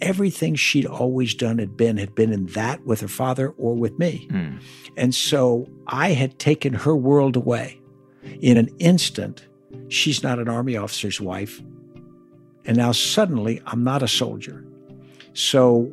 Everything 0.00 0.54
she'd 0.54 0.86
always 0.86 1.34
done 1.34 1.58
had 1.58 1.76
been 1.76 1.96
had 1.96 2.14
been 2.14 2.32
in 2.32 2.46
that 2.46 2.84
with 2.84 3.00
her 3.00 3.08
father 3.08 3.50
or 3.50 3.74
with 3.74 3.98
me. 3.98 4.28
Mm. 4.30 4.60
And 4.96 5.14
so 5.14 5.66
I 5.86 6.10
had 6.10 6.38
taken 6.38 6.74
her 6.74 6.94
world 6.94 7.36
away. 7.36 7.80
In 8.40 8.56
an 8.56 8.68
instant, 8.78 9.46
she's 9.88 10.22
not 10.22 10.38
an 10.38 10.48
army 10.48 10.76
officer's 10.76 11.20
wife. 11.20 11.62
And 12.66 12.76
now 12.76 12.92
suddenly 12.92 13.62
I'm 13.66 13.84
not 13.84 14.02
a 14.02 14.08
soldier. 14.08 14.64
So 15.32 15.90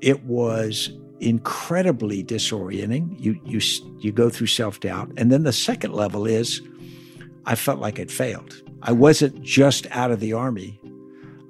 it 0.00 0.24
was 0.24 0.90
incredibly 1.20 2.24
disorienting. 2.24 3.16
You 3.18 3.40
you 3.44 3.60
you 3.98 4.12
go 4.12 4.28
through 4.28 4.48
self-doubt. 4.48 5.12
And 5.16 5.30
then 5.32 5.44
the 5.44 5.52
second 5.52 5.92
level 5.92 6.26
is 6.26 6.60
I 7.44 7.54
felt 7.54 7.80
like 7.80 7.98
I'd 7.98 8.10
failed. 8.10 8.62
I 8.82 8.92
wasn't 8.92 9.42
just 9.42 9.86
out 9.90 10.10
of 10.10 10.20
the 10.20 10.32
army. 10.32 10.80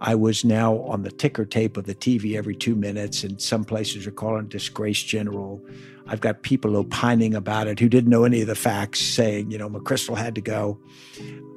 I 0.00 0.14
was 0.14 0.44
now 0.44 0.78
on 0.80 1.02
the 1.02 1.12
ticker 1.12 1.44
tape 1.44 1.76
of 1.76 1.84
the 1.84 1.94
TV 1.94 2.36
every 2.36 2.56
two 2.56 2.74
minutes, 2.74 3.22
and 3.22 3.40
some 3.40 3.64
places 3.64 4.06
are 4.06 4.10
calling 4.10 4.44
it 4.44 4.48
disgrace 4.48 5.02
general. 5.02 5.64
I've 6.06 6.20
got 6.20 6.42
people 6.42 6.76
opining 6.76 7.34
about 7.34 7.68
it 7.68 7.78
who 7.78 7.88
didn't 7.88 8.10
know 8.10 8.24
any 8.24 8.40
of 8.40 8.48
the 8.48 8.54
facts, 8.54 9.00
saying, 9.00 9.50
you 9.50 9.58
know, 9.58 9.70
McChrystal 9.70 10.16
had 10.16 10.34
to 10.34 10.40
go. 10.40 10.78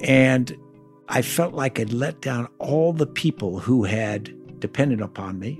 And 0.02 0.56
I 1.10 1.22
felt 1.24 1.54
like 1.54 1.80
I'd 1.80 1.92
let 1.92 2.22
down 2.22 2.48
all 2.60 2.94
the 2.94 3.08
people 3.08 3.60
who 3.60 3.84
had 3.84 4.32
depended 4.60 5.02
upon 5.02 5.40
me, 5.40 5.60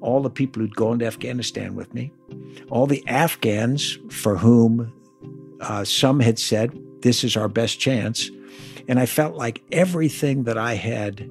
all 0.00 0.20
the 0.20 0.30
people 0.30 0.60
who'd 0.60 0.76
gone 0.76 0.98
to 0.98 1.06
Afghanistan 1.06 1.74
with 1.74 1.92
me, 1.94 2.12
all 2.70 2.86
the 2.86 3.06
Afghans 3.06 3.98
for 4.10 4.36
whom 4.36 4.92
uh, 5.60 5.84
some 5.84 6.20
had 6.20 6.38
said, 6.38 6.78
this 7.02 7.24
is 7.24 7.36
our 7.36 7.48
best 7.48 7.80
chance. 7.80 8.30
And 8.88 8.98
I 8.98 9.06
felt 9.06 9.36
like 9.36 9.62
everything 9.72 10.44
that 10.44 10.58
I 10.58 10.74
had 10.74 11.30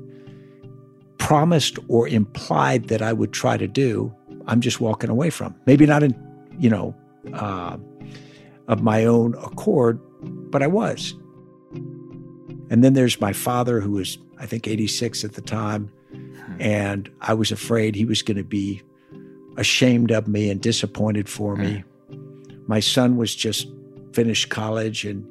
promised 1.18 1.78
or 1.88 2.08
implied 2.08 2.86
that 2.86 3.02
I 3.02 3.14
would 3.14 3.34
try 3.34 3.58
to 3.58 3.68
do, 3.68 4.14
I'm 4.48 4.62
just 4.62 4.80
walking 4.82 5.10
away 5.10 5.30
from. 5.30 5.56
Maybe 5.66 5.86
not 5.86 6.04
in, 6.04 6.16
you 6.58 6.70
know, 6.70 6.96
uh, 7.34 7.78
of 8.68 8.82
my 8.82 9.06
own 9.06 9.36
accord, 9.36 10.00
but 10.22 10.64
I 10.64 10.68
was. 10.68 11.14
And 12.72 12.84
then 12.84 12.94
there's 12.94 13.20
my 13.20 13.34
father, 13.34 13.80
who 13.80 13.92
was, 13.92 14.18
I 14.40 14.46
think, 14.46 14.68
86 14.68 15.24
at 15.24 15.34
the 15.34 15.42
time. 15.42 15.92
And 16.60 17.10
I 17.22 17.34
was 17.34 17.52
afraid 17.52 17.96
he 17.96 18.06
was 18.06 18.22
going 18.22 18.38
to 18.38 18.44
be 18.44 18.82
ashamed 19.58 20.12
of 20.12 20.28
me 20.28 20.50
and 20.50 20.62
disappointed 20.62 21.28
for 21.28 21.56
me. 21.56 21.84
My 22.68 22.80
son 22.80 23.18
was 23.18 23.36
just 23.36 23.68
finished 24.14 24.50
college 24.50 25.06
and 25.06 25.26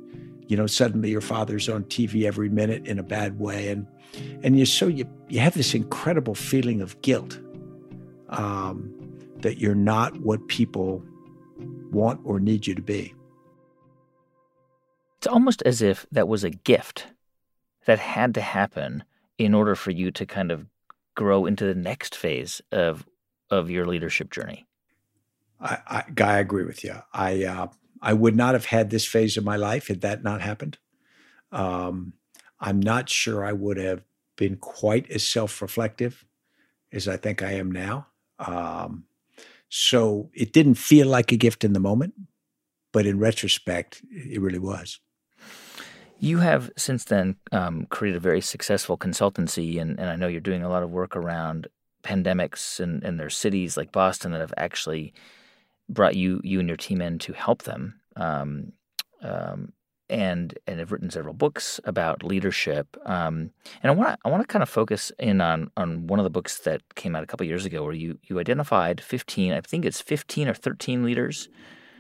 you 0.49 0.57
know 0.57 0.67
suddenly 0.67 1.11
your 1.11 1.21
father's 1.21 1.69
on 1.69 1.85
tv 1.85 2.25
every 2.25 2.49
minute 2.49 2.87
in 2.87 2.99
a 2.99 3.03
bad 3.03 3.39
way. 3.39 3.69
And 3.69 3.87
and 4.43 4.59
you 4.59 4.67
so 4.67 4.89
you 4.89 5.09
you 5.29 5.41
have 5.41 5.55
this 5.55 5.75
incredible 5.75 6.35
feeling 6.35 6.81
of 6.81 7.01
guilt 7.03 7.39
um, 8.31 8.93
that 9.37 9.59
you're 9.59 9.75
not 9.75 10.21
what 10.21 10.49
people 10.49 11.05
want 11.91 12.21
or 12.25 12.41
need 12.41 12.67
you 12.67 12.75
to 12.75 12.83
be. 12.83 13.15
It's 15.19 15.27
almost 15.27 15.63
as 15.63 15.83
if 15.83 16.07
that 16.13 16.29
was 16.29 16.45
a 16.45 16.51
gift 16.51 17.07
that 17.87 17.99
had 17.99 18.35
to 18.35 18.41
happen 18.41 19.05
in 19.37 19.55
order 19.55 19.75
for 19.75 19.91
you 19.91 20.11
to 20.13 20.27
kind 20.27 20.51
of 20.51 20.67
grow 21.15 21.47
into 21.47 21.65
the 21.65 21.75
next 21.75 22.17
phase 22.17 22.63
of 22.73 23.07
of 23.51 23.71
your 23.71 23.87
leadership 23.87 24.31
journey. 24.31 24.67
I, 25.61 25.79
I 25.87 26.05
Guy, 26.15 26.37
I 26.37 26.39
agree 26.39 26.65
with 26.65 26.85
you. 26.85 26.95
I 27.13 27.45
uh, 27.45 27.67
I 28.01 28.13
would 28.13 28.37
not 28.37 28.55
have 28.55 28.67
had 28.67 28.91
this 28.91 29.05
phase 29.05 29.37
of 29.37 29.45
my 29.45 29.57
life 29.57 29.89
had 29.89 30.01
that 30.03 30.23
not 30.23 30.41
happened. 30.41 30.79
Um, 31.53 32.15
I'm 32.61 32.81
not 32.81 33.09
sure 33.09 33.45
I 33.45 33.53
would 33.53 33.77
have 33.77 34.03
been 34.37 34.57
quite 34.57 35.11
as 35.11 35.27
self 35.27 35.61
reflective 35.63 36.25
as 36.93 37.09
I 37.09 37.17
think 37.17 37.43
I 37.43 37.53
am 37.53 37.71
now. 37.71 38.07
Um, 38.39 39.05
so 39.69 40.31
it 40.33 40.53
didn't 40.53 40.77
feel 40.77 41.07
like 41.07 41.33
a 41.33 41.37
gift 41.37 41.65
in 41.65 41.73
the 41.73 41.81
moment, 41.81 42.15
but 42.93 43.07
in 43.07 43.19
retrospect, 43.19 44.03
it 44.11 44.41
really 44.41 44.59
was. 44.59 45.01
You 46.21 46.39
have 46.39 46.71
since 46.77 47.05
then 47.05 47.37
um, 47.53 47.87
created 47.91 48.17
a 48.17 48.21
very 48.21 48.41
successful 48.41 48.97
consultancy, 48.97 49.81
and, 49.81 50.01
and 50.01 50.11
I 50.11 50.17
know 50.17 50.27
you're 50.27 50.41
doing 50.41 50.65
a 50.65 50.69
lot 50.69 50.83
of 50.83 50.91
work 50.91 51.15
around 51.15 51.69
pandemics 52.03 52.81
and, 52.81 53.05
and 53.05 53.33
cities 53.33 53.77
like 53.77 53.93
Boston 53.93 54.33
that 54.33 54.41
have 54.41 54.55
actually 54.57 55.13
brought 55.89 56.17
you 56.17 56.41
you 56.45 56.61
and 56.61 56.69
your 56.69 56.77
team 56.77 57.01
in 57.01 57.19
to 57.21 57.33
help 57.33 57.63
them. 57.65 58.01
Um, 58.17 58.73
um, 59.23 59.73
and 60.11 60.59
and 60.67 60.79
have 60.79 60.91
written 60.91 61.11
several 61.11 61.35
books 61.35 61.81
about 61.85 62.23
leadership. 62.23 62.97
Um, 63.05 63.51
and 63.83 63.91
I 63.91 63.95
want 63.95 64.11
to 64.11 64.19
I 64.25 64.31
want 64.31 64.43
to 64.43 64.47
kind 64.47 64.63
of 64.63 64.69
focus 64.69 65.13
in 65.19 65.41
on 65.41 65.71
on 65.77 66.07
one 66.07 66.19
of 66.19 66.25
the 66.25 66.31
books 66.31 66.59
that 66.61 66.83
came 66.95 67.15
out 67.15 67.23
a 67.23 67.27
couple 67.27 67.47
years 67.47 67.67
ago, 67.67 67.83
where 67.85 67.93
you 67.93 68.19
you 68.23 68.39
identified 68.39 69.01
fifteen. 69.01 69.53
I 69.53 69.61
think 69.61 69.85
it's 69.85 70.01
fifteen 70.01 70.49
or 70.49 70.55
thirteen 70.55 71.05
leaders. 71.05 71.49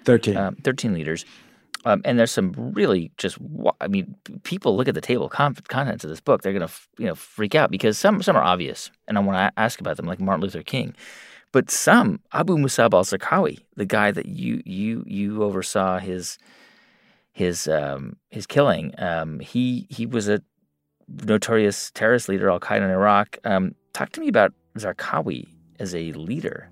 Thirteen. 0.05 0.36
Um, 0.36 0.57
thirteen 0.57 0.95
leaders. 0.95 1.24
Um, 1.84 2.03
and 2.05 2.18
there's 2.18 2.32
some 2.32 2.53
really 2.74 3.12
just 3.18 3.39
I 3.80 3.86
mean 3.86 4.16
people 4.43 4.76
look 4.76 4.89
at 4.89 4.95
the 4.95 5.01
table 5.01 5.28
contents 5.28 6.03
of 6.03 6.11
this 6.11 6.20
book 6.20 6.43
they're 6.43 6.53
gonna 6.53 6.68
you 6.99 7.07
know 7.07 7.14
freak 7.14 7.55
out 7.55 7.70
because 7.70 7.97
some 7.97 8.20
some 8.20 8.36
are 8.36 8.43
obvious 8.43 8.91
and 9.07 9.16
I 9.16 9.20
want 9.20 9.36
to 9.36 9.61
ask 9.61 9.80
about 9.80 9.97
them 9.97 10.07
like 10.07 10.20
Martin 10.20 10.43
Luther 10.43 10.64
King 10.64 10.95
but 11.53 11.70
some 11.70 12.20
Abu 12.32 12.57
Musab 12.57 12.94
al-Zarqawi, 12.94 13.59
the 13.76 13.86
guy 13.86 14.11
that 14.11 14.26
you 14.26 14.62
you 14.64 15.05
you 15.07 15.42
oversaw 15.42 15.99
his 15.99 16.38
his 17.32 17.68
um, 17.68 18.16
his 18.30 18.46
killing, 18.46 18.94
um, 18.99 19.40
he 19.40 19.86
he 19.90 20.07
was 20.07 20.28
a 20.28 20.42
notorious 21.24 21.90
terrorist 21.92 22.28
leader, 22.28 22.51
Al 22.51 22.61
Qaeda 22.61 22.82
in 22.82 22.90
Iraq. 22.90 23.38
Um, 23.44 23.74
talk 23.92 24.11
to 24.12 24.20
me 24.20 24.28
about 24.28 24.53
Zarqawi 24.76 25.46
as 25.78 25.94
a 25.94 26.12
leader. 26.12 26.70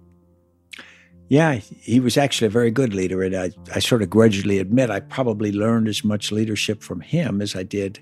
Yeah, 1.28 1.54
he 1.54 1.98
was 1.98 2.16
actually 2.16 2.46
a 2.46 2.50
very 2.50 2.70
good 2.70 2.94
leader, 2.94 3.22
and 3.22 3.34
I, 3.34 3.50
I 3.74 3.80
sort 3.80 4.02
of 4.02 4.10
grudgingly 4.10 4.58
admit 4.58 4.90
I 4.90 5.00
probably 5.00 5.50
learned 5.50 5.88
as 5.88 6.04
much 6.04 6.30
leadership 6.30 6.82
from 6.82 7.00
him 7.00 7.42
as 7.42 7.56
I 7.56 7.64
did 7.64 7.98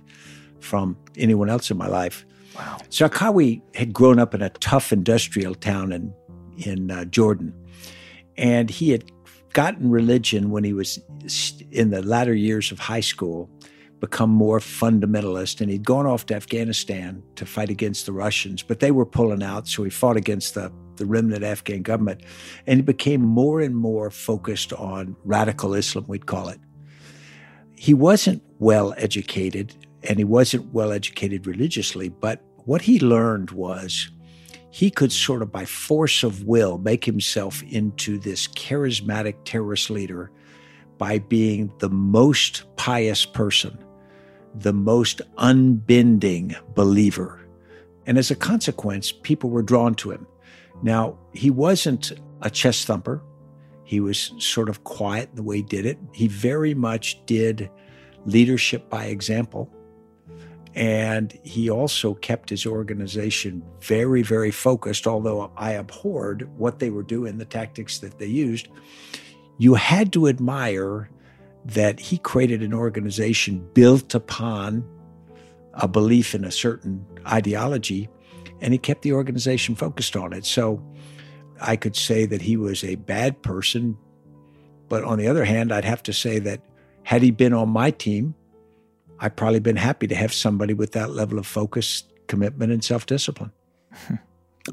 from 0.61 0.97
anyone 1.17 1.49
else 1.49 1.71
in 1.71 1.79
my 1.79 1.87
life. 1.87 2.27
Wow. 2.57 2.79
Zarqawi 2.91 3.63
had 3.75 3.93
grown 3.93 4.19
up 4.19 4.35
in 4.35 4.43
a 4.43 4.51
tough 4.51 4.93
industrial 4.93 5.55
town 5.55 5.93
in 5.93 6.13
in 6.59 6.91
uh, 6.91 7.05
Jordan. 7.07 7.55
And 8.37 8.71
he 8.71 8.91
had 8.91 9.11
gotten 9.53 9.91
religion 9.91 10.51
when 10.51 10.65
he 10.65 10.73
was 10.73 11.01
in 11.71 11.91
the 11.91 12.03
latter 12.03 12.35
years 12.35 12.73
of 12.73 12.79
high 12.79 13.01
school, 13.01 13.49
become 14.01 14.31
more 14.31 14.59
fundamentalist. 14.59 15.61
And 15.61 15.71
he'd 15.71 15.85
gone 15.85 16.07
off 16.07 16.27
to 16.27 16.35
Afghanistan 16.35 17.23
to 17.37 17.47
fight 17.47 17.71
against 17.71 18.07
the 18.07 18.13
Russians, 18.13 18.63
but 18.63 18.81
they 18.81 18.91
were 18.91 19.07
pulling 19.07 19.43
out. 19.43 19.69
So 19.69 19.85
he 19.85 19.91
fought 19.91 20.17
against 20.17 20.55
the, 20.55 20.73
the 20.97 21.07
remnant 21.07 21.45
Afghan 21.45 21.83
government. 21.83 22.23
And 22.67 22.79
he 22.79 22.83
became 22.83 23.23
more 23.23 23.61
and 23.61 23.77
more 23.77 24.11
focused 24.11 24.73
on 24.73 25.17
radical 25.25 25.75
Islam, 25.75 26.05
we'd 26.09 26.27
call 26.27 26.49
it. 26.49 26.61
He 27.77 27.95
wasn't 27.95 28.43
well 28.59 28.95
educated 28.97 29.75
and 30.03 30.19
he 30.19 30.25
wasn't 30.25 30.73
well 30.73 30.93
educated 30.93 31.47
religiously, 31.47 32.09
but 32.09 32.43
what 32.67 32.83
he 32.83 32.99
learned 32.99 33.51
was 33.53 34.11
he 34.75 34.91
could 34.91 35.13
sort 35.13 35.41
of 35.41 35.53
by 35.53 35.65
force 35.65 36.25
of 36.25 36.43
will 36.43 36.79
make 36.79 37.05
himself 37.05 37.63
into 37.63 38.19
this 38.19 38.49
charismatic 38.49 39.37
terrorist 39.45 39.89
leader 39.89 40.33
by 40.99 41.17
being 41.17 41.73
the 41.79 41.89
most 41.89 42.65
pious 42.75 43.25
person, 43.25 43.79
the 44.53 44.73
most 44.73 45.23
unbending 45.39 46.57
believer. 46.75 47.47
And 48.05 48.19
as 48.19 48.33
a 48.33 48.35
consequence, 48.35 49.13
people 49.13 49.49
were 49.49 49.63
drawn 49.63 49.95
to 49.95 50.11
him. 50.11 50.27
Now, 50.83 51.17
he 51.33 51.51
wasn't 51.51 52.11
a 52.43 52.51
chest 52.51 52.85
thumper. 52.89 53.23
He 53.85 54.01
was 54.01 54.33
sort 54.39 54.69
of 54.69 54.83
quiet 54.83 55.37
the 55.37 55.45
way 55.45 55.59
he 55.59 55.63
did 55.63 55.87
it. 55.87 55.99
He 56.13 56.27
very 56.27 56.75
much 56.75 57.25
did 57.27 57.71
leadership 58.27 58.91
by 58.91 59.05
example. 59.05 59.73
And 60.75 61.39
he 61.45 61.71
also 61.71 62.15
kept 62.15 62.51
his 62.51 62.67
organization 62.67 63.63
very, 63.81 64.23
very 64.23 64.51
focused, 64.51 65.07
although 65.07 65.53
I 65.57 65.73
abhorred 65.73 66.49
what 66.59 66.81
they 66.81 66.91
were 66.91 67.05
doing, 67.05 67.39
the 67.39 67.45
tactics 67.45 67.99
that 67.99 68.19
they 68.19 68.27
used. 68.27 68.69
You 69.57 69.75
had 69.75 70.13
to 70.15 70.27
admire 70.27 71.09
that 71.65 72.01
he 72.01 72.19
created 72.19 72.63
an 72.63 72.75
organization 72.75 73.67
built 73.73 74.15
upon 74.15 74.85
a 75.75 75.87
belief 75.87 76.35
in 76.35 76.45
a 76.45 76.51
certain 76.51 77.07
ideology, 77.27 78.09
and 78.61 78.73
he 78.73 78.79
kept 78.79 79.03
the 79.03 79.13
organization 79.13 79.77
focused 79.77 80.17
on 80.17 80.33
it. 80.33 80.45
So 80.45 80.85
I 81.61 81.77
could 81.77 81.97
say 81.97 82.27
that 82.27 82.43
he 82.43 82.57
was 82.57 82.83
a 82.83 82.97
bad 82.97 83.43
person, 83.43 83.97
but 84.89 85.05
on 85.05 85.19
the 85.19 85.29
other 85.29 85.45
hand, 85.45 85.73
I'd 85.73 85.85
have 85.85 86.03
to 86.05 86.13
say 86.13 86.41
that 86.41 86.61
had 87.05 87.23
he 87.23 87.31
been 87.31 87.53
on 87.53 87.69
my 87.69 87.91
team, 87.93 88.35
I'd 89.21 89.37
probably 89.37 89.61
been 89.61 89.77
happy 89.77 90.07
to 90.09 90.15
have 90.15 90.33
somebody 90.33 90.75
with 90.75 90.93
that 90.93 91.11
level 91.11 91.39
of 91.39 91.47
focus, 91.47 92.05
commitment, 92.27 92.73
and 92.73 92.83
self 92.83 93.07
discipline. 93.07 93.53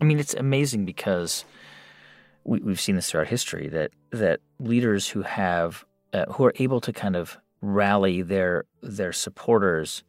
I 0.02 0.04
mean, 0.04 0.20
it's 0.20 0.34
amazing 0.34 0.86
because 0.86 1.46
we, 2.44 2.60
have 2.68 2.80
seen 2.80 2.96
this 2.96 3.12
throughout 3.12 3.28
history 3.28 3.68
that 3.70 3.92
that 4.12 4.40
leaders 4.60 5.10
who 5.10 5.22
have 5.22 5.86
uh, 6.14 6.26
who 6.32 6.46
are 6.46 6.54
able 6.58 6.82
to 6.82 6.94
kind 6.94 7.16
of 7.16 7.38
rally 7.62 8.22
their 8.22 8.66
their 8.82 9.14
supporters 9.14 10.04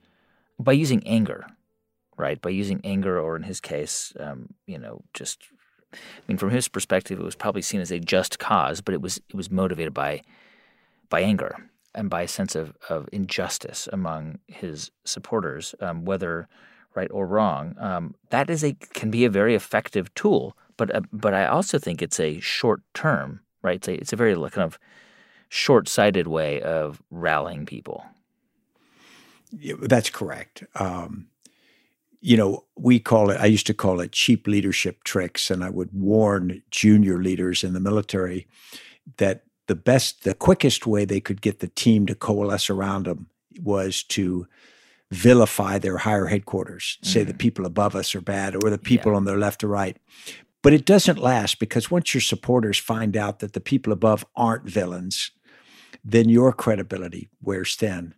by 0.59 0.73
using 0.73 1.07
anger, 1.07 1.47
right? 2.17 2.41
By 2.41 2.51
using 2.51 2.81
anger, 2.85 3.21
or 3.21 3.37
in 3.37 3.43
his 3.43 3.61
case, 3.61 4.13
um, 4.19 4.55
you 4.67 4.79
know, 4.79 5.03
just 5.15 5.43
I 5.93 5.99
mean, 6.27 6.39
from 6.39 6.51
his 6.51 6.69
perspective, 6.69 7.19
it 7.19 7.25
was 7.25 7.35
probably 7.35 7.63
seen 7.63 7.81
as 7.81 7.91
a 7.91 8.01
just 8.01 8.39
cause, 8.39 8.81
but 8.81 8.95
it 8.95 9.03
was 9.03 9.19
it 9.29 9.35
was 9.35 9.51
motivated 9.51 9.93
by 9.93 10.23
by 11.11 11.21
anger 11.21 11.57
and 11.95 12.09
by 12.09 12.23
a 12.23 12.29
sense 12.29 12.55
of, 12.55 12.75
of 12.89 13.09
injustice 13.13 13.89
among 13.93 14.39
his 14.47 14.91
supporters, 15.05 15.75
um, 15.81 16.05
whether 16.05 16.49
right 16.95 17.11
or 17.11 17.27
wrong. 17.27 17.75
Um, 17.79 18.15
that 18.31 18.51
is 18.51 18.63
a 18.65 18.75
can 18.95 19.11
be 19.11 19.25
a 19.25 19.31
very 19.31 19.55
effective 19.55 20.13
tool, 20.15 20.57
but 20.77 20.95
uh, 20.95 21.03
but 21.13 21.35
I 21.35 21.47
also 21.47 21.79
think 21.79 22.03
it's 22.03 22.21
a 22.21 22.41
short 22.41 22.83
term, 22.95 23.41
right? 23.63 23.77
It's 23.77 23.89
a, 23.89 23.95
it's 23.95 24.13
a 24.13 24.17
very 24.17 24.35
kind 24.35 24.65
of 24.65 24.79
short 25.49 25.89
sighted 25.89 26.27
way 26.27 26.61
of 26.63 27.03
rallying 27.11 27.67
people. 27.67 28.05
Yeah, 29.51 29.75
that's 29.83 30.09
correct. 30.09 30.65
Um, 30.77 31.29
you 32.23 32.37
know, 32.37 32.65
we 32.77 33.01
call 33.01 33.31
it, 33.31 33.39
I 33.41 33.47
used 33.47 33.67
to 33.67 33.75
call 33.75 34.01
it 34.01 34.13
cheap 34.13 34.47
leadership 34.47 35.05
tricks. 35.05 35.51
And 35.51 35.63
I 35.63 35.69
would 35.69 35.91
warn 35.93 36.63
junior 36.71 37.19
leaders 37.19 37.65
in 37.65 37.75
the 37.75 37.81
military 37.81 38.47
that 39.19 39.43
the 39.73 39.77
best, 39.77 40.25
the 40.25 40.35
quickest 40.35 40.87
way 40.87 41.07
they 41.07 41.19
could 41.19 41.41
get 41.41 41.61
the 41.61 41.69
team 41.69 42.05
to 42.05 42.15
coalesce 42.15 42.69
around 42.69 43.07
them 43.07 43.27
was 43.63 44.03
to 44.03 44.47
vilify 45.11 45.79
their 45.79 45.97
higher 45.97 46.27
headquarters, 46.27 46.99
mm-hmm. 47.01 47.11
say 47.11 47.25
the 47.25 47.33
mm. 47.33 47.39
people 47.39 47.65
above 47.65 47.97
us 47.97 48.15
are 48.15 48.21
bad 48.21 48.55
or 48.55 48.69
the 48.69 48.77
people 48.77 49.13
yeah. 49.13 49.17
on 49.17 49.25
their 49.25 49.39
left 49.39 49.65
or 49.65 49.69
right. 49.69 49.97
But 50.61 50.75
it 50.75 50.85
doesn't 50.85 51.19
last 51.19 51.59
because 51.59 51.91
once 51.91 52.13
your 52.13 52.21
supporters 52.21 52.77
find 52.77 53.17
out 53.17 53.39
that 53.39 53.55
the 53.55 53.63
people 53.63 53.95
above 53.95 54.27
aren't 54.37 54.69
villains, 54.69 55.31
then 56.05 56.29
your 56.29 56.53
credibility 56.53 57.31
wears 57.41 57.75
thin. 57.75 58.13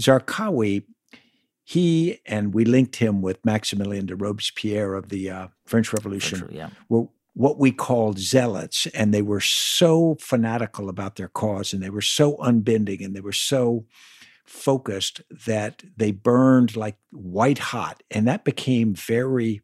Zarqawi 0.00 0.82
he 1.68 2.20
and 2.26 2.52
we 2.54 2.64
linked 2.64 2.96
him 2.96 3.22
with 3.22 3.42
Maximilien 3.42 4.06
de 4.06 4.14
Robespierre 4.14 4.94
of 4.94 5.08
the 5.08 5.30
uh, 5.30 5.48
French 5.66 5.92
Revolution, 5.92 6.48
yeah. 6.52 6.70
were 6.88 7.08
what 7.36 7.58
we 7.58 7.70
called 7.70 8.18
zealots, 8.18 8.86
and 8.88 9.12
they 9.12 9.22
were 9.22 9.40
so 9.40 10.16
fanatical 10.20 10.88
about 10.88 11.16
their 11.16 11.28
cause, 11.28 11.72
and 11.72 11.82
they 11.82 11.90
were 11.90 12.00
so 12.00 12.36
unbending, 12.38 13.04
and 13.04 13.14
they 13.14 13.20
were 13.20 13.32
so 13.32 13.84
focused 14.46 15.20
that 15.46 15.82
they 15.96 16.12
burned 16.12 16.76
like 16.76 16.96
white 17.10 17.58
hot, 17.58 18.02
and 18.10 18.26
that 18.26 18.44
became 18.44 18.94
very 18.94 19.60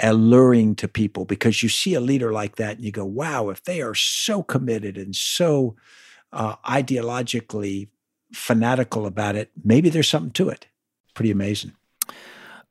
alluring 0.00 0.76
to 0.76 0.86
people 0.86 1.24
because 1.24 1.62
you 1.62 1.68
see 1.68 1.94
a 1.94 2.00
leader 2.00 2.32
like 2.32 2.56
that, 2.56 2.76
and 2.76 2.84
you 2.84 2.92
go, 2.92 3.04
"Wow! 3.04 3.48
If 3.48 3.64
they 3.64 3.82
are 3.82 3.94
so 3.94 4.42
committed 4.42 4.96
and 4.96 5.16
so 5.16 5.74
uh, 6.32 6.56
ideologically 6.64 7.88
fanatical 8.32 9.04
about 9.06 9.34
it, 9.34 9.50
maybe 9.64 9.90
there's 9.90 10.08
something 10.08 10.32
to 10.32 10.48
it." 10.48 10.68
pretty 11.18 11.32
amazing. 11.32 11.72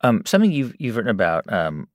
Um, 0.01 0.23
something 0.25 0.53
you've 0.53 0.73
you've 0.79 0.95
written 0.95 1.11
about, 1.11 1.51
um, 1.51 1.89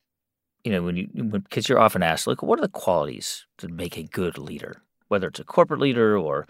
you 0.65 0.73
know, 0.73 0.83
when 0.83 0.97
you 0.97 1.09
because 1.15 1.69
you're 1.69 1.79
often 1.79 2.03
asked, 2.03 2.27
like, 2.27 2.43
what 2.43 2.59
are 2.59 2.63
the 2.63 2.69
qualities 2.69 3.47
to 3.59 3.69
make 3.69 3.97
a 3.97 4.05
good 4.05 4.39
leader? 4.39 4.83
Whether 5.09 5.29
it's 5.29 5.41
a 5.41 5.45
corporate 5.45 5.81
leader 5.81 6.17
or 6.17 6.47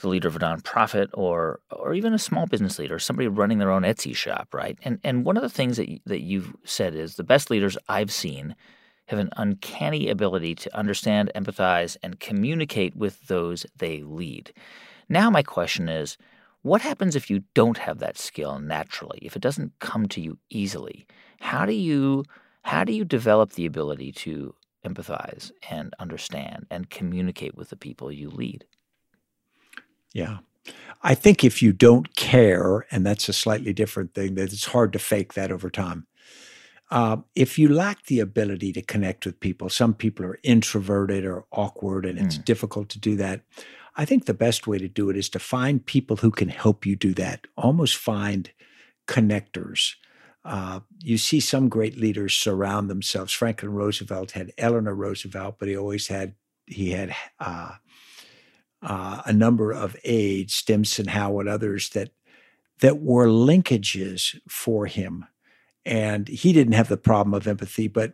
the 0.00 0.08
leader 0.08 0.28
of 0.28 0.36
a 0.36 0.38
nonprofit 0.40 1.08
or 1.14 1.60
or 1.70 1.94
even 1.94 2.12
a 2.12 2.18
small 2.18 2.46
business 2.46 2.78
leader, 2.78 2.98
somebody 2.98 3.28
running 3.28 3.58
their 3.58 3.70
own 3.70 3.82
Etsy 3.82 4.14
shop, 4.14 4.52
right? 4.52 4.78
And 4.82 4.98
and 5.04 5.24
one 5.24 5.36
of 5.36 5.42
the 5.42 5.48
things 5.48 5.76
that 5.76 5.88
that 6.06 6.22
you've 6.22 6.54
said 6.64 6.94
is 6.94 7.16
the 7.16 7.24
best 7.24 7.50
leaders 7.50 7.78
I've 7.88 8.12
seen 8.12 8.56
have 9.06 9.18
an 9.20 9.30
uncanny 9.36 10.10
ability 10.10 10.54
to 10.56 10.76
understand, 10.76 11.30
empathize, 11.36 11.96
and 12.02 12.18
communicate 12.18 12.96
with 12.96 13.28
those 13.28 13.64
they 13.76 14.02
lead. 14.02 14.52
Now 15.08 15.30
my 15.30 15.44
question 15.44 15.88
is 15.88 16.18
what 16.62 16.82
happens 16.82 17.14
if 17.14 17.30
you 17.30 17.44
don't 17.54 17.78
have 17.78 17.98
that 18.00 18.18
skill 18.18 18.58
naturally, 18.58 19.20
if 19.22 19.36
it 19.36 19.42
doesn't 19.42 19.78
come 19.78 20.08
to 20.08 20.20
you 20.20 20.38
easily? 20.50 21.06
How 21.40 21.64
do 21.64 21.72
you 21.72 22.24
how 22.66 22.82
do 22.82 22.92
you 22.92 23.04
develop 23.04 23.52
the 23.52 23.64
ability 23.64 24.10
to 24.10 24.52
empathize 24.84 25.52
and 25.70 25.94
understand 26.00 26.66
and 26.68 26.90
communicate 26.90 27.54
with 27.54 27.70
the 27.70 27.76
people 27.76 28.10
you 28.10 28.28
lead? 28.28 28.64
Yeah. 30.12 30.38
I 31.00 31.14
think 31.14 31.44
if 31.44 31.62
you 31.62 31.72
don't 31.72 32.16
care, 32.16 32.84
and 32.90 33.06
that's 33.06 33.28
a 33.28 33.32
slightly 33.32 33.72
different 33.72 34.14
thing, 34.14 34.34
that 34.34 34.52
it's 34.52 34.66
hard 34.66 34.92
to 34.94 34.98
fake 34.98 35.34
that 35.34 35.52
over 35.52 35.70
time. 35.70 36.08
Uh, 36.90 37.18
if 37.36 37.56
you 37.56 37.68
lack 37.68 38.06
the 38.06 38.18
ability 38.18 38.72
to 38.72 38.82
connect 38.82 39.26
with 39.26 39.38
people, 39.38 39.68
some 39.68 39.94
people 39.94 40.26
are 40.26 40.40
introverted 40.42 41.24
or 41.24 41.44
awkward, 41.52 42.04
and 42.04 42.18
it's 42.18 42.36
mm. 42.36 42.44
difficult 42.44 42.88
to 42.88 42.98
do 42.98 43.14
that. 43.14 43.42
I 43.96 44.04
think 44.04 44.24
the 44.24 44.34
best 44.34 44.66
way 44.66 44.78
to 44.78 44.88
do 44.88 45.08
it 45.08 45.16
is 45.16 45.28
to 45.30 45.38
find 45.38 45.86
people 45.86 46.16
who 46.16 46.32
can 46.32 46.48
help 46.48 46.84
you 46.84 46.96
do 46.96 47.14
that. 47.14 47.46
Almost 47.56 47.96
find 47.96 48.50
connectors. 49.06 49.94
Uh, 50.46 50.80
you 51.02 51.18
see 51.18 51.40
some 51.40 51.68
great 51.68 51.98
leaders 51.98 52.32
surround 52.32 52.88
themselves. 52.88 53.32
Franklin 53.32 53.72
Roosevelt 53.72 54.30
had 54.30 54.52
Eleanor 54.56 54.94
Roosevelt, 54.94 55.56
but 55.58 55.66
he 55.66 55.76
always 55.76 56.06
had 56.06 56.34
he 56.66 56.92
had 56.92 57.14
uh, 57.40 57.72
uh, 58.80 59.22
a 59.26 59.32
number 59.32 59.72
of 59.72 59.96
aides, 60.04 60.54
Stimson, 60.54 61.08
Howard, 61.08 61.46
and 61.46 61.54
others 61.54 61.90
that 61.90 62.10
that 62.80 63.00
were 63.00 63.26
linkages 63.26 64.38
for 64.48 64.86
him, 64.86 65.24
and 65.84 66.28
he 66.28 66.52
didn't 66.52 66.74
have 66.74 66.88
the 66.88 66.96
problem 66.96 67.34
of 67.34 67.48
empathy, 67.48 67.88
but 67.88 68.12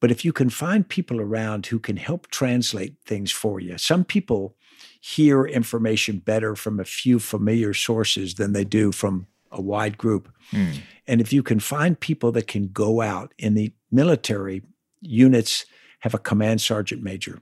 but 0.00 0.10
if 0.10 0.24
you 0.24 0.32
can 0.32 0.48
find 0.48 0.88
people 0.88 1.20
around 1.20 1.66
who 1.66 1.78
can 1.78 1.98
help 1.98 2.28
translate 2.28 2.96
things 3.04 3.30
for 3.30 3.60
you, 3.60 3.76
some 3.76 4.02
people 4.02 4.56
hear 4.98 5.44
information 5.44 6.20
better 6.20 6.56
from 6.56 6.80
a 6.80 6.86
few 6.86 7.18
familiar 7.18 7.74
sources 7.74 8.36
than 8.36 8.54
they 8.54 8.64
do 8.64 8.92
from 8.92 9.26
a 9.50 9.60
wide 9.60 9.98
group. 9.98 10.32
Mm. 10.52 10.78
And 11.06 11.20
if 11.20 11.32
you 11.32 11.42
can 11.42 11.60
find 11.60 11.98
people 11.98 12.32
that 12.32 12.46
can 12.46 12.68
go 12.68 13.00
out 13.00 13.34
in 13.38 13.54
the 13.54 13.72
military, 13.90 14.62
units 15.00 15.66
have 16.00 16.14
a 16.14 16.18
command 16.18 16.60
sergeant 16.60 17.02
major. 17.02 17.40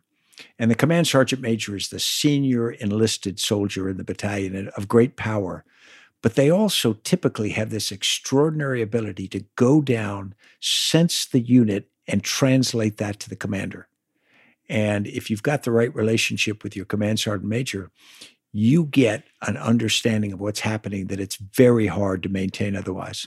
And 0.58 0.70
the 0.70 0.76
command 0.76 1.06
sergeant 1.06 1.42
major 1.42 1.76
is 1.76 1.88
the 1.88 1.98
senior 1.98 2.70
enlisted 2.70 3.40
soldier 3.40 3.88
in 3.88 3.96
the 3.96 4.04
battalion 4.04 4.68
of 4.76 4.88
great 4.88 5.16
power. 5.16 5.64
But 6.22 6.34
they 6.34 6.50
also 6.50 6.94
typically 7.04 7.50
have 7.50 7.70
this 7.70 7.92
extraordinary 7.92 8.82
ability 8.82 9.28
to 9.28 9.44
go 9.56 9.80
down, 9.80 10.34
sense 10.60 11.26
the 11.26 11.40
unit, 11.40 11.88
and 12.08 12.24
translate 12.24 12.96
that 12.96 13.20
to 13.20 13.28
the 13.28 13.36
commander. 13.36 13.88
And 14.68 15.06
if 15.06 15.30
you've 15.30 15.42
got 15.42 15.62
the 15.62 15.70
right 15.70 15.94
relationship 15.94 16.62
with 16.62 16.76
your 16.76 16.84
command 16.84 17.20
sergeant 17.20 17.48
major, 17.48 17.90
you 18.52 18.84
get 18.86 19.24
an 19.42 19.56
understanding 19.56 20.32
of 20.32 20.40
what's 20.40 20.60
happening 20.60 21.06
that 21.08 21.20
it's 21.20 21.36
very 21.36 21.86
hard 21.86 22.22
to 22.22 22.28
maintain 22.28 22.74
otherwise. 22.74 23.26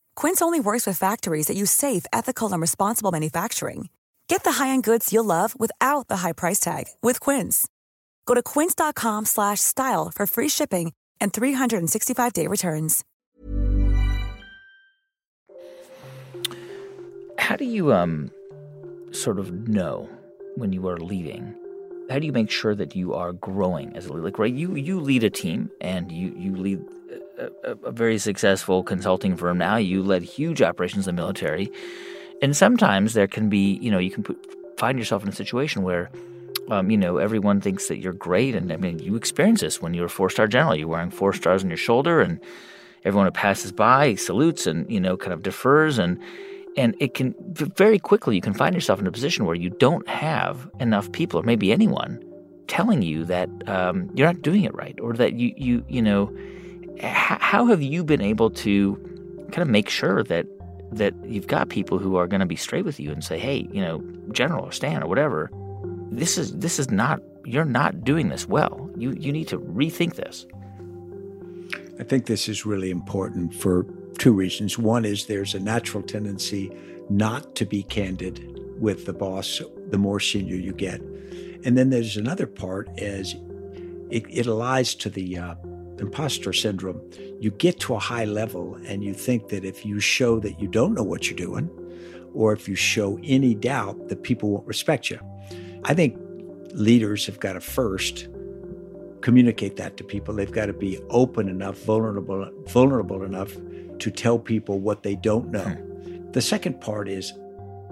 Quince 0.15 0.41
only 0.41 0.59
works 0.59 0.87
with 0.87 0.97
factories 0.97 1.47
that 1.47 1.55
use 1.55 1.71
safe, 1.71 2.05
ethical, 2.11 2.51
and 2.51 2.59
responsible 2.61 3.11
manufacturing. 3.11 3.89
Get 4.27 4.43
the 4.43 4.53
high-end 4.53 4.83
goods 4.83 5.13
you'll 5.13 5.25
love 5.25 5.53
without 5.59 6.07
the 6.07 6.17
high 6.17 6.33
price 6.33 6.59
tag 6.59 6.85
with 7.03 7.19
Quince. 7.19 7.67
Go 8.25 8.33
to 8.33 8.41
quince.com/style 8.41 10.11
for 10.15 10.25
free 10.27 10.49
shipping 10.49 10.93
and 11.19 11.31
365-day 11.31 12.47
returns. 12.47 13.03
How 17.37 17.55
do 17.55 17.65
you 17.65 17.93
um 17.93 18.31
sort 19.11 19.39
of 19.39 19.67
know 19.67 20.07
when 20.55 20.71
you 20.71 20.87
are 20.87 20.97
leading? 20.97 21.53
How 22.09 22.19
do 22.19 22.25
you 22.25 22.31
make 22.31 22.51
sure 22.51 22.75
that 22.75 22.95
you 22.95 23.13
are 23.13 23.33
growing 23.33 23.95
as 23.95 24.05
a 24.05 24.09
leader? 24.13 24.23
Like, 24.23 24.39
right, 24.39 24.53
you 24.53 24.75
you 24.75 24.99
lead 24.99 25.23
a 25.23 25.29
team 25.29 25.69
and 25.81 26.11
you 26.11 26.33
you 26.37 26.55
lead 26.55 26.79
a, 27.63 27.71
a, 27.83 27.91
very 27.91 28.17
successful 28.17 28.83
consulting 28.83 29.35
firm 29.35 29.57
now. 29.57 29.77
You 29.77 30.03
led 30.03 30.23
huge 30.23 30.61
operations 30.61 31.07
in 31.07 31.15
the 31.15 31.21
military. 31.21 31.71
And 32.41 32.55
sometimes 32.55 33.13
there 33.13 33.27
can 33.27 33.49
be, 33.49 33.77
you 33.81 33.91
know, 33.91 33.99
you 33.99 34.11
can 34.11 34.23
put, 34.23 34.37
find 34.77 34.97
yourself 34.97 35.23
in 35.23 35.29
a 35.29 35.33
situation 35.33 35.83
where, 35.83 36.09
um, 36.69 36.89
you 36.89 36.97
know, 36.97 37.17
everyone 37.17 37.61
thinks 37.61 37.87
that 37.87 37.97
you're 37.97 38.13
great. 38.13 38.55
And 38.55 38.71
I 38.71 38.77
mean, 38.77 38.99
you 38.99 39.15
experience 39.15 39.61
this 39.61 39.81
when 39.81 39.93
you're 39.93 40.05
a 40.05 40.09
four 40.09 40.29
star 40.29 40.47
general. 40.47 40.75
You're 40.75 40.87
wearing 40.87 41.11
four 41.11 41.33
stars 41.33 41.63
on 41.63 41.69
your 41.69 41.77
shoulder, 41.77 42.21
and 42.21 42.39
everyone 43.03 43.27
who 43.27 43.31
passes 43.31 43.71
by 43.71 44.15
salutes 44.15 44.67
and, 44.67 44.89
you 44.89 44.99
know, 44.99 45.17
kind 45.17 45.33
of 45.33 45.43
defers. 45.43 45.99
And, 45.99 46.19
and 46.77 46.95
it 46.99 47.13
can 47.13 47.35
very 47.53 47.99
quickly, 47.99 48.35
you 48.35 48.41
can 48.41 48.53
find 48.53 48.73
yourself 48.73 48.99
in 48.99 49.07
a 49.07 49.11
position 49.11 49.45
where 49.45 49.55
you 49.55 49.69
don't 49.69 50.07
have 50.07 50.69
enough 50.79 51.11
people, 51.11 51.39
or 51.39 51.43
maybe 51.43 51.71
anyone, 51.71 52.23
telling 52.67 53.01
you 53.01 53.25
that 53.25 53.49
um, 53.67 54.09
you're 54.15 54.27
not 54.27 54.41
doing 54.41 54.63
it 54.63 54.73
right, 54.73 54.97
or 55.01 55.13
that 55.13 55.33
you, 55.33 55.53
you, 55.57 55.85
you 55.89 56.01
know, 56.01 56.33
how 57.01 57.65
have 57.67 57.81
you 57.81 58.03
been 58.03 58.21
able 58.21 58.49
to 58.49 58.95
kind 59.51 59.59
of 59.61 59.67
make 59.67 59.89
sure 59.89 60.23
that 60.23 60.45
that 60.91 61.13
you've 61.25 61.47
got 61.47 61.69
people 61.69 61.99
who 61.99 62.17
are 62.17 62.27
going 62.27 62.41
to 62.41 62.45
be 62.45 62.55
straight 62.55 62.83
with 62.83 62.99
you 62.99 63.11
and 63.11 63.23
say, 63.23 63.39
"Hey, 63.39 63.67
you 63.71 63.81
know, 63.81 64.03
General 64.31 64.65
or 64.65 64.71
Stan 64.71 65.03
or 65.03 65.07
whatever, 65.07 65.49
this 66.09 66.37
is 66.37 66.57
this 66.57 66.79
is 66.79 66.91
not 66.91 67.21
you're 67.45 67.65
not 67.65 68.03
doing 68.03 68.29
this 68.29 68.47
well. 68.47 68.89
You 68.97 69.11
you 69.13 69.31
need 69.31 69.47
to 69.49 69.59
rethink 69.59 70.15
this." 70.15 70.45
I 71.99 72.03
think 72.03 72.25
this 72.25 72.49
is 72.49 72.65
really 72.65 72.89
important 72.89 73.53
for 73.53 73.85
two 74.17 74.33
reasons. 74.33 74.77
One 74.77 75.05
is 75.05 75.27
there's 75.27 75.53
a 75.53 75.59
natural 75.59 76.03
tendency 76.03 76.71
not 77.09 77.55
to 77.55 77.65
be 77.65 77.83
candid 77.83 78.39
with 78.79 79.05
the 79.05 79.13
boss 79.13 79.61
the 79.89 79.97
more 79.97 80.19
senior 80.19 80.55
you 80.55 80.73
get, 80.73 81.01
and 81.63 81.77
then 81.77 81.89
there's 81.89 82.17
another 82.17 82.47
part 82.47 82.89
as 82.97 83.35
it, 84.09 84.25
it 84.29 84.45
lies 84.45 84.93
to 84.95 85.09
the 85.09 85.37
uh, 85.37 85.55
imposter 86.01 86.51
syndrome, 86.51 87.01
you 87.39 87.51
get 87.51 87.79
to 87.81 87.95
a 87.95 87.99
high 87.99 88.25
level 88.25 88.75
and 88.85 89.03
you 89.03 89.13
think 89.13 89.47
that 89.49 89.63
if 89.63 89.85
you 89.85 89.99
show 89.99 90.39
that 90.39 90.59
you 90.59 90.67
don't 90.67 90.93
know 90.93 91.03
what 91.03 91.29
you're 91.29 91.37
doing, 91.37 91.69
or 92.33 92.53
if 92.53 92.67
you 92.67 92.75
show 92.75 93.19
any 93.23 93.53
doubt, 93.53 94.09
that 94.09 94.23
people 94.23 94.49
won't 94.49 94.67
respect 94.67 95.09
you. 95.09 95.19
I 95.83 95.93
think 95.93 96.17
leaders 96.73 97.25
have 97.25 97.39
got 97.39 97.53
to 97.53 97.61
first 97.61 98.27
communicate 99.21 99.75
that 99.75 99.97
to 99.97 100.03
people. 100.03 100.33
They've 100.33 100.51
got 100.51 100.67
to 100.67 100.73
be 100.73 100.99
open 101.09 101.47
enough, 101.47 101.77
vulnerable, 101.79 102.49
vulnerable 102.67 103.23
enough 103.23 103.53
to 103.99 104.11
tell 104.11 104.39
people 104.39 104.79
what 104.79 105.03
they 105.03 105.15
don't 105.15 105.51
know. 105.51 105.63
Hmm. 105.63 106.31
The 106.31 106.41
second 106.41 106.81
part 106.81 107.07
is 107.07 107.33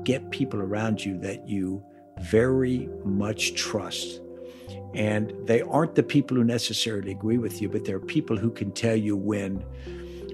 get 0.03 0.31
people 0.31 0.61
around 0.61 1.03
you 1.03 1.17
that 1.19 1.47
you 1.47 1.83
very 2.21 2.89
much 3.03 3.53
trust 3.53 4.21
and 4.93 5.33
they 5.45 5.61
aren't 5.61 5.95
the 5.95 6.03
people 6.03 6.37
who 6.37 6.43
necessarily 6.43 7.11
agree 7.11 7.37
with 7.37 7.61
you, 7.61 7.69
but 7.69 7.85
they're 7.85 7.99
people 7.99 8.37
who 8.37 8.49
can 8.49 8.71
tell 8.71 8.95
you 8.95 9.15
when 9.15 9.63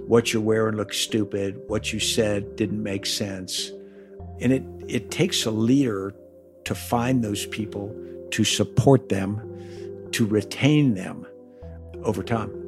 what 0.07 0.31
you're 0.31 0.41
wearing 0.41 0.75
looks 0.75 0.97
stupid, 0.97 1.59
what 1.67 1.91
you 1.91 1.99
said 1.99 2.55
didn't 2.55 2.81
make 2.81 3.05
sense. 3.05 3.71
And 4.39 4.53
it, 4.53 4.63
it 4.87 5.11
takes 5.11 5.45
a 5.45 5.51
leader 5.51 6.13
to 6.65 6.75
find 6.75 7.23
those 7.23 7.45
people, 7.47 7.95
to 8.31 8.43
support 8.43 9.09
them, 9.09 10.09
to 10.11 10.25
retain 10.25 10.93
them 10.93 11.25
over 12.03 12.23
time. 12.23 12.64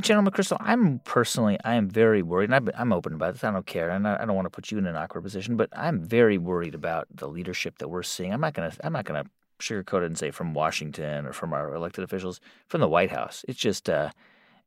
General 0.00 0.30
McChrystal, 0.30 0.58
I'm 0.60 1.00
personally, 1.00 1.58
I 1.64 1.74
am 1.74 1.88
very 1.88 2.22
worried, 2.22 2.50
and 2.50 2.70
i 2.76 2.80
am 2.80 2.92
open 2.92 3.14
about 3.14 3.34
this. 3.34 3.42
I 3.42 3.50
don't 3.50 3.66
care, 3.66 3.90
and 3.90 4.06
I, 4.06 4.18
I, 4.22 4.26
don't 4.26 4.36
want 4.36 4.46
to 4.46 4.50
put 4.50 4.70
you 4.70 4.78
in 4.78 4.86
an 4.86 4.94
awkward 4.94 5.22
position, 5.22 5.56
but 5.56 5.70
I'm 5.72 6.00
very 6.00 6.38
worried 6.38 6.74
about 6.76 7.08
the 7.12 7.26
leadership 7.26 7.78
that 7.78 7.88
we're 7.88 8.04
seeing. 8.04 8.32
I'm 8.32 8.40
not 8.40 8.54
gonna, 8.54 8.72
I'm 8.84 8.92
not 8.92 9.04
gonna 9.04 9.24
sugarcoat 9.58 10.02
it 10.02 10.06
and 10.06 10.18
say 10.18 10.30
from 10.30 10.54
Washington 10.54 11.26
or 11.26 11.32
from 11.32 11.52
our 11.52 11.74
elected 11.74 12.04
officials, 12.04 12.40
from 12.68 12.80
the 12.80 12.88
White 12.88 13.10
House. 13.10 13.44
It's 13.48 13.58
just, 13.58 13.90
uh, 13.90 14.10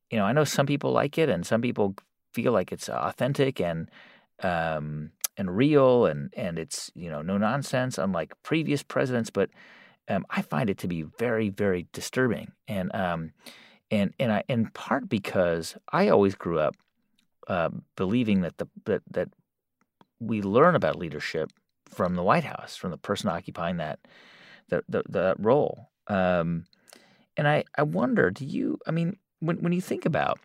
you 0.10 0.18
know, 0.18 0.26
I 0.26 0.34
know 0.34 0.44
some 0.44 0.66
people 0.66 0.92
like 0.92 1.18
it, 1.18 1.30
and 1.30 1.46
some 1.46 1.62
people 1.62 1.96
feel 2.34 2.52
like 2.52 2.74
it's 2.74 2.90
authentic 2.90 3.62
and 3.62 3.90
um, 4.44 5.12
and 5.38 5.56
real, 5.56 6.08
and 6.08 6.34
and 6.36 6.60
it's 6.60 6.92
you 6.94 7.10
know 7.10 7.22
no 7.22 7.38
nonsense, 7.38 7.98
unlike 7.98 8.34
previous 8.44 8.84
presidents. 8.84 9.30
But 9.30 9.50
um, 10.10 10.26
I 10.30 10.42
find 10.42 10.70
it 10.70 10.78
to 10.80 10.88
be 10.88 11.04
very, 11.04 11.50
very 11.50 11.88
disturbing, 11.94 12.52
and 12.68 12.94
um, 12.94 13.32
and 13.92 14.14
and 14.20 14.32
I 14.32 14.44
in 14.48 14.68
part 14.68 15.08
because 15.08 15.76
I 15.92 16.08
always 16.08 16.34
grew 16.34 16.60
up 16.60 16.76
uh, 17.48 17.70
believing 17.96 18.42
that 18.42 18.58
the 18.58 18.68
that 18.86 19.04
that 19.12 19.30
we 20.20 20.42
learn 20.42 20.76
about 20.76 20.96
leadership 20.96 21.52
from 21.90 22.16
the 22.16 22.24
White 22.24 22.46
House, 22.46 22.76
from 22.76 22.92
the 22.92 22.98
person 22.98 23.30
occupying 23.30 23.78
that 23.78 24.00
that 24.70 24.86
that, 24.90 25.12
that 25.12 25.36
role. 25.40 25.90
Um, 26.08 26.66
and 27.38 27.48
I 27.48 27.66
I 27.78 27.84
wonder, 27.84 28.32
do 28.32 28.46
you? 28.46 28.80
I 28.88 28.92
mean, 28.92 29.18
when 29.40 29.58
when 29.58 29.74
you 29.74 29.82
think 29.82 30.06
about 30.06 30.40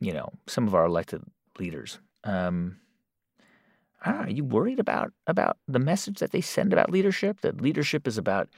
you 0.00 0.12
know 0.12 0.32
some 0.46 0.66
of 0.66 0.74
our 0.74 0.86
elected 0.86 1.22
leaders. 1.58 1.98
Um, 2.24 2.78
are 4.04 4.30
you 4.30 4.44
worried 4.44 4.78
about 4.78 5.12
about 5.26 5.58
the 5.66 5.78
message 5.78 6.20
that 6.20 6.30
they 6.30 6.40
send 6.40 6.72
about 6.72 6.90
leadership? 6.90 7.40
That 7.40 7.60
leadership 7.60 8.06
is 8.06 8.16
about 8.16 8.48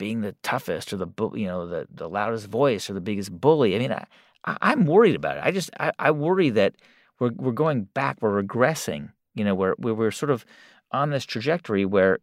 being 0.00 0.22
the 0.22 0.34
toughest 0.42 0.94
or 0.94 0.96
the 0.96 1.06
you 1.34 1.46
know 1.46 1.66
the 1.66 1.86
the 1.94 2.08
loudest 2.08 2.46
voice 2.46 2.88
or 2.88 2.94
the 2.94 3.02
biggest 3.02 3.30
bully. 3.30 3.76
I 3.76 3.78
mean, 3.78 3.92
I, 3.92 4.06
I'm 4.44 4.86
worried 4.86 5.14
about 5.14 5.36
it. 5.36 5.42
I 5.44 5.50
just 5.50 5.70
I, 5.78 5.92
I 5.98 6.10
worry 6.10 6.48
that 6.48 6.74
we're 7.18 7.32
we're 7.36 7.52
going 7.52 7.82
back, 7.82 8.16
we're 8.20 8.42
regressing. 8.42 9.12
You 9.34 9.44
know, 9.44 9.54
we're 9.54 9.74
we're 9.78 10.10
sort 10.10 10.30
of 10.30 10.46
on 10.90 11.10
this 11.10 11.26
trajectory 11.26 11.84
where 11.84 12.18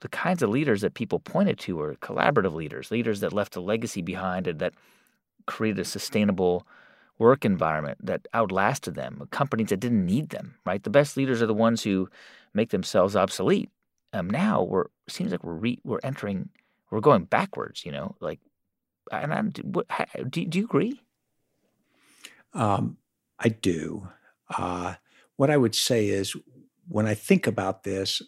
the 0.00 0.08
kinds 0.08 0.42
of 0.42 0.48
leaders 0.48 0.80
that 0.80 0.94
people 0.94 1.20
pointed 1.20 1.58
to 1.58 1.76
were 1.76 1.94
collaborative 1.96 2.54
leaders, 2.54 2.90
leaders 2.90 3.20
that 3.20 3.34
left 3.34 3.54
a 3.54 3.60
legacy 3.60 4.00
behind 4.00 4.46
and 4.46 4.58
that 4.58 4.72
created 5.46 5.78
a 5.78 5.84
sustainable 5.84 6.66
work 7.18 7.44
environment 7.44 7.98
that 8.02 8.26
outlasted 8.32 8.94
them, 8.94 9.28
companies 9.30 9.68
that 9.68 9.80
didn't 9.80 10.06
need 10.06 10.30
them, 10.30 10.54
right? 10.64 10.82
The 10.82 10.88
best 10.88 11.18
leaders 11.18 11.42
are 11.42 11.46
the 11.46 11.52
ones 11.52 11.82
who 11.82 12.08
make 12.54 12.70
themselves 12.70 13.14
obsolete. 13.14 13.68
Um, 14.14 14.30
now 14.30 14.62
we're 14.62 14.86
seems 15.06 15.30
like 15.30 15.44
we're 15.44 15.52
re, 15.52 15.78
we're 15.84 16.00
entering 16.02 16.48
we're 16.90 17.00
going 17.00 17.24
backwards, 17.24 17.84
you 17.84 17.92
know, 17.92 18.16
like, 18.20 18.40
and 19.12 19.32
I'm, 19.32 19.52
what, 19.62 19.86
do, 20.28 20.44
do 20.44 20.58
you 20.58 20.64
agree? 20.64 21.00
Um, 22.52 22.96
I 23.38 23.48
do. 23.48 24.08
Uh, 24.48 24.94
what 25.36 25.50
I 25.50 25.56
would 25.56 25.74
say 25.74 26.08
is 26.08 26.36
when 26.88 27.06
I 27.06 27.14
think 27.14 27.46
about 27.46 27.84
this, 27.84 28.20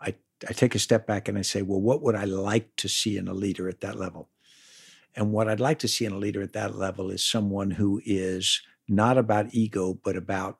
I, 0.00 0.14
I 0.48 0.52
take 0.52 0.74
a 0.74 0.80
step 0.80 1.06
back 1.06 1.28
and 1.28 1.38
I 1.38 1.42
say, 1.42 1.62
well, 1.62 1.80
what 1.80 2.02
would 2.02 2.14
I 2.14 2.24
like 2.24 2.74
to 2.76 2.88
see 2.88 3.16
in 3.16 3.28
a 3.28 3.34
leader 3.34 3.68
at 3.68 3.80
that 3.82 3.96
level? 3.96 4.30
And 5.14 5.32
what 5.32 5.48
I'd 5.48 5.60
like 5.60 5.78
to 5.80 5.88
see 5.88 6.04
in 6.04 6.12
a 6.12 6.18
leader 6.18 6.42
at 6.42 6.52
that 6.52 6.76
level 6.76 7.10
is 7.10 7.24
someone 7.24 7.70
who 7.70 8.02
is 8.04 8.60
not 8.88 9.16
about 9.16 9.54
ego, 9.54 9.98
but 10.04 10.16
about 10.16 10.58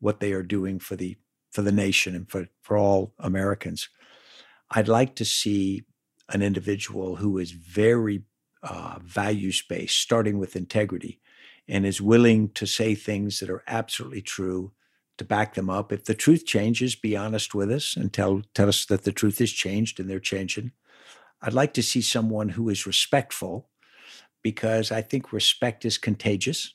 what 0.00 0.20
they 0.20 0.32
are 0.32 0.42
doing 0.42 0.78
for 0.78 0.96
the 0.96 1.16
for 1.52 1.62
the 1.62 1.72
nation 1.72 2.14
and 2.14 2.30
for, 2.30 2.48
for 2.60 2.76
all 2.76 3.14
Americans. 3.18 3.88
I'd 4.70 4.88
like 4.88 5.14
to 5.16 5.24
see 5.24 5.84
an 6.28 6.42
individual 6.42 7.16
who 7.16 7.38
is 7.38 7.52
very 7.52 8.24
uh, 8.62 8.98
values 9.02 9.62
based, 9.68 9.98
starting 9.98 10.38
with 10.38 10.56
integrity, 10.56 11.20
and 11.68 11.86
is 11.86 12.00
willing 12.00 12.50
to 12.50 12.66
say 12.66 12.94
things 12.94 13.40
that 13.40 13.50
are 13.50 13.62
absolutely 13.66 14.22
true 14.22 14.72
to 15.18 15.24
back 15.24 15.54
them 15.54 15.70
up. 15.70 15.92
If 15.92 16.04
the 16.04 16.14
truth 16.14 16.44
changes, 16.46 16.94
be 16.94 17.16
honest 17.16 17.54
with 17.54 17.70
us 17.70 17.96
and 17.96 18.12
tell 18.12 18.42
tell 18.54 18.68
us 18.68 18.84
that 18.86 19.04
the 19.04 19.12
truth 19.12 19.38
has 19.38 19.52
changed 19.52 20.00
and 20.00 20.08
they're 20.10 20.20
changing. 20.20 20.72
I'd 21.42 21.54
like 21.54 21.74
to 21.74 21.82
see 21.82 22.02
someone 22.02 22.50
who 22.50 22.68
is 22.68 22.86
respectful 22.86 23.68
because 24.42 24.92
I 24.92 25.02
think 25.02 25.32
respect 25.32 25.84
is 25.84 25.98
contagious. 25.98 26.74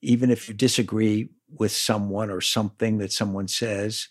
even 0.00 0.30
if 0.30 0.48
you 0.48 0.54
disagree 0.54 1.28
with 1.50 1.72
someone 1.72 2.30
or 2.30 2.40
something 2.40 2.98
that 2.98 3.12
someone 3.12 3.48
says, 3.48 4.08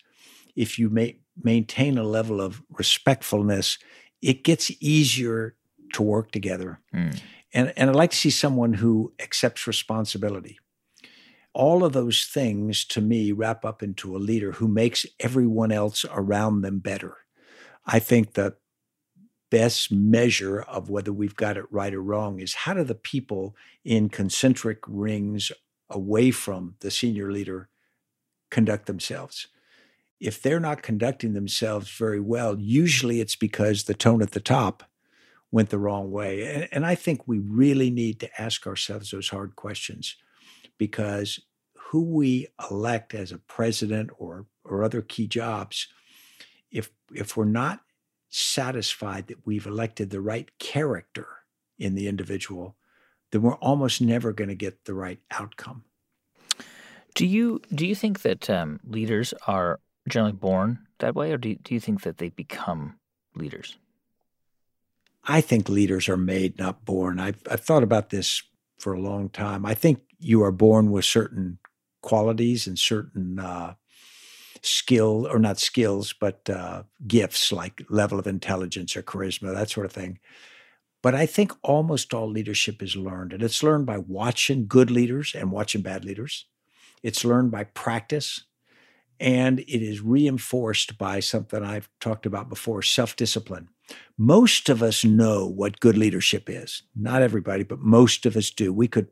if 0.56 0.78
you 0.80 0.90
may, 0.90 1.20
maintain 1.42 1.98
a 1.98 2.04
level 2.04 2.42
of 2.42 2.62
respectfulness, 2.70 3.78
it 4.22 4.44
gets 4.44 4.72
easier 4.80 5.56
to 5.94 6.04
work 6.04 6.32
together. 6.32 6.80
Mm. 6.94 7.20
And, 7.54 7.74
and 7.78 7.90
I'd 7.90 7.96
like 7.96 8.12
to 8.12 8.18
see 8.18 8.30
someone 8.30 8.74
who 8.74 9.14
accepts 9.20 9.68
responsibility. 9.68 10.60
All 11.54 11.84
of 11.84 11.94
those 11.94 12.26
things 12.26 12.86
to 12.86 13.02
me 13.02 13.32
wrap 13.32 13.66
up 13.66 13.82
into 13.82 14.16
a 14.16 14.20
leader 14.20 14.54
who 14.54 14.68
makes 14.68 15.06
everyone 15.20 15.72
else 15.72 16.06
around 16.12 16.62
them 16.62 16.80
better. 16.80 17.18
I 17.86 18.00
think 18.00 18.34
the 18.34 18.56
best 19.50 19.92
measure 19.92 20.62
of 20.62 20.90
whether 20.90 21.14
we've 21.14 21.36
got 21.36 21.58
it 21.58 21.66
right 21.72 21.94
or 21.94 22.02
wrong 22.02 22.40
is 22.40 22.54
how 22.54 22.74
do 22.74 22.84
the 22.84 22.94
people 22.94 23.56
in 23.84 24.10
concentric 24.10 24.80
rings 24.86 25.52
away 25.90 26.32
from 26.32 26.76
the 26.82 26.92
senior 26.92 27.32
leader 27.32 27.70
conduct 28.52 28.86
themselves? 28.86 29.48
If 30.20 30.42
they're 30.42 30.60
not 30.60 30.82
conducting 30.82 31.34
themselves 31.34 31.90
very 31.92 32.20
well, 32.20 32.58
usually 32.60 33.22
it's 33.22 33.36
because 33.36 33.84
the 33.84 33.94
tone 33.94 34.22
at 34.22 34.32
the 34.32 34.40
top 34.40 34.84
went 35.52 35.70
the 35.70 35.78
wrong 35.78 36.12
way. 36.12 36.54
And, 36.54 36.68
and 36.72 36.86
I 36.86 36.96
think 36.96 37.28
we 37.28 37.40
really 37.40 37.90
need 37.90 38.20
to 38.20 38.42
ask 38.42 38.68
ourselves 38.68 39.12
those 39.12 39.30
hard 39.30 39.56
questions 39.56 40.16
because 40.78 41.40
who 41.78 42.02
we 42.02 42.48
elect 42.70 43.14
as 43.14 43.32
a 43.32 43.38
president 43.38 44.10
or 44.18 44.46
or 44.64 44.84
other 44.84 45.02
key 45.02 45.28
jobs, 45.28 45.88
if 46.72 46.90
if 47.14 47.38
we're 47.38 47.46
not 47.46 47.82
satisfied 48.30 49.28
that 49.28 49.46
we've 49.46 49.66
elected 49.66 50.10
the 50.10 50.22
right 50.22 50.50
character 50.60 51.28
in 51.80 51.96
the 51.96 52.08
individual, 52.08 52.76
then 53.32 53.42
we're 53.42 53.56
almost 53.56 54.02
never 54.02 54.34
going 54.34 54.50
to 54.50 54.56
get 54.56 54.86
the 54.86 54.94
right 54.94 55.20
outcome. 55.32 55.84
Do 57.16 57.26
you 57.26 57.62
do 57.74 57.88
you 57.88 57.96
think 57.96 58.22
that 58.22 58.50
um, 58.50 58.80
leaders 58.84 59.34
are 59.48 59.80
generally 60.08 60.34
born 60.34 60.80
that 61.00 61.16
way, 61.16 61.32
or 61.32 61.38
do 61.38 61.50
you, 61.50 61.56
do 61.56 61.74
you 61.74 61.80
think 61.80 62.02
that 62.02 62.18
they 62.18 62.30
become 62.30 62.98
leaders? 63.36 63.78
I 65.24 65.42
think 65.42 65.70
leaders 65.70 66.08
are 66.08 66.18
made, 66.18 66.58
not 66.58 66.86
born. 66.86 67.20
I've, 67.20 67.42
I've 67.52 67.62
thought 67.62 67.84
about 67.84 68.10
this 68.10 68.42
for 68.78 68.94
a 68.94 69.02
long 69.02 69.30
time. 69.30 69.66
I 69.66 69.74
think 69.74 70.00
you 70.20 70.42
are 70.44 70.52
born 70.52 70.92
with 70.92 71.06
certain 71.06 71.60
qualities 72.02 72.68
and 72.68 72.80
certain 72.80 73.40
uh, 73.40 73.74
skill, 74.62 75.28
or 75.30 75.40
not 75.40 75.60
skills, 75.60 76.14
but 76.14 76.50
uh, 76.50 76.84
gifts 77.06 77.52
like 77.52 77.84
level 77.90 78.20
of 78.20 78.28
intelligence 78.28 78.96
or 78.96 79.04
charisma, 79.04 79.54
that 79.54 79.70
sort 79.70 79.86
of 79.86 79.92
thing. 79.92 80.20
But 81.04 81.14
I 81.14 81.26
think 81.26 81.52
almost 81.62 82.14
all 82.14 82.30
leadership 82.30 82.82
is 82.82 82.96
learned, 82.96 83.34
and 83.34 83.44
it's 83.44 83.62
learned 83.62 83.86
by 83.86 83.98
watching 83.98 84.68
good 84.68 84.90
leaders 84.90 85.36
and 85.36 85.52
watching 85.52 85.82
bad 85.82 86.06
leaders. 86.06 86.46
It's 87.04 87.24
learned 87.24 87.52
by 87.52 87.66
practice, 87.66 88.46
and 89.20 89.60
it 89.60 89.82
is 89.82 90.02
reinforced 90.02 90.98
by 90.98 91.20
something 91.20 91.64
I've 91.64 91.90
talked 92.00 92.26
about 92.26 92.50
before 92.50 92.82
self 92.82 93.16
discipline. 93.16 93.70
Most 94.18 94.70
of 94.70 94.84
us 94.84 95.06
know 95.06 95.48
what 95.48 95.80
good 95.80 95.98
leadership 95.98 96.50
is. 96.50 96.84
Not 96.96 97.22
everybody, 97.22 97.64
but 97.64 97.80
most 97.80 98.26
of 98.26 98.36
us 98.36 98.50
do. 98.50 98.74
We 98.74 98.88
could, 98.88 99.08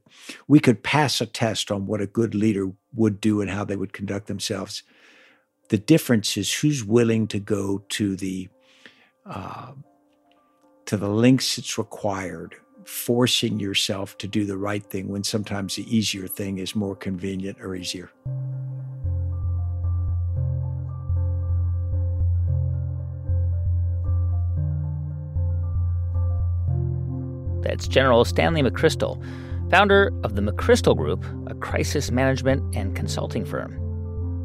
we 0.48 0.60
could 0.60 0.84
pass 0.84 1.22
a 1.22 1.26
test 1.26 1.72
on 1.72 1.88
what 1.88 2.02
a 2.02 2.08
good 2.08 2.36
leader 2.36 2.72
would 2.94 3.22
do 3.22 3.42
and 3.42 3.50
how 3.50 3.64
they 3.64 3.78
would 3.78 3.94
conduct 3.94 4.28
themselves. 4.28 4.84
The 5.70 5.78
difference 5.78 6.38
is 6.38 6.54
who's 6.54 6.84
willing 6.84 7.28
to 7.28 7.40
go 7.40 7.84
to 7.90 8.16
the 8.16 8.50
uh, 9.26 9.72
to 10.86 10.98
the 10.98 11.10
lengths 11.10 11.58
it's 11.58 11.80
required, 11.80 12.56
forcing 12.84 13.60
yourself 13.60 14.18
to 14.20 14.28
do 14.28 14.46
the 14.46 14.58
right 14.58 14.86
thing 14.86 15.08
when 15.08 15.24
sometimes 15.24 15.76
the 15.76 15.96
easier 15.96 16.28
thing 16.28 16.60
is 16.60 16.76
more 16.76 16.96
convenient 16.96 17.60
or 17.60 17.76
easier. 17.76 18.12
That's 27.66 27.88
General 27.88 28.24
Stanley 28.24 28.62
McChrystal, 28.62 29.22
founder 29.72 30.14
of 30.24 30.36
the 30.36 30.42
McChrystal 30.42 30.96
Group, 30.96 31.26
a 31.48 31.56
crisis 31.56 32.12
management 32.12 32.76
and 32.76 32.96
consulting 32.96 33.44
firm. 33.44 33.76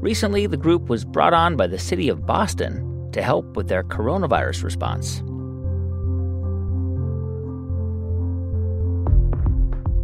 Recently, 0.00 0.46
the 0.46 0.56
group 0.56 0.88
was 0.88 1.04
brought 1.04 1.34
on 1.34 1.54
by 1.56 1.66
the 1.66 1.78
city 1.78 2.08
of 2.08 2.26
Boston 2.26 3.10
to 3.12 3.22
help 3.22 3.56
with 3.56 3.68
their 3.68 3.84
coronavirus 3.84 4.64
response. 4.64 5.22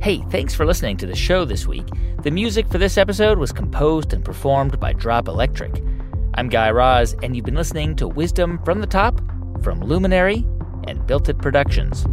Hey, 0.04 0.22
thanks 0.30 0.54
for 0.54 0.66
listening 0.66 0.98
to 0.98 1.06
the 1.06 1.16
show 1.16 1.46
this 1.46 1.66
week. 1.66 1.86
The 2.22 2.30
music 2.30 2.68
for 2.68 2.76
this 2.76 2.98
episode 2.98 3.38
was 3.38 3.50
composed 3.50 4.12
and 4.12 4.22
performed 4.22 4.78
by 4.78 4.92
Drop 4.92 5.26
Electric. 5.26 5.82
I'm 6.34 6.50
Guy 6.50 6.70
Raz, 6.70 7.16
and 7.22 7.34
you've 7.34 7.46
been 7.46 7.54
listening 7.54 7.96
to 7.96 8.06
Wisdom 8.06 8.60
from 8.64 8.82
the 8.82 8.86
Top 8.86 9.18
from 9.62 9.80
Luminary 9.80 10.44
and 10.86 11.04
Built 11.06 11.30
It 11.30 11.38
Productions. 11.38 12.06